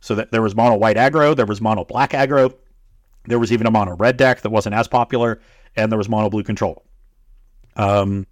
[0.00, 2.54] So that there was mono white aggro, there was mono black aggro,
[3.24, 5.40] there was even a mono red deck that wasn't as popular,
[5.74, 6.84] and there was mono blue control.
[7.76, 8.26] Um,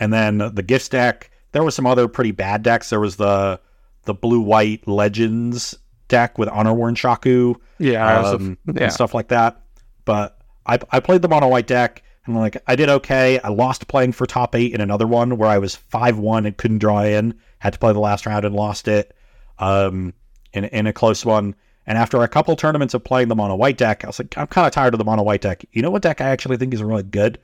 [0.00, 2.90] and then the gifts deck, there was some other pretty bad decks.
[2.90, 3.60] There was the
[4.04, 5.76] the blue white legends
[6.08, 8.20] deck with honor worn shaku yeah.
[8.20, 8.84] um, yeah.
[8.84, 9.62] and stuff like that.
[10.04, 13.38] But I, I played the mono white deck and like I did okay.
[13.40, 16.56] I lost playing for top eight in another one where I was five one and
[16.56, 17.34] couldn't draw in.
[17.58, 19.14] Had to play the last round and lost it
[19.58, 20.14] um,
[20.52, 21.54] in in a close one.
[21.86, 24.46] And after a couple tournaments of playing the mono white deck, I was like, I'm
[24.46, 25.64] kind of tired of the mono white deck.
[25.72, 27.38] You know what deck I actually think is really good?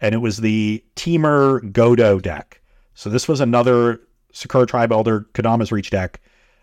[0.00, 2.60] And it was the Teamer Godo deck.
[2.94, 4.00] So this was another
[4.32, 6.20] Sakura Tribe Elder Kodama's Reach deck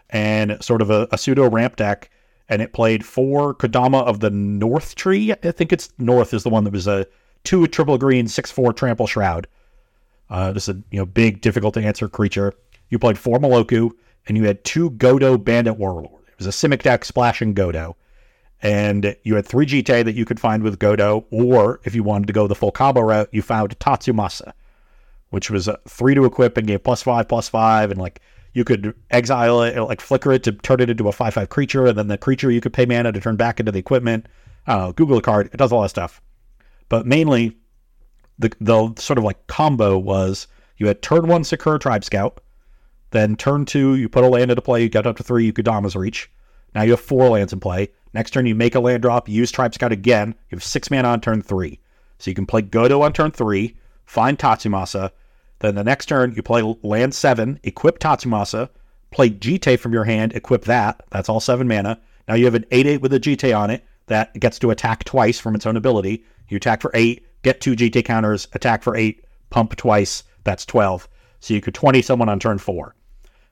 [0.10, 2.10] and sort of a, a pseudo ramp deck.
[2.50, 5.32] And it played four Kodama of the North Tree.
[5.32, 7.08] I think it's North is the one that was a
[7.44, 9.48] two triple green, six four trample shroud.
[10.30, 12.54] Uh, this is a you know big, difficult to answer creature.
[12.90, 13.92] You played four Meloku,
[14.28, 16.22] and you had two Godo Bandit Warlord.
[16.28, 17.96] It was a Simic deck splashing Godo.
[18.64, 22.28] And you had three Jitte that you could find with Godo, or if you wanted
[22.28, 24.54] to go the full combo route, you found Tatsumasa,
[25.32, 28.22] which was three to equip and gave plus five, plus five, and like
[28.54, 31.88] you could exile it, like flicker it to turn it into a five five creature,
[31.88, 34.28] and then the creature you could pay mana to turn back into the equipment.
[34.66, 36.22] Google the card, it does all that stuff.
[36.88, 37.58] But mainly,
[38.40, 40.48] the the sort of like combo was
[40.78, 42.40] you had turn one Sakura Tribe Scout,
[43.12, 45.52] then turn two you put a land into play, you got up to three, you
[45.52, 46.32] could Dama's Reach.
[46.74, 47.90] Now you have four lands in play.
[48.14, 50.30] Next turn you make a land drop, use Tribe Scout again.
[50.50, 51.80] You have six mana on turn three,
[52.20, 55.12] so you can play Godo on turn three, find Tatsumasa.
[55.60, 58.70] Then the next turn you play land seven, equip Tatsumasa,
[59.12, 61.04] play Jitte from your hand, equip that.
[61.10, 62.00] That's all seven mana.
[62.28, 65.04] Now you have an eight eight with a Jitte on it that gets to attack
[65.06, 66.24] twice from its own ability.
[66.50, 70.24] You attack for eight, get two Jitte counters, attack for eight, pump twice.
[70.44, 71.08] That's twelve.
[71.40, 72.96] So you could twenty someone on turn four.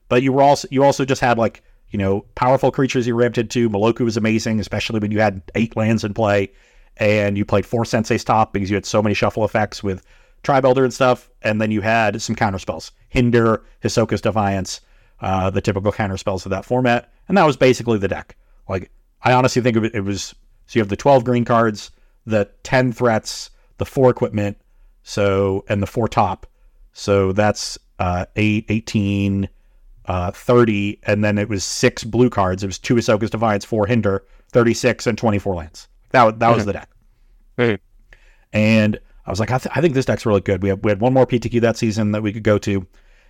[0.08, 1.62] But you were also you also just had like
[1.92, 3.70] you know powerful creatures you ramped into.
[3.70, 6.50] Meloku was amazing, especially when you had eight lands in play,
[6.96, 10.04] and you played four Sensei's top because you had so many shuffle effects with
[10.42, 11.30] Tribe Elder and stuff.
[11.42, 14.80] And then you had some counter spells, Hinder, Hisoka's Defiance,
[15.20, 18.36] uh, the typical counter spells of that format, and that was basically the deck.
[18.68, 18.90] Like
[19.22, 20.34] I honestly think it, was
[20.66, 21.90] so you have the twelve green cards,
[22.26, 24.56] the ten threats, the four equipment,
[25.02, 26.46] so and the four top.
[26.94, 29.48] So that's uh, 8, 18,
[30.06, 32.62] uh, 30, and then it was six blue cards.
[32.62, 35.88] It was two Hisoka's Defiance, four Hinder, 36, and 24 lands.
[36.10, 36.90] That, that was the deck.
[37.56, 37.78] Hey,
[38.52, 40.62] And I was like, I, th- I think this deck's really good.
[40.62, 42.86] We, have, we had one more PTQ that season that we could go to,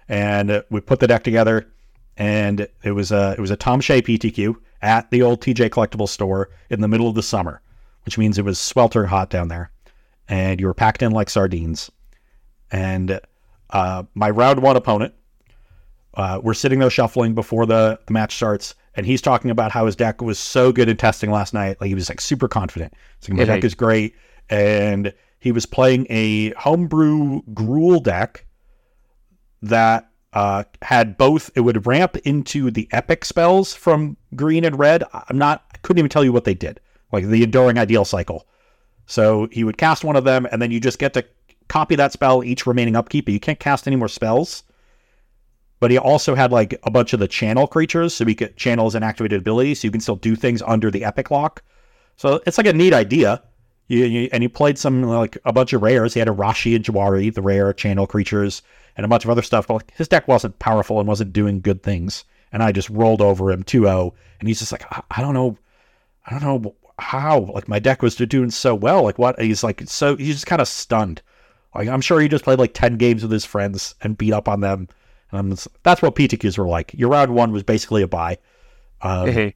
[0.09, 1.71] and uh, we put the deck together,
[2.17, 6.09] and it was a, it was a Tom Shea PTQ at the old TJ Collectible
[6.09, 7.61] store in the middle of the summer,
[8.05, 9.71] which means it was sweltering hot down there,
[10.29, 11.91] and you were packed in like sardines.
[12.71, 13.21] And
[13.71, 15.15] uh, my round one opponent,
[16.15, 19.87] uh, we're sitting there shuffling before the, the match starts, and he's talking about how
[19.87, 21.81] his deck was so good in testing last night.
[21.81, 22.93] Like he was like super confident.
[23.21, 23.55] He's like, my Yeah.
[23.55, 24.15] deck is great,
[24.51, 28.47] and he was playing a homebrew Gruul deck
[29.63, 31.51] that uh, had both.
[31.55, 35.05] It would ramp into the epic spells from green and red.
[35.13, 35.65] I'm not.
[35.75, 36.81] I couldn't even tell you what they did.
[37.13, 38.47] Like the enduring ideal cycle.
[39.07, 41.25] So he would cast one of them, and then you just get to
[41.69, 43.27] copy that spell each remaining upkeep.
[43.27, 44.63] But you can't cast any more spells.
[45.83, 48.95] But he also had like a bunch of the channel creatures, so he could channels
[48.95, 51.61] and activated abilities, so you can still do things under the epic lock.
[52.15, 53.43] So it's like a neat idea.
[53.89, 56.15] You, you, and he played some like a bunch of rares.
[56.15, 58.63] He had Arashi and Jiwari, the rare channel creatures,
[58.97, 59.67] and a bunch of other stuff.
[59.67, 62.27] But like, his deck wasn't powerful and wasn't doing good things.
[62.53, 64.13] And I just rolled over him 2-0.
[64.39, 65.59] And he's just like, I, I don't know,
[66.25, 67.41] I don't know how.
[67.41, 69.03] Like my deck was doing so well.
[69.03, 69.41] Like what?
[69.41, 71.23] He's like so he's just kind of stunned.
[71.75, 74.47] Like I'm sure he just played like 10 games with his friends and beat up
[74.47, 74.87] on them.
[75.33, 75.53] And
[75.83, 76.93] that's what PTQs were like.
[76.95, 78.39] Your round one was basically a buy.
[79.01, 79.55] Um, Hey,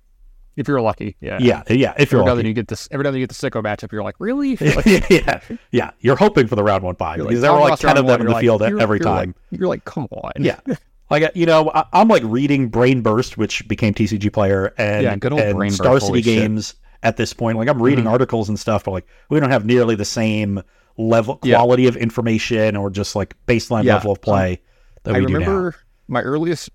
[0.57, 1.36] if you're lucky, yeah.
[1.40, 1.93] yeah, yeah.
[1.98, 2.48] If you're Every now and lucky.
[2.48, 2.89] you get this.
[2.90, 3.93] Every now you get the sicko matchup.
[3.93, 4.57] You're like, really?
[4.61, 5.40] Like, yeah,
[5.70, 5.90] yeah.
[6.01, 8.07] You're hoping for the round one buy you're because there were like ten of them
[8.07, 9.35] one, in the like- field you're- every you're time.
[9.53, 10.32] Like, you're like, come on.
[10.39, 10.59] Yeah,
[11.11, 15.16] like you know, I, I'm like reading Brain Burst, which became TCG Player, and Yeah,
[15.16, 16.43] good old and Brain Burst, Star holy City shit.
[16.43, 17.59] Games at this point.
[17.59, 18.11] Like I'm reading Mhm.
[18.12, 20.62] articles and stuff, but like we don't have nearly the same
[20.97, 21.57] level Yeah.
[21.57, 24.61] quality of information or just like baseline Yeah, level of play
[25.06, 25.38] that I we do now.
[25.40, 25.76] remember
[26.08, 26.70] my earliest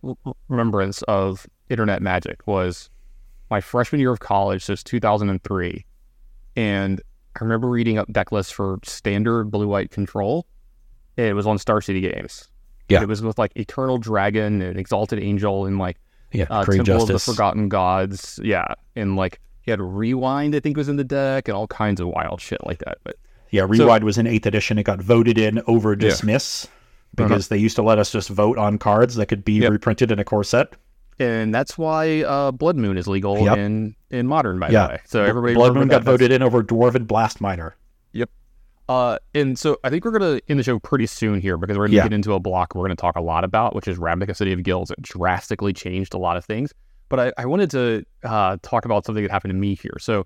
[0.49, 2.89] remembrance of internet magic was
[3.49, 5.85] my freshman year of college, so it's 2003,
[6.55, 7.01] and
[7.35, 10.45] I remember reading up deck lists for standard blue white control.
[11.17, 12.47] It was on Star City Games.
[12.89, 13.01] Yeah.
[13.01, 15.97] it was with like Eternal Dragon and Exalted Angel and like
[16.33, 17.09] Yeah, uh, Temple Justice.
[17.09, 18.37] of the Forgotten Gods.
[18.43, 18.65] Yeah,
[18.97, 22.07] and like he had Rewind, I think, was in the deck, and all kinds of
[22.07, 22.97] wild shit like that.
[23.05, 23.15] But
[23.49, 24.77] Yeah, Rewind was in eighth edition.
[24.77, 26.09] It got voted in over Yeah.
[27.15, 29.71] Dismiss because they used to let us just vote on cards that could be Yep.
[29.71, 30.75] reprinted in a core set.
[31.19, 33.57] and that's why uh, Blood Moon is legal Yep.
[33.57, 34.87] in in modern, by Yeah.
[34.87, 34.99] the way.
[35.05, 37.75] So everybody Blood Moon got voted in over Dwarven Blast Miner.
[38.89, 41.87] Uh, and so I think we're gonna end the show pretty soon here because we're
[41.87, 42.03] gonna Yeah.
[42.03, 44.63] get into a block we're gonna talk a lot about, which is Ravnica City of
[44.63, 44.91] Guilds.
[44.91, 46.73] It drastically changed a lot of things.
[47.07, 49.93] But I, I wanted to uh, talk about something that happened to me here.
[49.99, 50.25] So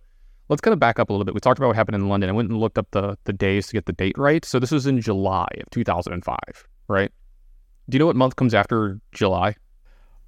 [0.50, 1.36] let's kind of back up a little bit.
[1.36, 2.28] We talked about what happened in London.
[2.30, 4.44] I went and looked up the the days to get the date right.
[4.44, 6.38] So this was in July of 2005,
[6.88, 7.12] right?
[7.90, 9.56] Do you know what month comes after July?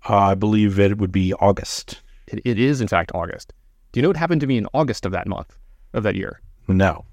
[0.07, 2.01] Uh, I believe it would be August.
[2.27, 3.53] It, it is in fact August.
[3.91, 5.57] Do you know what happened to me in August of that month
[5.93, 6.41] of that year?
[6.67, 7.05] No.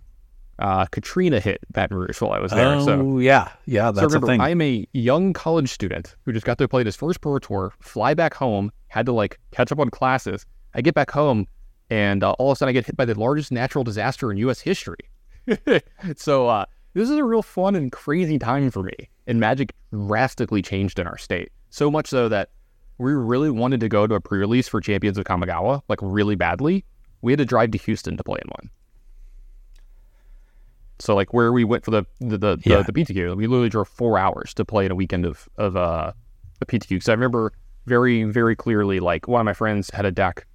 [0.59, 2.75] Uh, Katrina hit Baton Rouge while I was there.
[2.75, 3.51] oh, so yeah.
[3.67, 4.41] Yeah, So that's remember, a thing.
[4.41, 8.15] I'm a young college student who just got to play his first pro tour, fly
[8.15, 10.47] back home, had to like catch up on classes.
[10.75, 11.47] I get back home,
[11.91, 14.37] and uh, all of a sudden I get hit by the largest natural disaster in
[14.39, 14.61] U.S.
[14.61, 14.99] history.
[16.17, 18.95] so uh, this is a real fun and crazy time for me.
[19.27, 22.51] And Magic drastically changed in our state, so much so that
[22.99, 26.85] we really wanted to go to a pre-release for Champions of Kamigawa, like really badly.
[27.23, 28.71] We had to drive to Houston to play in one.
[31.01, 32.83] So like where we went for the the the, Yeah.
[32.83, 35.77] the, the PTQ, we literally drove four hours to play in a weekend of of
[35.77, 36.13] uh
[36.61, 36.89] the PTQ.
[36.91, 37.53] Because I remember
[37.87, 40.47] very very clearly like one of my friends had a deck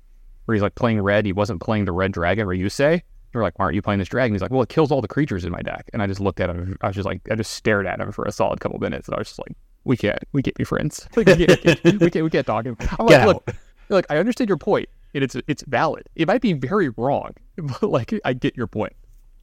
[0.45, 1.25] where he's like playing red.
[1.25, 3.01] He wasn't playing the red dragon Ryusei.
[3.33, 4.33] We're like, why aren't you playing this dragon?
[4.33, 5.89] He's like, well, it kills all the creatures in my deck.
[5.93, 6.77] And I just looked at him.
[6.81, 9.15] I was just like, I just stared at him for a solid couple minutes, and
[9.15, 11.07] I was just like, we can't, we can't be friends.
[11.15, 12.65] Like, we, can't, we can't, we can't talk.
[12.67, 13.27] I'm Get like, out.
[13.27, 13.55] look,
[13.89, 16.07] look, I understand your point, and it's it's valid.
[16.15, 18.93] It might be very wrong, but like, I get your point.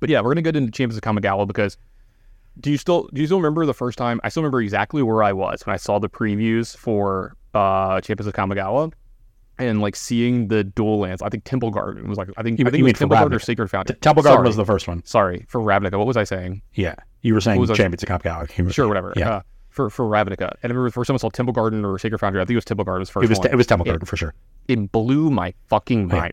[0.00, 1.78] But yeah, we're gonna get into Champions of Kamigawa because
[2.60, 4.20] do you still do you still remember the first time?
[4.24, 8.26] I still remember exactly where I was when I saw the previews for uh Champions
[8.26, 8.92] of Kamigawa.
[9.58, 12.66] And like seeing the dual lands, I think Temple Garden was like I think You-
[12.66, 13.96] I think you it was Temple Garden or Sacred Fountain.
[14.00, 14.46] Temple Garden Sorry.
[14.48, 15.02] was the first one.
[15.06, 15.96] Sorry for Ravnica.
[15.96, 16.60] What was I saying?
[16.74, 16.94] Yeah.
[17.22, 18.72] You were saying Champions of Kamigawa.
[18.72, 19.12] Sure, whatever.
[19.16, 19.30] Yeah.
[19.36, 21.98] Uh, for for Ravnica, and I remember the first time I saw Temple Garden or
[21.98, 22.40] Sacred Foundry.
[22.40, 23.48] I think it was Temple Garden was first It was, one.
[23.50, 23.84] it was Temple.
[23.84, 24.32] Garden for sure.
[24.68, 26.16] it blew my fucking Yeah.
[26.16, 26.32] mind.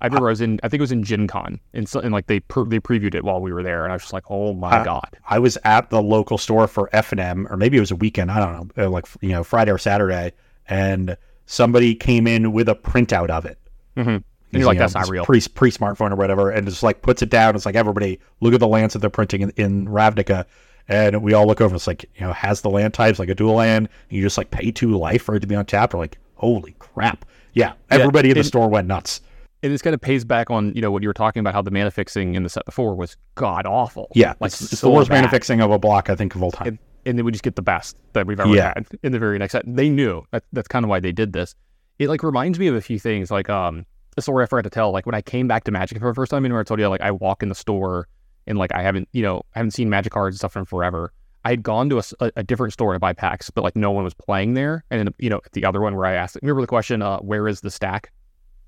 [0.00, 2.12] I remember I was in, I think it was in Gen Con, and, so, and
[2.12, 4.24] like they per, they previewed it while we were there, and I was just like,
[4.30, 5.16] oh my Uh, god.
[5.28, 7.96] I was at the local store for F and M, or maybe it was a
[7.96, 8.30] weekend.
[8.30, 10.32] I don't know, uh, like you know, Friday or Saturday,
[10.68, 11.16] and
[11.48, 13.58] somebody came in with a printout of it.
[13.96, 14.08] Mm-hmm.
[14.10, 15.24] And You you're like, know, that's not real.
[15.24, 17.56] Pre pre smartphone or whatever, and just like puts it down.
[17.56, 20.44] It's like everybody look at the lands that they're printing in, in Ravnica,
[20.88, 21.74] and we all look over.
[21.74, 23.88] It's like you know has the land types like a dual land.
[24.08, 25.92] And you just like pay two life for it to be on tap.
[25.92, 27.24] We're like, holy crap!
[27.52, 29.20] Yeah, everybody in the store went nuts.
[29.62, 31.60] and this kind of pays back on you know what you were talking about how
[31.60, 34.08] the mana fixing in the set before was god awful.
[34.14, 35.16] Yeah, like it's, it's so the worst bad.
[35.16, 36.68] mana fixing of a block I think of all time.
[36.68, 38.72] and, and then we just get the best that we've ever Yeah.
[38.76, 39.64] had in the very next set.
[39.66, 41.54] They knew that, that's kind of why they did this.
[41.98, 43.84] It like reminds me of a few things, like um,
[44.16, 44.92] a story I forgot to tell.
[44.92, 46.78] Like when I came back to Magic for the first time, and where I told
[46.80, 48.08] you like I walk in the store
[48.46, 51.12] and like I haven't, you know, I haven't seen Magic cards and stuff in forever.
[51.44, 52.02] I had gone to
[52.36, 54.84] a different store to buy packs, but like no one was playing there.
[54.90, 57.48] And then you know the other one where I asked, remember the question, uh, where
[57.48, 58.12] is the stack?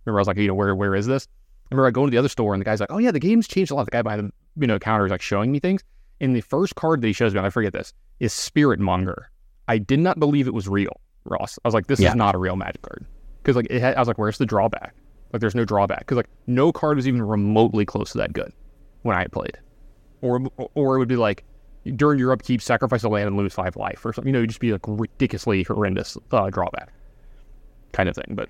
[0.07, 1.27] Remember I was like, you know, where where is this?
[1.71, 3.21] I remember I go to the other store and the guy's like, oh yeah, the
[3.21, 3.85] game's changed a lot.
[3.85, 4.33] The guy behind the
[4.63, 5.83] you know counter is like showing me things.
[6.21, 9.25] And the first card that he shows me, I forget this, is Spiritmonger.
[9.69, 11.59] I did not believe it was real, Ross.
[11.65, 12.11] I was like, this Yeah.
[12.11, 13.07] is not a real Magic card
[13.43, 14.95] because like it had, I was like, where's the drawback?
[15.33, 18.53] Like, there's no drawback because like no card was even remotely close to that good
[19.03, 19.57] when I played,
[20.23, 20.41] or
[20.75, 21.45] or it would be like
[21.97, 24.29] during your upkeep, sacrifice a land and lose five life or something.
[24.29, 26.93] You know, it'd just be like ridiculously horrendous uh, drawback
[27.93, 28.35] kind of thing.
[28.35, 28.49] But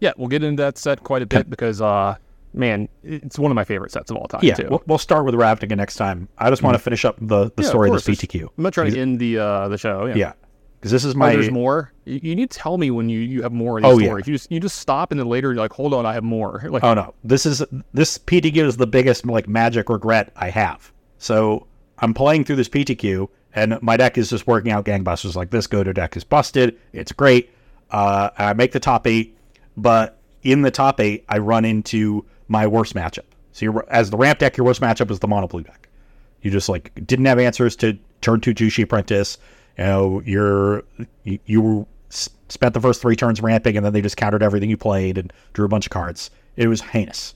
[0.00, 2.16] yeah, we'll get into that set quite a bit because uh,
[2.52, 4.40] man, it's one of my favorite sets of all time.
[4.42, 4.66] Yeah, too.
[4.70, 6.28] we'll, we'll start with Ravnica next time.
[6.38, 8.04] I just want to finish up the, the Yeah, story of course.
[8.04, 8.48] this PTQ.
[8.56, 10.06] I'm not trying to end the uh, the show.
[10.06, 10.14] Yeah.
[10.16, 10.32] Yeah,
[10.80, 11.92] because this is Oh, my there's more.
[12.04, 14.08] You, you need to tell me when you, you have more in Oh, these yeah.
[14.08, 14.26] stories.
[14.28, 16.62] You just you just stop and then later you're like, hold on, I have more.
[16.70, 17.62] Like, Oh no, this is
[17.92, 20.92] this PTQ is the biggest like magic regret I have.
[21.18, 21.66] So
[21.98, 25.34] I'm playing through this PTQ, and my deck is just working out gangbusters.
[25.34, 26.78] Like this Godo deck is busted.
[26.92, 27.50] It's great.
[27.90, 29.36] Uh, I make the top eight,
[29.76, 33.24] but in the top eight, I run into my worst matchup.
[33.52, 35.88] So you're, as the ramp deck, your worst matchup is the mono blue deck.
[36.42, 39.38] You just like didn't have answers to turn two Jushi Apprentice.
[39.76, 40.84] You know, you're
[41.24, 41.86] you, you
[42.48, 45.32] spent the first three turns ramping, and then they just countered everything you played and
[45.52, 46.30] drew a bunch of cards.
[46.56, 47.34] It was heinous.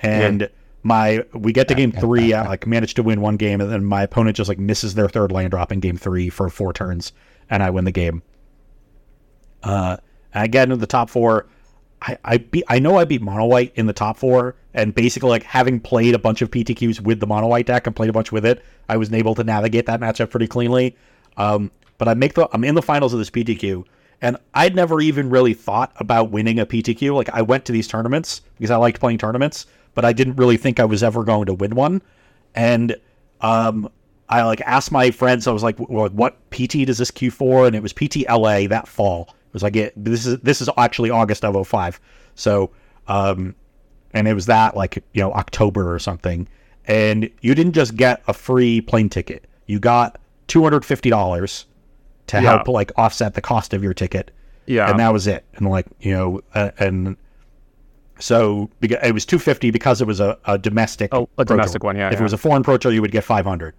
[0.00, 0.50] And
[0.82, 3.84] my we get to game three, I like managed to win one game, and then
[3.84, 7.12] my opponent just like misses their third land drop in game three for four turns,
[7.48, 8.22] and I win the game.
[9.62, 9.96] Uh,
[10.34, 11.46] I get into the top four.
[12.06, 15.30] I, I beat I know I beat mono white in the top four, and basically
[15.30, 18.12] like having played a bunch of PTQs with the mono white deck and played a
[18.12, 20.96] bunch with it, I was able to navigate that matchup pretty cleanly.
[21.36, 23.84] Um, but I make the I'm in the finals of this PTQ,
[24.20, 27.14] and I'd never even really thought about winning a PTQ.
[27.14, 30.58] Like I went to these tournaments because I liked playing tournaments, but I didn't really
[30.58, 32.02] think I was ever going to win one.
[32.54, 32.96] And
[33.40, 33.88] um,
[34.28, 35.46] I like asked my friends.
[35.46, 38.88] I was like, "What PT does this queue for?" And it was PT LA that
[38.88, 39.34] fall.
[39.54, 41.98] Was like, it, "This is this is actually August of 05.
[42.34, 42.70] So,
[43.08, 43.54] um,
[44.12, 46.46] and it was that like you know October or something.
[46.86, 50.18] And you didn't just get a free plane ticket; you got
[50.48, 51.64] two hundred fifty dollars
[52.26, 52.50] to Yeah.
[52.56, 54.30] help like offset the cost of your ticket.
[54.66, 54.90] Yeah.
[54.90, 55.44] and that was it.
[55.56, 57.16] And like you know, uh, and
[58.18, 61.12] so it was two fifty because it was a, a domestic.
[61.12, 61.56] Oh, a Pro Tour.
[61.56, 62.18] domestic one, yeah, If yeah.
[62.20, 63.74] it was a foreign pro tour, you would get five hundred.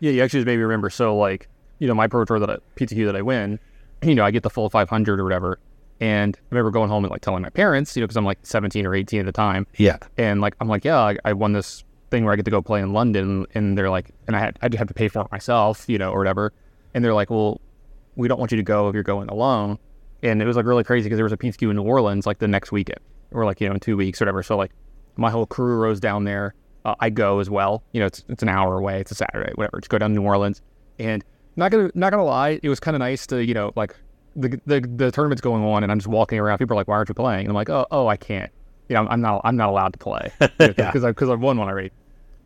[0.00, 0.90] Yeah, you actually just made me remember.
[0.90, 1.48] So like,
[1.78, 3.58] you know, my pro tour that I, PTQ that I win,
[4.04, 5.58] you know, I get the full 500 or whatever.
[6.00, 8.38] And I remember going home and like telling my parents, you know, because I'm like
[8.42, 11.52] 17 or 18 at the time, Yeah, and like I'm like, yeah, I, I won
[11.52, 14.40] this thing where I get to go play in London, and they're like, and I
[14.40, 16.52] had I have to pay for it myself, you know, or whatever.
[16.94, 17.60] And they're like, well,
[18.16, 19.78] we don't want you to go if you're going alone.
[20.22, 22.38] And it was like really crazy because there was a PTQ in New Orleans like
[22.38, 23.00] the next weekend,
[23.30, 24.42] or like you know in two weeks or whatever.
[24.42, 24.72] So like
[25.16, 26.54] my whole crew rows down there.
[26.84, 27.82] Uh, I go as well.
[27.92, 29.00] You know, it's it's an hour away.
[29.00, 29.80] It's a Saturday, whatever.
[29.80, 30.60] Just go down to New Orleans,
[30.98, 31.24] and
[31.56, 33.94] not gonna not gonna lie, it was kind of nice to you know like
[34.36, 36.58] the, the the tournament's going on, and I'm just walking around.
[36.58, 38.50] People are like, "Why aren't you playing?" And I'm like, "Oh, oh, I can't.
[38.88, 40.88] You know, I'm, not I'm not allowed to play because Yeah.
[40.88, 41.90] I because I've won one already."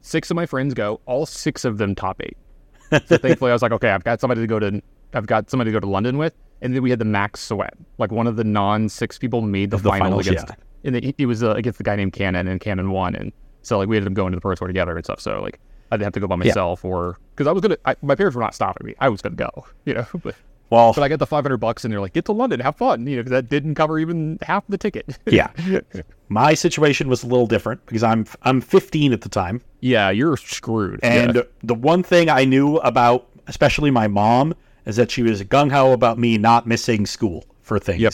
[0.01, 1.01] Six of my friends go.
[1.07, 2.37] All six of them top eight.
[3.07, 4.81] So thankfully, I was like, okay, I've got somebody to go to.
[5.13, 7.75] I've got somebody to go to London with, and then we had the max sweat.
[7.99, 10.55] Like one of the non-six people made the, the final finals, against, yeah.
[10.85, 13.33] and it, it was uh, against the guy named Cannon, and Cannon won, and
[13.63, 15.21] so like we ended up going to the pro tour together and stuff.
[15.21, 15.59] So like
[15.91, 17.79] I didn't have to go by myself, or because I was gonna.
[17.85, 18.95] I, my parents were not stopping me.
[18.99, 20.07] I was gonna go, you know.
[20.23, 20.35] But,
[20.71, 23.07] well, but I got the 500 bucks, and they're like, get to London, have fun,
[23.07, 25.19] you know, because that didn't cover even half the ticket.
[25.27, 25.51] yeah.
[26.29, 30.37] My situation was a little different because I'm I'm 15 at the time, yeah, you're
[30.37, 31.01] screwed.
[31.03, 31.43] and yeah.
[31.63, 34.55] the one thing I knew about, especially my mom,
[34.85, 38.03] is that she was gung ho about me not missing school for things.
[38.03, 38.13] Yep.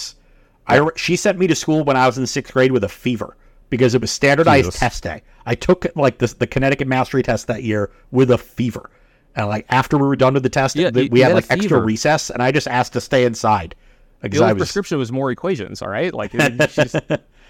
[0.66, 3.36] I she sent me to school when I was in sixth grade with a fever
[3.70, 4.80] because it was standardized Jesus.
[4.80, 5.22] test day.
[5.46, 8.90] I took like the the Connecticut Mastery test that year with a fever,
[9.36, 11.34] and like after we were done with the test, Yeah, th- you- we had had
[11.34, 13.74] like extra recess, and I just asked to stay inside
[14.22, 16.12] because the I only was prescription was more equations, all right?
[16.14, 16.38] Like, she,
[16.68, 16.96] just-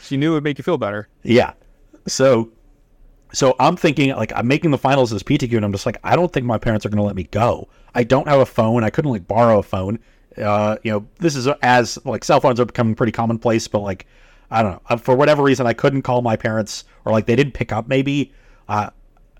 [0.00, 1.08] she knew it would make you feel better.
[1.22, 1.52] Yeah.
[2.06, 2.50] So
[3.32, 6.14] so I'm thinking like I'm making the finals as PTQ and I'm just like I
[6.16, 7.68] don't think my parents are going to let me go.
[7.94, 8.84] I don't have a phone.
[8.84, 9.98] I couldn't like borrow a phone.
[10.36, 14.06] Uh, you know, this is as like cell phones are becoming pretty commonplace, but like
[14.50, 14.80] I don't know.
[14.88, 17.88] Uh, For whatever reason I couldn't call my parents or like they didn't pick up
[17.88, 18.32] maybe.
[18.68, 18.90] Uh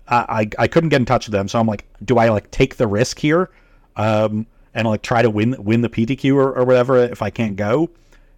[0.07, 1.47] I I, couldn't get in touch with them.
[1.47, 3.49] So I'm like do I like take the risk here?
[3.95, 7.55] Um and like try to win win the PTQ or, or whatever if I can't
[7.55, 7.89] go.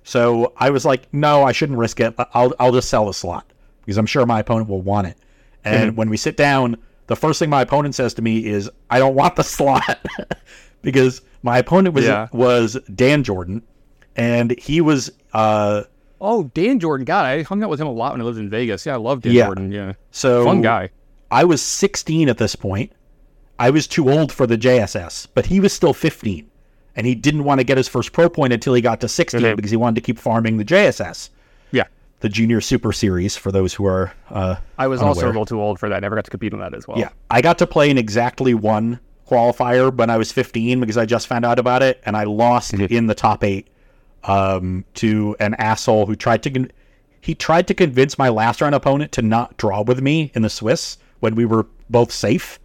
[0.03, 2.15] So I was like, no, I shouldn't risk it.
[2.33, 3.51] I'll I'll just sell the slot
[3.85, 5.17] because I'm sure my opponent will want it.
[5.65, 6.77] And when we sit down,
[7.07, 9.99] the first thing my opponent says to me is, "I don't want the slot,"
[10.81, 12.29] because my opponent was Yeah.
[12.31, 13.61] was Dan Jordan,
[14.15, 15.83] and he was uh
[16.19, 17.05] Oh, Dan Jordan.
[17.05, 18.85] God, I hung out with him a lot when I lived in Vegas.
[18.85, 19.45] Yeah, I love Dan Yeah.
[19.45, 19.71] Jordan.
[19.71, 19.93] Yeah.
[20.11, 20.89] so Fun guy.
[21.29, 22.91] I was 16 at this point.
[23.59, 26.47] I was too old for the JSS, but he was still 15,
[26.95, 29.43] and he didn't want to get his first pro point until he got to 16
[29.43, 29.53] Okay.
[29.55, 31.29] because he wanted to keep farming the JSS.
[31.71, 31.83] Yeah.
[32.21, 35.61] the Junior Super Series for those who are uh, I was also a little too
[35.61, 36.01] old for that.
[36.01, 36.97] Never got to compete in that as well.
[36.97, 38.99] Yeah, I got to play in exactly one
[39.29, 42.73] qualifier when I was 15 because I just found out about it, and I lost
[42.73, 43.67] in the top eight
[44.23, 46.71] um, to an asshole who tried to con-
[47.21, 50.49] he tried to convince my last round opponent to not draw with me in the
[50.49, 52.59] Swiss when we were both safe.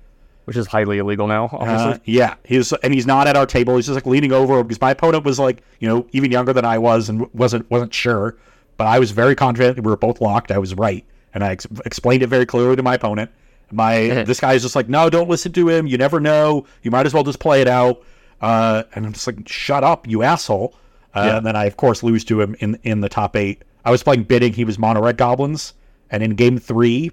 [0.44, 1.92] Which is highly illegal now, obviously.
[1.92, 3.76] Uh, yeah, he's and he's not at our table.
[3.76, 6.64] He's just like leaning over because my opponent was like you know even younger than
[6.64, 8.36] I was and wasn't wasn't sure,
[8.76, 10.50] but I was very confident we were both locked.
[10.50, 13.30] I was right, and I ex- explained it very clearly to my opponent.
[13.70, 13.94] My
[14.26, 15.86] this guy is just like, no, don't listen to him.
[15.86, 16.66] You never know.
[16.82, 18.02] You might as well just play it out.
[18.40, 20.74] Uh, and I'm just like, shut up, you asshole.
[21.14, 21.36] Uh, Yeah.
[21.39, 23.62] And then I of course lose to him in in the top eight.
[23.84, 24.52] I was playing bidding.
[24.52, 25.74] He was mono red goblins,
[26.10, 27.10] and in game three,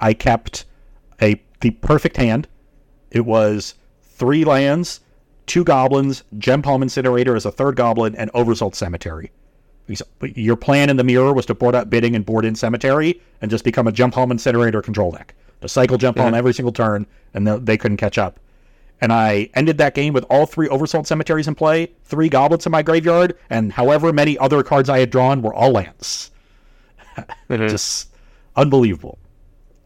[0.00, 0.64] I kept
[1.20, 2.48] a the perfect hand.
[3.10, 5.00] It was three lands,
[5.46, 9.30] two goblins, Gempalm Incinerator as a third goblin, and Oversold Cemetery.
[10.20, 13.50] Your plan in the mirror was to board out bidding and board in cemetery and
[13.50, 15.34] just become a Gempalm Incinerator control deck.
[15.62, 18.38] To cycle Gempalm every single turn, and they couldn't catch up.
[19.00, 22.72] And I ended that game with all three Oversold Cemeteries in play, three Goblets in
[22.72, 26.32] my graveyard, and however many other cards I had drawn were all lands.
[27.50, 28.10] Just
[28.56, 29.18] unbelievable.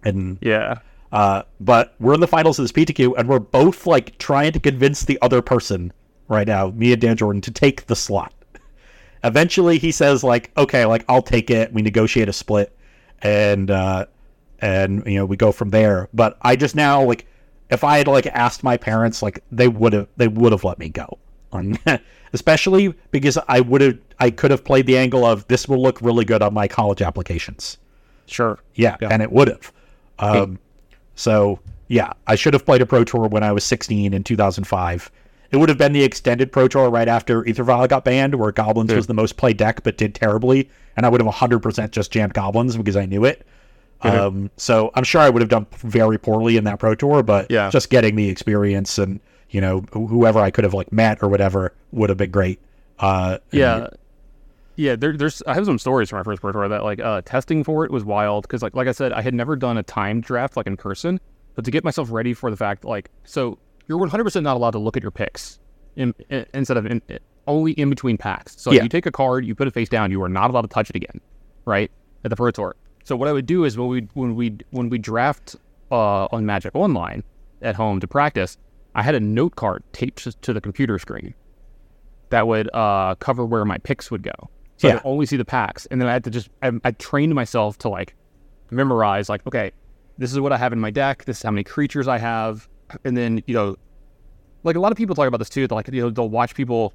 [0.04, 0.78] And yeah.
[1.12, 4.60] uh, but we're in the finals of this PTQ, and we're both like trying to
[4.60, 5.92] convince the other person
[6.28, 8.32] right now, me and Dan Jordan, to take the slot.
[9.24, 12.76] Eventually, he says like, "Okay, like I'll take it." We negotiate a split,
[13.20, 14.06] and uh,
[14.58, 16.08] and you know we go from there.
[16.12, 17.26] But I just now like,
[17.72, 20.78] if I had like asked my parents, like they would have they would have let
[20.78, 21.18] me go.
[21.52, 21.78] On
[22.32, 26.00] especially because I would have I could have played the angle of this will look
[26.00, 27.78] really good on my college applications.
[28.26, 28.58] Sure.
[28.74, 29.72] Yeah, and it would have.
[30.18, 30.58] Um,
[31.14, 31.58] so
[31.88, 35.10] yeah, I should have played a pro tour when I was 16 in 2005.
[35.50, 38.52] It would have been the extended pro tour right after Aether Vial got banned, where
[38.52, 42.10] Goblins was the most played deck but did terribly, and I would have 100% just
[42.10, 43.46] jammed Goblins because I knew it.
[44.02, 47.50] Um, so I'm sure I would have done very poorly in that pro tour, but
[47.50, 47.70] Yeah.
[47.70, 49.20] just getting the experience and
[49.50, 52.58] you know wh- whoever I could have like met or whatever would have been great.
[52.98, 53.86] Uh, and Yeah.
[54.76, 57.20] Yeah, there, there's I have some stories from my first pro tour that like uh,
[57.24, 59.82] testing for it was wild because like like I said I had never done a
[59.82, 61.20] timed draft like in person,
[61.54, 64.70] but to get myself ready for the fact like so you're 100 percent not allowed
[64.70, 65.58] to look at your picks
[65.96, 67.02] in, in, instead of in,
[67.46, 68.54] only in between packs.
[68.58, 68.82] So Yeah.
[68.84, 70.88] you take a card, you put it face down, you are not allowed to touch
[70.88, 71.20] it again,
[71.66, 71.90] right
[72.24, 72.74] at the pro tour.
[73.04, 75.56] So what I would do is when we when we when we draft
[75.90, 77.22] uh, on Magic Online
[77.60, 78.56] at home to practice,
[78.94, 81.34] I had a note card taped to- the computer screen
[82.30, 84.50] that would uh, cover where my picks would go.
[84.78, 86.90] So I could only see the packs, and then I had to just I, I
[86.92, 88.14] trained myself to like
[88.70, 89.72] memorize like okay,
[90.18, 91.24] this is what I have in my deck.
[91.24, 92.68] This is how many creatures I have,
[93.04, 93.76] and then you know,
[94.64, 95.66] like a lot of people talk about this too.
[95.66, 96.92] Like you know they'll watch people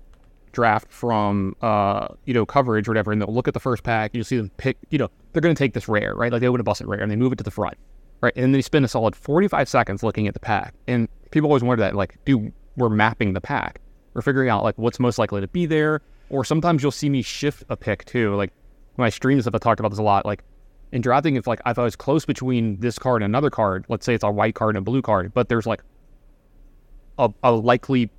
[0.57, 4.09] draft from uh you know coverage or whatever, and they'll look at the first pack.
[4.15, 4.75] You'll see them pick.
[4.89, 6.31] You know they're going to take this rare, right?
[6.31, 7.77] Like they would have busted rare, and they move it to the front,
[8.21, 8.33] right?
[8.35, 11.47] And then they spend a solid forty five seconds looking at the pack, and people
[11.47, 13.79] always wonder that like, dude, we're mapping the pack.
[14.15, 16.01] We're figuring out like what's most likely to be there.
[16.31, 18.35] Or sometimes you'll see me shift a pick too.
[18.35, 18.51] Like
[18.97, 20.25] my I stream stuff, I talked about this a lot.
[20.25, 20.43] Like
[20.91, 24.07] in drafting, if like if I was close between this card and another card, let's
[24.07, 25.83] say it's a white card and a blue card, but there's like
[27.19, 28.09] a, a likely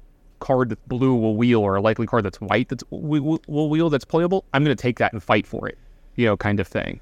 [0.40, 4.04] card that's blue will wheel or a likely card that's white that's will, wheel that's
[4.04, 5.78] playable, I'm going to take that and fight for it,
[6.16, 7.00] you know, kind of thing,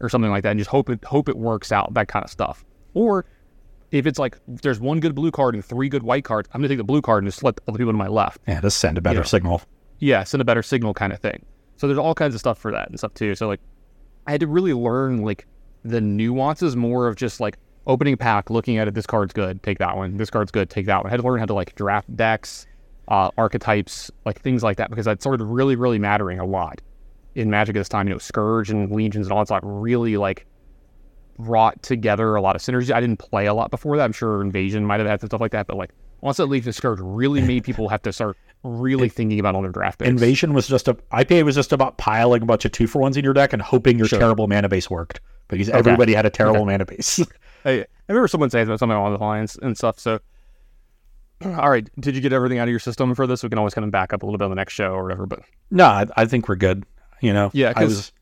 [0.00, 2.30] or something like that, and just hope it hope it works out, that kind of
[2.30, 2.64] stuff.
[2.94, 3.24] Or
[3.90, 6.68] if it's like there's one good blue card and three good white cards, I'm going
[6.68, 8.78] to take the blue card and just let the people to my left yeah, just
[8.78, 9.24] send a better Yeah.
[9.24, 9.62] signal.
[10.00, 11.44] yeah, send a better signal kind of thing.
[11.76, 13.34] So there's all kinds of stuff for that and stuff too.
[13.34, 13.60] So like
[14.26, 15.46] I had to really learn like
[15.84, 19.62] the nuances more of just like opening a pack, looking at it, this card's good,
[19.62, 20.16] take that one.
[20.16, 21.06] This card's good, take that one.
[21.06, 22.66] I had to learn how to like draft decks,
[23.08, 26.80] uh, archetypes, like things like that, because that started really, really mattering a lot
[27.34, 28.08] in Magic at this time.
[28.08, 30.46] You know, Scourge and Legions and all that stuff really like
[31.38, 32.92] brought together a lot of synergy.
[32.92, 34.04] I didn't play a lot before that.
[34.04, 35.90] I'm sure Invasion might have had some stuff like that, but like
[36.20, 39.62] once that Legion and Scourge really made people have to start really thinking about all
[39.62, 40.08] their draft picks.
[40.08, 43.16] Invasion was just a IPA was just about piling a bunch of two for ones
[43.16, 44.18] in your deck and hoping your Sure.
[44.18, 46.66] terrible mana base worked because everybody had a terrible Okay.
[46.66, 47.20] mana base.
[47.66, 49.98] I, I remember someone saying something along the lines and stuff.
[49.98, 50.18] So,
[51.58, 53.42] all right, did you get everything out of your system for this?
[53.42, 55.02] We can always kind of back up a little bit on the next show or
[55.02, 55.26] whatever.
[55.26, 55.40] But
[55.70, 56.84] no, I, I think we're good.
[57.20, 58.12] You know, Yeah, I was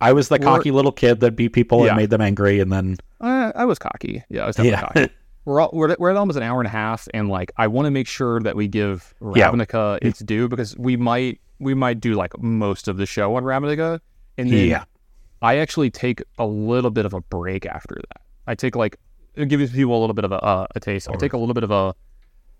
[0.00, 1.90] I was the cocky little kid that beat people Yeah.
[1.92, 4.24] and made them angry, and then I, I was cocky.
[4.28, 4.88] Yeah, I was definitely Yeah.
[5.06, 5.12] cocky.
[5.44, 7.66] We're, all, we're, at- we're at almost an hour and a half, and like I
[7.66, 9.50] want to make sure that we give Yeah.
[9.50, 13.42] Ravnica its due because we might we might do like most of the show on
[13.42, 13.98] Ravnica,
[14.38, 14.84] and then yeah,
[15.40, 18.20] I actually take a little bit of a break after that.
[18.46, 18.96] I take like
[19.34, 21.08] it gives people a little bit of a, uh, a taste.
[21.10, 21.92] I take a little bit of a.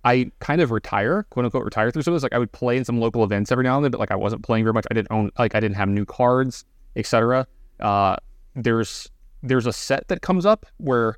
[0.04, 2.22] I kind of retire, quote unquote, retire through some of this.
[2.24, 4.16] Like I would play in some local events every now and then, but like I
[4.16, 4.86] wasn't playing very much.
[4.90, 6.64] I didn't own like I didn't have new cards,
[6.96, 7.46] etc.
[7.80, 8.16] Uh,
[8.54, 9.08] there's
[9.42, 11.16] there's a set that comes up where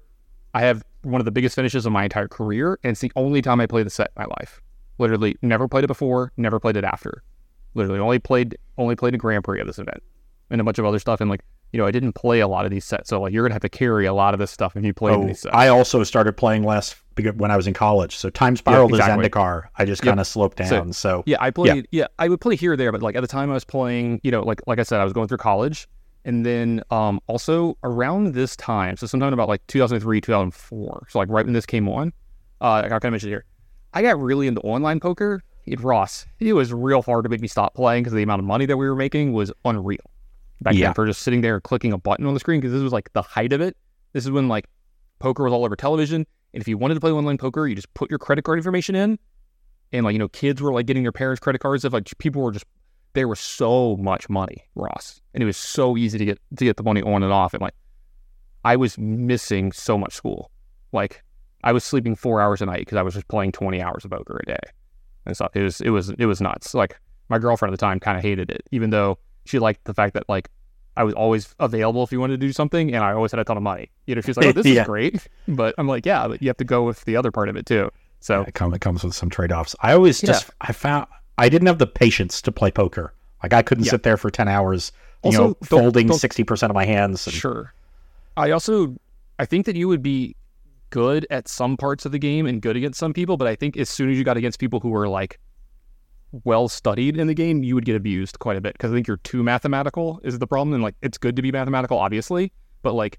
[0.54, 3.42] I have one of the biggest finishes of my entire career, and it's the only
[3.42, 4.60] time I play the set in my life.
[4.98, 7.22] Literally, never played it before, never played it after.
[7.74, 10.02] Literally, only played only played a Grand Prix of this event,
[10.50, 11.20] and a bunch of other stuff.
[11.20, 11.40] And like
[11.72, 13.62] you know, I didn't play a lot of these sets, so like you're gonna have
[13.62, 15.54] to carry a lot of this stuff if you play oh, these sets.
[15.54, 17.03] I also started playing less beca-
[17.36, 18.16] when I was in college.
[18.16, 19.28] So Time spiraled to exactly.
[19.28, 20.10] Zendikar, I just Yep.
[20.12, 20.92] kind of sloped down.
[20.92, 21.86] So, Yeah, I played.
[21.90, 22.06] Yeah.
[22.18, 24.30] I would play here or there, but like at the time I was playing, you
[24.30, 25.86] know, like like I said, I was going through college,
[26.26, 31.28] And then um, also around this time, so sometime about like 2003, 2004, so like
[31.28, 32.12] right when this came on,
[32.62, 33.44] uh, I got kind of mentioned here,
[33.92, 35.42] I got really into online poker.
[35.66, 38.46] It Ross, it was real hard to make me stop playing because the amount of
[38.46, 39.98] money that we were making was unreal
[40.62, 40.86] back Yeah.
[40.88, 42.92] then for just sitting there and clicking a button on the screen because this was
[42.92, 43.76] like the height of it.
[44.14, 44.66] This is when like
[45.18, 47.92] poker was all over television, and if you wanted to play online poker, you just
[47.94, 49.18] put your credit card information in,
[49.92, 51.84] and like you know kids were like getting their parents' credit cards.
[51.84, 52.64] If like people were just
[53.12, 56.76] there was so much money, Ross, and it was so easy to get to get
[56.76, 57.74] the money on and off, and like
[58.64, 60.50] I was missing so much school.
[60.92, 61.22] Like
[61.64, 64.12] I was sleeping four hours a night because I was just playing twenty hours of
[64.12, 64.70] poker a day
[65.26, 65.50] and stuff.
[65.54, 66.72] It was it was it was nuts.
[66.72, 69.94] Like my girlfriend at the time kind of hated it, even though she liked the
[69.94, 70.50] fact that like
[70.96, 73.44] I was always available if you wanted to do something, and I always had a
[73.44, 73.90] ton of money.
[74.06, 74.82] You know, she's like, "Oh, this Yeah.
[74.82, 77.48] is great," but I'm like, "Yeah, but you have to go with the other part
[77.48, 77.90] of it too."
[78.20, 79.74] So it, come, it comes with some trade offs.
[79.80, 81.06] I always just I found
[81.36, 83.12] I didn't have the patience to play poker.
[83.42, 83.90] Like I couldn't Yeah.
[83.90, 84.92] sit there for ten hours,
[85.24, 87.26] you Also, know, folding sixty percent of my hands.
[87.26, 87.74] And, Sure.
[88.36, 88.96] I also
[89.38, 90.36] I think that you would be
[90.90, 93.76] good at some parts of the game and good against some people, but I think
[93.76, 95.40] as soon as you got against people who were like
[96.44, 99.06] well studied in the game, you would get abused quite a bit because I think
[99.06, 100.74] you're too mathematical is the problem.
[100.74, 102.52] And like it's good to be mathematical, obviously,
[102.82, 103.18] but like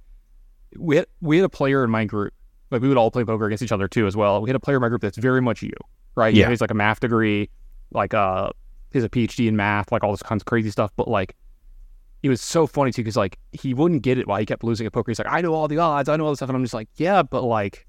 [0.78, 2.34] we had we had a player in my group,
[2.72, 4.42] like we would all play poker against each other too as well.
[4.42, 5.74] We had a player in my group that's very much you,
[6.16, 6.34] right?
[6.34, 6.50] Yeah.
[6.50, 7.50] He's like a math degree,
[7.92, 8.50] like uh
[8.92, 11.36] he's a PhD in math, like all this kinds of crazy stuff, but like
[12.24, 14.88] it was so funny too because like he wouldn't get it while he kept losing
[14.88, 15.12] at poker.
[15.12, 16.74] He's like, I know all the odds, I know all this stuff, and I'm just
[16.74, 17.85] like, yeah, but like,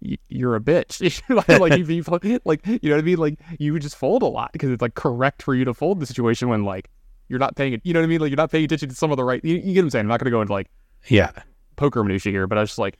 [0.00, 1.00] you're a bitch.
[1.28, 3.18] like, you, like, you know what I mean?
[3.18, 6.00] Like, you would just fold a lot because it's like correct for you to fold
[6.00, 6.90] the situation when like
[7.28, 7.80] you're not paying it.
[7.84, 8.20] You know what I mean?
[8.20, 9.44] Like, you're not paying attention to some of the right.
[9.44, 10.04] You, you get what I'm saying?
[10.04, 10.68] I'm not going to go into like
[11.06, 11.30] yeah,
[11.76, 12.98] poker minutia here, but I was just like,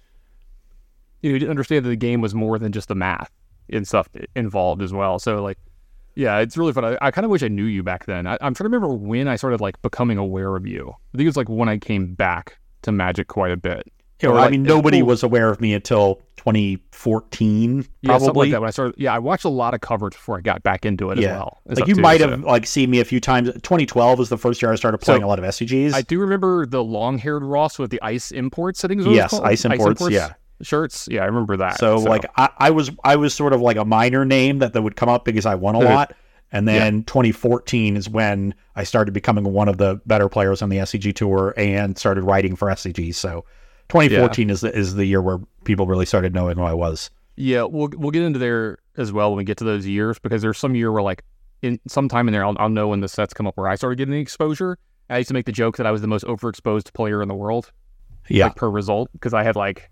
[1.22, 3.30] you know, you didn't understand that the game was more than just the math
[3.70, 5.18] and stuff involved as well.
[5.18, 5.58] So like,
[6.14, 6.84] yeah, it's really fun.
[6.84, 8.26] I, I kind of wish I knew you back then.
[8.26, 10.90] I, I'm trying to remember when I started like becoming aware of you.
[10.90, 13.90] I think it was like when I came back to Magic quite a bit.
[14.20, 18.50] Yeah, Or, well, I mean, nobody was aware of me until 2014, Yeah, like probably.
[18.50, 18.60] that.
[18.60, 21.10] When I started, yeah, I watched a lot of coverage before I got back into
[21.10, 21.32] it as Yeah.
[21.36, 21.58] well.
[21.66, 23.50] and like you too, might so- have like seen me a few times.
[23.62, 25.94] 2012 was the first year I started playing So, a lot of SCGs.
[25.94, 28.84] I do remember the long-haired Ross with the ice imports.
[28.84, 29.44] I think is what it was Yes, called.
[29.44, 30.32] ice imports, yeah.
[30.62, 31.08] shirts.
[31.10, 31.78] Yeah, I remember that.
[31.78, 34.82] so, like I, I was I was sort of like a minor name that, that
[34.82, 36.14] would come up because I won a lot.
[36.50, 40.78] And then 2014 is when I started becoming one of the better players on the
[40.78, 43.14] SCG tour and started writing for SCG.
[43.14, 43.44] So
[43.88, 47.10] 2014 is the, is the year where people really started knowing who I was.
[47.36, 50.42] Yeah, we'll we'll get into there as well when we get to those years because
[50.42, 51.22] there's some year where like
[51.62, 53.96] in sometime in there I'll, I'll know when the sets come up where I started
[53.96, 54.76] getting the exposure.
[55.08, 57.34] I used to make the joke that I was the most overexposed player in the
[57.34, 57.70] world,
[58.28, 58.44] Yeah.
[58.46, 59.88] like per result, because I had like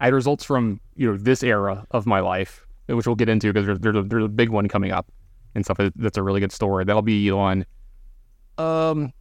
[0.00, 3.52] I had results from you know this era of my life, which we'll get into
[3.52, 5.10] because there's there's a, there's a big one coming up
[5.54, 5.78] and stuff.
[5.96, 6.84] That's a really good story.
[6.84, 7.64] That'll be on,
[8.58, 9.12] um,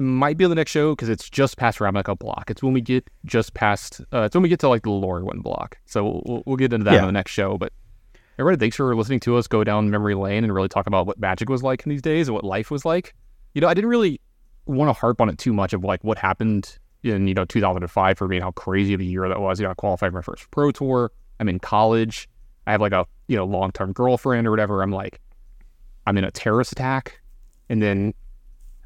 [0.00, 2.50] it might be on the next show because it's just past Ravnica block.
[2.50, 4.00] It's when we get just past.
[4.12, 5.76] Uh, it's when we get to like the Lorwyn block.
[5.84, 7.00] So we'll, we'll, we'll get into that Yeah.
[7.00, 7.58] on the next show.
[7.58, 7.72] But
[8.38, 11.18] everybody, thanks for listening to us go down memory lane and really talk about what
[11.18, 13.14] magic was like in these days and what life was like.
[13.52, 14.20] You know, I didn't really
[14.66, 18.16] want to harp on it too much of like what happened in you know 2005
[18.18, 19.60] for me and how crazy of a year that was.
[19.60, 21.10] You know, I qualified for my first pro tour.
[21.38, 22.28] I'm in college.
[22.66, 24.82] I have like a you know long term girlfriend or whatever.
[24.82, 25.20] I'm like,
[26.06, 27.20] I'm in a terrorist attack,
[27.68, 28.14] and then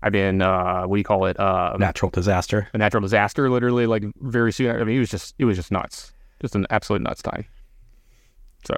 [0.05, 1.39] I'm in uh, what do you call it?
[1.40, 2.68] Uh, Natural disaster.
[2.74, 3.48] a natural disaster.
[3.51, 4.70] Literally, like very soon.
[4.81, 7.47] I mean, it was just it was just nuts, just an absolute nuts time.
[8.66, 8.76] So,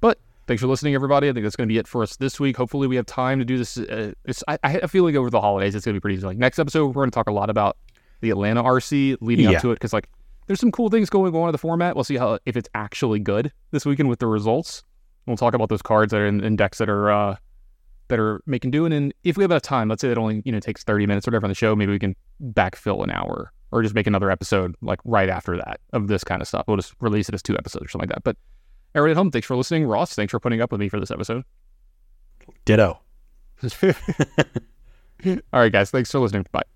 [0.00, 1.28] but thanks for listening, everybody.
[1.28, 2.56] I think that's going to be it for us this week.
[2.56, 3.76] Hopefully, we have time to do this.
[3.76, 6.16] Uh, it's I, I have a feeling over the holidays it's going to be pretty
[6.16, 6.26] easy.
[6.26, 7.76] Like next episode, we're going to talk a lot about
[8.20, 9.56] the Atlanta RC leading Yeah.
[9.56, 10.08] up to it because like
[10.46, 11.94] there's some cool things going on in the format.
[11.94, 14.84] We'll see how if it's actually good this weekend with the results.
[15.26, 17.36] We'll talk about those cards that are in, in decks that are uh,
[18.08, 18.92] that are making doing.
[18.92, 21.26] And if we have enough time, let's say it only you know takes 30 minutes
[21.26, 24.30] or whatever on the show, maybe we can backfill an hour or just make another
[24.30, 26.64] episode like right after that of this kind of stuff.
[26.68, 28.24] We'll just release it as two episodes or something like that.
[28.24, 28.36] But
[28.94, 29.86] everybody at home, thanks for listening.
[29.86, 31.44] Ross, thanks for putting up with me for this episode.
[32.64, 33.00] Ditto.
[35.26, 36.46] All right, guys, thanks for listening.
[36.52, 36.73] Bye.